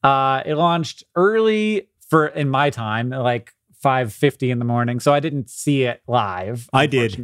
Uh, 0.04 0.44
it 0.46 0.56
launched 0.56 1.06
early 1.16 1.88
for 2.10 2.28
in 2.28 2.50
my 2.50 2.70
time, 2.70 3.10
like 3.10 3.55
5:50 3.86 4.50
in 4.50 4.58
the 4.58 4.66
morning, 4.66 5.00
so 5.00 5.14
I 5.14 5.20
didn't 5.20 5.48
see 5.50 5.84
it 5.84 6.02
live. 6.08 6.68
I 6.74 6.88
did. 6.88 7.24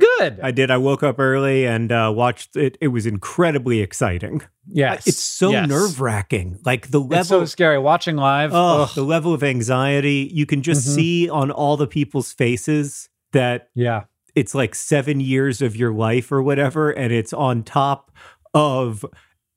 Good. 0.00 0.40
I 0.42 0.50
did. 0.50 0.70
I 0.70 0.78
woke 0.78 1.02
up 1.02 1.18
early 1.18 1.66
and 1.66 1.92
uh, 1.92 2.10
watched 2.14 2.56
it. 2.56 2.78
It 2.80 2.88
was 2.88 3.04
incredibly 3.04 3.80
exciting. 3.80 4.40
yes. 4.66 5.06
It's 5.06 5.18
so 5.22 5.50
Yes. 5.50 5.68
nerve 5.68 6.00
wracking. 6.00 6.58
Like 6.64 6.90
the 6.90 6.98
level. 7.00 7.18
It's 7.18 7.28
so 7.28 7.44
scary 7.44 7.78
watching 7.78 8.16
live. 8.16 8.52
Oh, 8.54 8.84
ugh, 8.84 8.90
the 8.94 9.02
level 9.04 9.34
of 9.34 9.42
anxiety 9.42 10.30
you 10.32 10.46
can 10.46 10.62
just 10.62 10.88
Mhm. 10.88 10.94
see 10.94 11.28
on 11.28 11.50
all 11.50 11.76
the 11.76 11.86
people's 11.86 12.32
faces 12.32 13.08
that 13.32 13.68
yeah. 13.74 14.04
it's 14.34 14.54
like 14.54 14.74
seven 14.74 15.20
years 15.20 15.60
of 15.60 15.76
your 15.76 15.92
life 15.92 16.32
or 16.32 16.42
whatever, 16.42 16.90
and 16.90 17.12
it's 17.12 17.32
on 17.34 17.62
top 17.62 18.10
of 18.54 19.04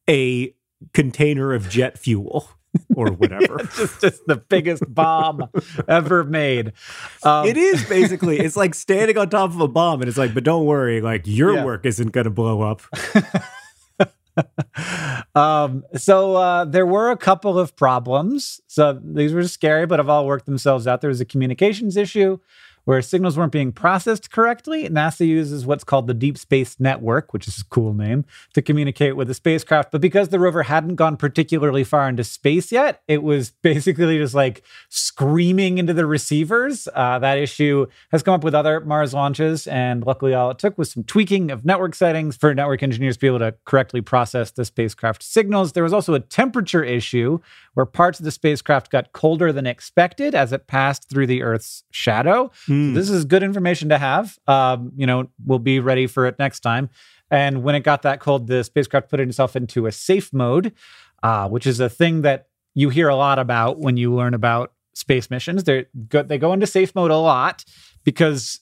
a 0.10 0.54
container 0.94 1.54
of 1.54 1.70
jet 1.70 1.98
fuel 1.98 2.50
or 2.96 3.12
whatever. 3.12 3.58
It's 3.60 3.78
just, 3.78 4.02
just 4.02 4.26
the 4.28 4.38
biggest 4.38 4.84
bomb 4.88 5.50
ever 5.88 6.24
made. 6.24 6.74
Um, 7.24 7.46
It 7.48 7.58
is 7.58 7.84
basically, 7.88 8.40
it's 8.40 8.56
like 8.56 8.74
standing 8.76 9.18
on 9.18 9.30
top 9.30 9.50
of 9.52 9.60
a 9.60 9.68
bomb, 9.68 10.02
and 10.02 10.10
it's 10.10 10.18
like, 10.18 10.34
but 10.34 10.44
don't 10.44 10.66
worry, 10.66 11.02
like 11.02 11.24
your 11.26 11.54
Yeah. 11.56 11.66
work 11.66 11.86
isn't 11.86 12.12
going 12.12 12.26
to 12.26 12.30
blow 12.32 12.62
up. 12.62 12.82
um, 15.36 15.84
so 15.96 16.36
uh, 16.36 16.66
there 16.66 16.86
were 16.86 17.12
a 17.12 17.18
couple 17.18 17.60
of 17.60 17.76
problems. 17.76 18.62
So 18.68 19.00
these 19.04 19.34
were 19.34 19.48
scary, 19.48 19.86
but 19.86 20.00
have 20.00 20.10
all 20.10 20.26
worked 20.26 20.46
themselves 20.46 20.88
out. 20.88 21.02
There 21.02 21.10
was 21.10 21.22
a 21.22 21.26
communications 21.26 21.98
issue 21.98 22.40
where 22.86 23.02
signals 23.02 23.38
weren't 23.38 23.52
being 23.52 23.72
processed 23.72 24.32
correctly. 24.32 24.90
NASA 24.90 25.26
uses 25.26 25.66
what's 25.66 25.84
called 25.84 26.08
the 26.08 26.14
Deep 26.14 26.38
Space 26.38 26.80
Network, 26.80 27.34
which 27.34 27.48
is 27.48 27.60
a 27.60 27.66
cool 27.66 27.94
name, 27.94 28.26
to 28.54 28.62
communicate 28.62 29.16
with 29.16 29.28
the 29.28 29.34
spacecraft. 29.34 29.92
But 29.92 30.02
because 30.02 30.30
the 30.30 30.40
rover 30.40 30.64
hadn't 30.64 30.96
gone 30.96 31.18
particularly 31.18 31.84
far 31.84 32.10
into 32.10 32.24
space 32.24 32.72
yet, 32.72 33.02
it 33.08 33.24
was 33.24 33.52
basically 33.62 34.18
just 34.18 34.34
like 34.34 34.64
screaming 34.90 35.78
into 35.78 35.94
the 35.94 36.06
receivers. 36.06 36.88
Uh, 36.94 37.20
that 37.20 37.38
issue 37.38 37.86
has 38.12 38.24
come 38.24 38.34
up 38.34 38.44
with 38.44 38.56
other 38.56 38.80
Mars 38.80 39.14
launches, 39.14 39.68
and 39.68 40.06
luckily, 40.06 40.34
all 40.34 40.52
it 40.52 40.60
took 40.60 40.78
was 40.78 40.92
some 40.92 41.04
tweaking 41.04 41.52
of 41.52 41.66
network 41.66 41.96
settings 41.96 42.36
for 42.36 42.54
network 42.54 42.84
engineers 42.84 43.16
to 43.16 43.22
be 43.22 43.28
able 43.28 43.40
to 43.40 43.56
correctly 43.66 44.02
process 44.02 44.52
the 44.52 44.66
spacecraft 44.66 45.24
signals. 45.24 45.74
There 45.74 45.84
was 45.84 45.94
also 45.94 46.14
a 46.14 46.20
temperature 46.20 46.84
issue 46.84 47.40
where 47.74 47.86
parts 47.86 48.20
of 48.20 48.26
the 48.26 48.32
spacecraft 48.32 48.92
got 48.92 49.14
colder 49.14 49.52
than 49.52 49.66
expected 49.66 50.36
as 50.36 50.52
it 50.52 50.68
passed 50.68 51.10
through 51.10 51.28
the 51.28 51.42
Earth's 51.42 51.84
shadow. 51.92 52.52
Hmm. 52.66 52.94
This 52.94 53.10
is 53.10 53.26
good 53.26 53.44
information 53.44 53.90
to 53.90 53.98
have. 53.98 54.38
Um, 54.48 54.92
you 54.96 55.06
know, 55.06 55.30
we'll 55.46 55.60
be 55.60 55.80
ready 55.80 56.08
for 56.08 56.26
it 56.26 56.38
next 56.38 56.62
time. 56.62 56.90
And 57.30 57.64
when 57.64 57.76
it 57.76 57.82
got 57.82 58.02
that 58.02 58.20
cold, 58.20 58.48
the 58.48 58.64
spacecraft 58.64 59.10
put 59.10 59.22
itself 59.22 59.56
into 59.56 59.88
a 59.88 59.92
safe 59.92 60.34
mode, 60.34 60.74
uh, 61.24 61.48
which 61.48 61.66
is 61.66 61.80
a 61.80 61.90
thing 61.90 62.24
that 62.24 62.48
you 62.74 62.90
hear 62.90 63.08
a 63.08 63.16
lot 63.16 63.40
about 63.40 63.80
when 63.80 63.96
you 63.96 64.14
learn 64.14 64.34
about 64.34 64.74
space 64.94 65.30
missions. 65.30 65.64
They 65.64 65.86
go, 66.10 66.24
they 66.24 66.38
go 66.38 66.52
into 66.52 66.68
safe 66.68 66.94
mode 66.94 67.12
a 67.12 67.18
lot 67.18 67.64
because 68.04 68.60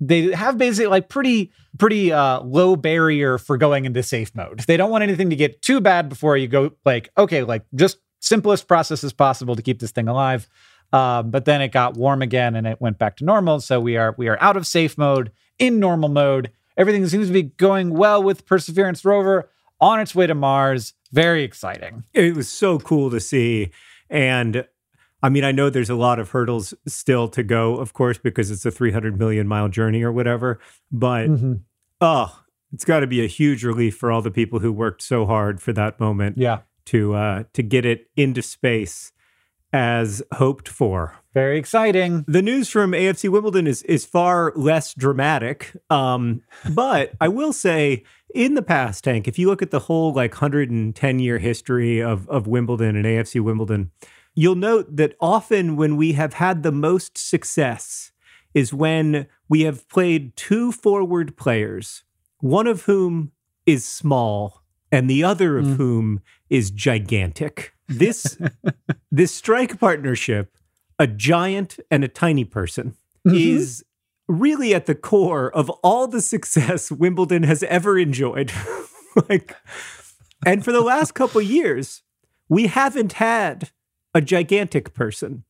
they 0.00 0.32
have 0.32 0.58
basically 0.58 0.86
like 0.86 1.08
pretty 1.08 1.52
pretty 1.78 2.12
uh, 2.12 2.40
low 2.40 2.76
barrier 2.76 3.38
for 3.38 3.56
going 3.56 3.84
into 3.84 4.02
safe 4.02 4.34
mode. 4.34 4.60
They 4.60 4.76
don't 4.76 4.90
want 4.90 5.02
anything 5.02 5.30
to 5.30 5.36
get 5.36 5.62
too 5.62 5.80
bad 5.80 6.08
before 6.08 6.36
you 6.36 6.48
go 6.48 6.72
like 6.84 7.10
okay, 7.16 7.42
like 7.42 7.64
just 7.74 7.98
simplest 8.20 8.66
processes 8.68 9.12
possible 9.12 9.54
to 9.56 9.62
keep 9.62 9.78
this 9.80 9.90
thing 9.92 10.08
alive. 10.08 10.48
Uh, 10.92 11.22
but 11.22 11.44
then 11.44 11.60
it 11.60 11.68
got 11.72 11.94
warm 11.94 12.22
again 12.22 12.56
and 12.56 12.66
it 12.66 12.80
went 12.80 12.98
back 12.98 13.16
to 13.18 13.24
normal. 13.24 13.60
So 13.60 13.78
we 13.80 13.96
are 13.96 14.14
we 14.16 14.28
are 14.28 14.38
out 14.40 14.56
of 14.56 14.66
safe 14.66 14.96
mode 14.96 15.30
in 15.58 15.78
normal 15.78 16.08
mode. 16.08 16.50
Everything 16.76 17.06
seems 17.08 17.26
to 17.26 17.32
be 17.32 17.42
going 17.42 17.90
well 17.90 18.22
with 18.22 18.46
Perseverance 18.46 19.04
rover 19.04 19.50
on 19.80 20.00
its 20.00 20.14
way 20.14 20.26
to 20.26 20.34
Mars. 20.34 20.94
Very 21.12 21.42
exciting. 21.42 22.04
It 22.14 22.34
was 22.36 22.48
so 22.48 22.78
cool 22.78 23.10
to 23.10 23.20
see. 23.20 23.70
And 24.08 24.66
I 25.22 25.28
mean, 25.28 25.42
I 25.44 25.52
know 25.52 25.68
there's 25.68 25.90
a 25.90 25.94
lot 25.96 26.18
of 26.20 26.30
hurdles 26.30 26.72
still 26.86 27.28
to 27.28 27.42
go, 27.42 27.76
of 27.76 27.92
course, 27.92 28.16
because 28.18 28.50
it's 28.50 28.64
a 28.64 28.70
300 28.70 29.18
million 29.18 29.48
mile 29.48 29.68
journey 29.68 30.02
or 30.02 30.12
whatever. 30.12 30.60
But 30.92 31.28
Mm-hmm. 31.28 31.52
oh, 32.00 32.40
it's 32.72 32.84
got 32.84 33.00
to 33.00 33.06
be 33.06 33.22
a 33.24 33.26
huge 33.26 33.64
relief 33.64 33.96
for 33.96 34.12
all 34.12 34.22
the 34.22 34.30
people 34.30 34.60
who 34.60 34.72
worked 34.72 35.02
so 35.02 35.26
hard 35.26 35.60
for 35.60 35.72
that 35.72 35.98
moment 35.98 36.38
Yeah, 36.38 36.58
to 36.88 37.14
uh, 37.14 37.44
to 37.52 37.62
get 37.62 37.84
it 37.84 38.10
into 38.16 38.42
space 38.42 39.12
as 39.72 40.22
hoped 40.34 40.68
for. 40.68 41.16
very 41.34 41.58
exciting. 41.58 42.24
The 42.26 42.40
news 42.40 42.70
from 42.70 42.92
AFC 42.92 43.28
Wimbledon 43.28 43.66
is 43.66 43.82
is 43.82 44.06
far 44.06 44.52
less 44.56 44.94
dramatic. 44.94 45.76
Um, 45.90 46.42
but 46.70 47.12
I 47.20 47.28
will 47.28 47.52
say, 47.52 48.04
in 48.34 48.54
the 48.54 48.62
past, 48.62 49.04
Hank, 49.04 49.28
if 49.28 49.38
you 49.38 49.48
look 49.48 49.62
at 49.62 49.70
the 49.70 49.80
whole 49.80 50.12
like 50.12 50.32
110 50.32 51.18
year 51.18 51.38
history 51.38 52.02
of 52.02 52.28
of 52.28 52.46
Wimbledon 52.46 52.96
and 52.96 53.04
AFC 53.04 53.40
Wimbledon, 53.40 53.90
you'll 54.34 54.54
note 54.54 54.96
that 54.96 55.14
often 55.20 55.76
when 55.76 55.96
we 55.96 56.14
have 56.14 56.34
had 56.34 56.62
the 56.62 56.72
most 56.72 57.18
success 57.18 58.12
is 58.54 58.72
when 58.72 59.26
we 59.48 59.62
have 59.62 59.88
played 59.88 60.34
two 60.36 60.72
forward 60.72 61.36
players, 61.36 62.04
one 62.40 62.66
of 62.66 62.82
whom 62.84 63.32
is 63.66 63.84
small 63.84 64.57
and 64.92 65.08
the 65.08 65.22
other 65.24 65.58
of 65.58 65.64
Mm. 65.66 65.76
whom 65.76 66.20
is 66.50 66.70
gigantic. 66.70 67.72
This 67.88 68.36
this 69.10 69.34
strike 69.34 69.78
partnership, 69.78 70.54
a 70.98 71.06
giant 71.06 71.78
and 71.90 72.04
a 72.04 72.08
tiny 72.08 72.44
person, 72.44 72.94
Mhm. 73.26 73.34
is 73.54 73.84
really 74.28 74.74
at 74.74 74.86
the 74.86 74.94
core 74.94 75.50
of 75.54 75.70
all 75.82 76.06
the 76.06 76.20
success 76.20 76.90
Wimbledon 76.90 77.42
has 77.44 77.62
ever 77.64 77.98
enjoyed. 77.98 78.52
like 79.28 79.54
and 80.46 80.64
for 80.64 80.72
the 80.72 80.80
last 80.82 81.12
couple 81.14 81.40
years, 81.40 82.02
we 82.48 82.66
haven't 82.68 83.14
had 83.14 83.70
a 84.14 84.20
gigantic 84.20 84.94
person. 84.94 85.44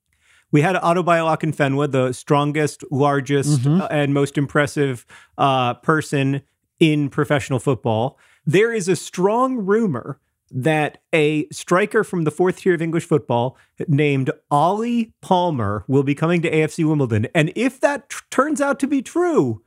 We 0.50 0.62
had 0.62 0.76
Akinfenwa, 0.76 1.90
the 1.92 2.12
strongest, 2.12 2.82
largest, 2.90 3.60
Mhm. 3.62 3.82
uh, 3.82 3.88
and 3.90 4.14
most 4.14 4.38
impressive 4.38 5.04
uh, 5.36 5.74
person 5.74 6.40
in 6.80 7.10
professional 7.10 7.58
football. 7.58 8.18
There 8.48 8.72
is 8.72 8.88
a 8.88 8.96
strong 8.96 9.58
rumor 9.58 10.18
that 10.50 11.02
a 11.14 11.46
striker 11.50 12.02
from 12.02 12.24
the 12.24 12.30
fourth 12.30 12.60
tier 12.60 12.72
of 12.72 12.80
English 12.80 13.04
football 13.04 13.58
named 13.86 14.30
Ollie 14.50 15.12
Palmer 15.20 15.84
will 15.86 16.02
be 16.02 16.14
coming 16.14 16.40
to 16.40 16.50
AFC 16.50 16.82
Wimbledon. 16.88 17.26
And 17.34 17.52
if 17.54 17.78
that 17.80 18.10
turns 18.30 18.62
out 18.62 18.80
to 18.80 18.86
be 18.86 19.02
true, 19.02 19.60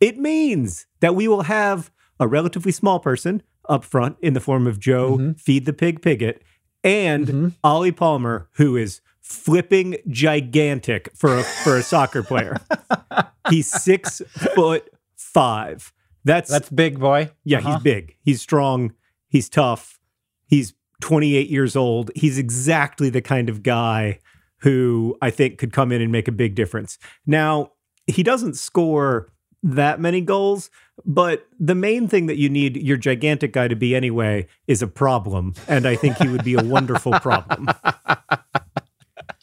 it 0.00 0.16
means 0.16 0.86
that 1.00 1.14
we 1.14 1.28
will 1.28 1.42
have 1.42 1.90
a 2.18 2.26
relatively 2.26 2.72
small 2.72 2.98
person 2.98 3.42
up 3.68 3.84
front 3.84 4.16
in 4.22 4.32
the 4.32 4.40
form 4.40 4.66
of 4.66 4.80
Joe 4.80 5.18
Mhm. 5.18 5.38
Feed 5.38 5.66
the 5.66 5.74
Pig 5.74 6.00
Pigott 6.00 6.38
and 6.82 7.26
Mhm. 7.26 7.52
Ollie 7.62 7.92
Palmer, 7.92 8.48
who 8.54 8.74
is 8.74 9.02
flipping 9.20 9.98
gigantic 10.08 11.10
for 11.14 11.38
a 11.38 11.42
for 11.42 11.76
a 11.76 11.82
soccer 11.82 12.22
player. 12.22 12.56
He's 13.50 13.70
six 13.70 14.22
foot 14.54 14.88
five. 15.14 15.92
That's, 16.24 16.50
That's 16.50 16.70
big 16.70 16.98
boy. 16.98 17.30
yeah, 17.44 17.58
Uh-huh. 17.58 17.74
he's 17.74 17.82
big. 17.82 18.16
He's 18.22 18.40
strong. 18.40 18.94
He's 19.28 19.48
tough. 19.48 19.98
He's 20.46 20.74
28 21.02 21.48
years 21.50 21.76
old. 21.76 22.10
He's 22.14 22.38
exactly 22.38 23.10
the 23.10 23.20
kind 23.22 23.48
of 23.48 23.62
guy 23.62 24.18
who 24.58 25.16
I 25.20 25.30
think 25.30 25.58
could 25.58 25.72
come 25.72 25.92
in 25.92 26.00
and 26.00 26.10
make 26.10 26.26
a 26.28 26.32
big 26.32 26.54
difference. 26.54 26.98
Now, 27.26 27.72
he 28.06 28.22
doesn't 28.22 28.54
score 28.56 29.30
that 29.62 30.00
many 30.00 30.20
goals, 30.20 30.70
but 31.04 31.46
the 31.58 31.74
main 31.74 32.06
thing 32.08 32.26
that 32.26 32.36
you 32.36 32.48
need 32.48 32.76
your 32.76 32.96
gigantic 32.96 33.52
guy 33.52 33.68
to 33.68 33.76
be 33.76 33.94
anyway 33.94 34.46
is 34.66 34.80
a 34.82 34.86
problem. 34.86 35.54
And 35.68 35.86
I 35.86 35.96
think 35.96 36.16
he 36.18 36.28
would 36.28 36.44
be 36.44 36.54
a 36.54 36.62
wonderful 36.64 37.12
problem. 37.20 37.68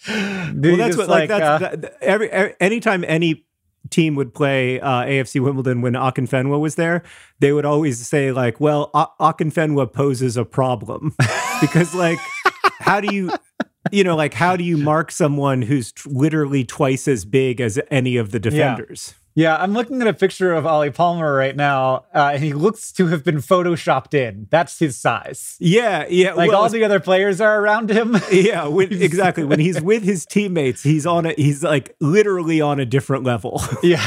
Dude, 0.07 0.63
well, 0.63 0.77
that's 0.77 0.97
what 0.97 1.09
like, 1.09 1.29
that's 1.29 1.63
uh, 1.63 1.75
that- 1.75 1.97
every, 2.01 2.29
every 2.32 2.55
anytime 2.59 3.03
any 3.07 3.45
team 3.91 4.15
would 4.15 4.33
play 4.33 4.79
uh, 4.79 5.03
AFC 5.03 5.41
Wimbledon 5.41 5.81
when 5.81 5.93
Akinfenwa 5.93 6.59
was 6.59 6.75
there, 6.75 7.03
they 7.39 7.51
would 7.53 7.65
always 7.65 8.05
say 8.07 8.31
like, 8.31 8.59
"Well, 8.59 8.89
A- 8.93 9.07
Akinfenwa 9.19 9.91
poses 9.93 10.37
a 10.37 10.45
problem," 10.45 11.15
because 11.61 11.93
like, 11.93 12.19
how 12.79 12.99
do 13.01 13.13
you, 13.13 13.29
you 13.91 14.03
know, 14.03 14.15
like 14.15 14.33
how 14.33 14.55
do 14.55 14.63
you 14.63 14.77
mark 14.77 15.11
someone 15.11 15.61
who's 15.61 15.91
t- 15.91 16.09
literally 16.09 16.63
twice 16.63 17.07
as 17.07 17.25
big 17.25 17.61
as 17.61 17.79
any 17.91 18.17
of 18.17 18.31
the 18.31 18.39
defenders? 18.39 19.13
Yeah, 19.13 19.20
I'm 19.36 19.73
looking 19.73 20.01
at 20.01 20.07
a 20.07 20.13
picture 20.13 20.53
of 20.53 20.65
Ollie 20.65 20.89
Palmer 20.89 21.34
right 21.34 21.55
now, 21.55 22.05
uh, 22.13 22.32
and 22.34 22.43
he 22.43 22.53
looks 22.53 22.91
to 22.93 23.07
have 23.07 23.23
been 23.23 23.38
photoshopped 23.38 24.13
in. 24.13 24.47
That's 24.49 24.79
his 24.79 24.97
size. 24.97 25.55
Yeah, 25.59 26.05
yeah. 26.09 26.34
Like 26.34 26.51
well, 26.51 26.63
all 26.63 26.69
the 26.69 26.84
other 26.84 26.99
players 26.99 27.39
are 27.39 27.61
around 27.61 27.89
him. 27.89 28.17
yeah, 28.32 28.67
when, 28.67 28.91
exactly. 29.01 29.43
When 29.43 29.59
he's 29.59 29.82
with 29.82 30.03
his 30.03 30.25
teammates, 30.25 30.84
he's 30.84 31.05
on 31.05 31.25
a 31.25 31.34
he's 31.34 31.63
like 31.63 31.95
literally 32.01 32.59
on 32.59 32.79
a 32.79 32.86
different 32.86 33.23
level. 33.23 33.61
yeah. 33.84 34.05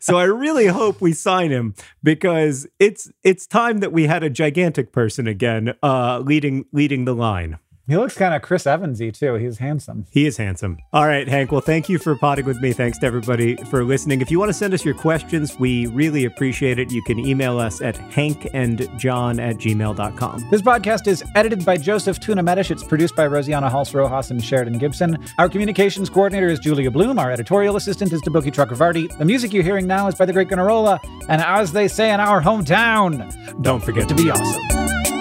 so 0.00 0.18
I 0.18 0.24
really 0.24 0.66
hope 0.66 1.00
we 1.00 1.12
sign 1.12 1.50
him 1.50 1.74
because 2.02 2.66
it's 2.78 3.10
it's 3.24 3.46
time 3.46 3.78
that 3.78 3.92
we 3.92 4.06
had 4.06 4.22
a 4.22 4.30
gigantic 4.30 4.92
person 4.92 5.26
again 5.26 5.74
uh 5.82 6.20
leading 6.20 6.66
leading 6.72 7.06
the 7.06 7.14
line. 7.14 7.58
He 7.88 7.96
looks 7.96 8.14
kind 8.16 8.34
of 8.34 8.42
Chris 8.42 8.64
Evansy 8.64 9.10
too. 9.10 9.34
He's 9.36 9.58
handsome. 9.58 10.04
He 10.10 10.26
is 10.26 10.36
handsome. 10.36 10.76
All 10.92 11.06
right, 11.06 11.26
Hank. 11.26 11.50
Well, 11.50 11.62
thank 11.62 11.88
you 11.88 11.98
for 11.98 12.14
potting 12.16 12.44
with 12.44 12.60
me. 12.60 12.74
Thanks 12.74 12.98
to 12.98 13.06
everybody 13.06 13.56
for 13.56 13.82
listening. 13.82 14.20
If 14.20 14.30
you 14.30 14.38
want 14.38 14.50
to 14.50 14.54
send 14.54 14.74
us 14.74 14.84
your 14.84 14.94
questions, 14.94 15.58
we 15.58 15.86
really 15.86 16.26
appreciate 16.26 16.78
it. 16.78 16.92
You 16.92 17.02
can 17.02 17.18
email 17.18 17.58
us 17.58 17.80
at 17.80 17.94
hankandjohn 17.96 19.40
at 19.40 19.56
gmail.com. 19.56 20.50
This 20.50 20.60
podcast 20.60 21.06
is 21.06 21.24
edited 21.34 21.64
by 21.64 21.78
Joseph 21.78 22.20
Tuna 22.20 22.42
Medish. 22.42 22.70
It's 22.70 22.84
produced 22.84 23.16
by 23.16 23.26
Rosianna 23.26 23.70
Halse 23.70 23.94
Rojas 23.94 24.30
and 24.30 24.44
Sheridan 24.44 24.76
Gibson. 24.78 25.16
Our 25.38 25.48
communications 25.48 26.10
coordinator 26.10 26.48
is 26.48 26.58
Julia 26.58 26.90
Bloom. 26.90 27.18
Our 27.18 27.32
editorial 27.32 27.76
assistant 27.76 28.12
is 28.12 28.20
Deboki 28.20 28.52
Chakravarti. 28.52 29.16
The 29.16 29.24
music 29.24 29.54
you're 29.54 29.62
hearing 29.62 29.86
now 29.86 30.08
is 30.08 30.14
by 30.14 30.26
the 30.26 30.34
Great 30.34 30.48
Gunnarolla. 30.48 30.98
And 31.30 31.40
as 31.40 31.72
they 31.72 31.88
say 31.88 32.12
in 32.12 32.20
our 32.20 32.42
hometown, 32.42 33.62
Don't 33.62 33.82
forget 33.82 34.08
to 34.10 34.14
be 34.14 34.30
awesome. 34.30 35.17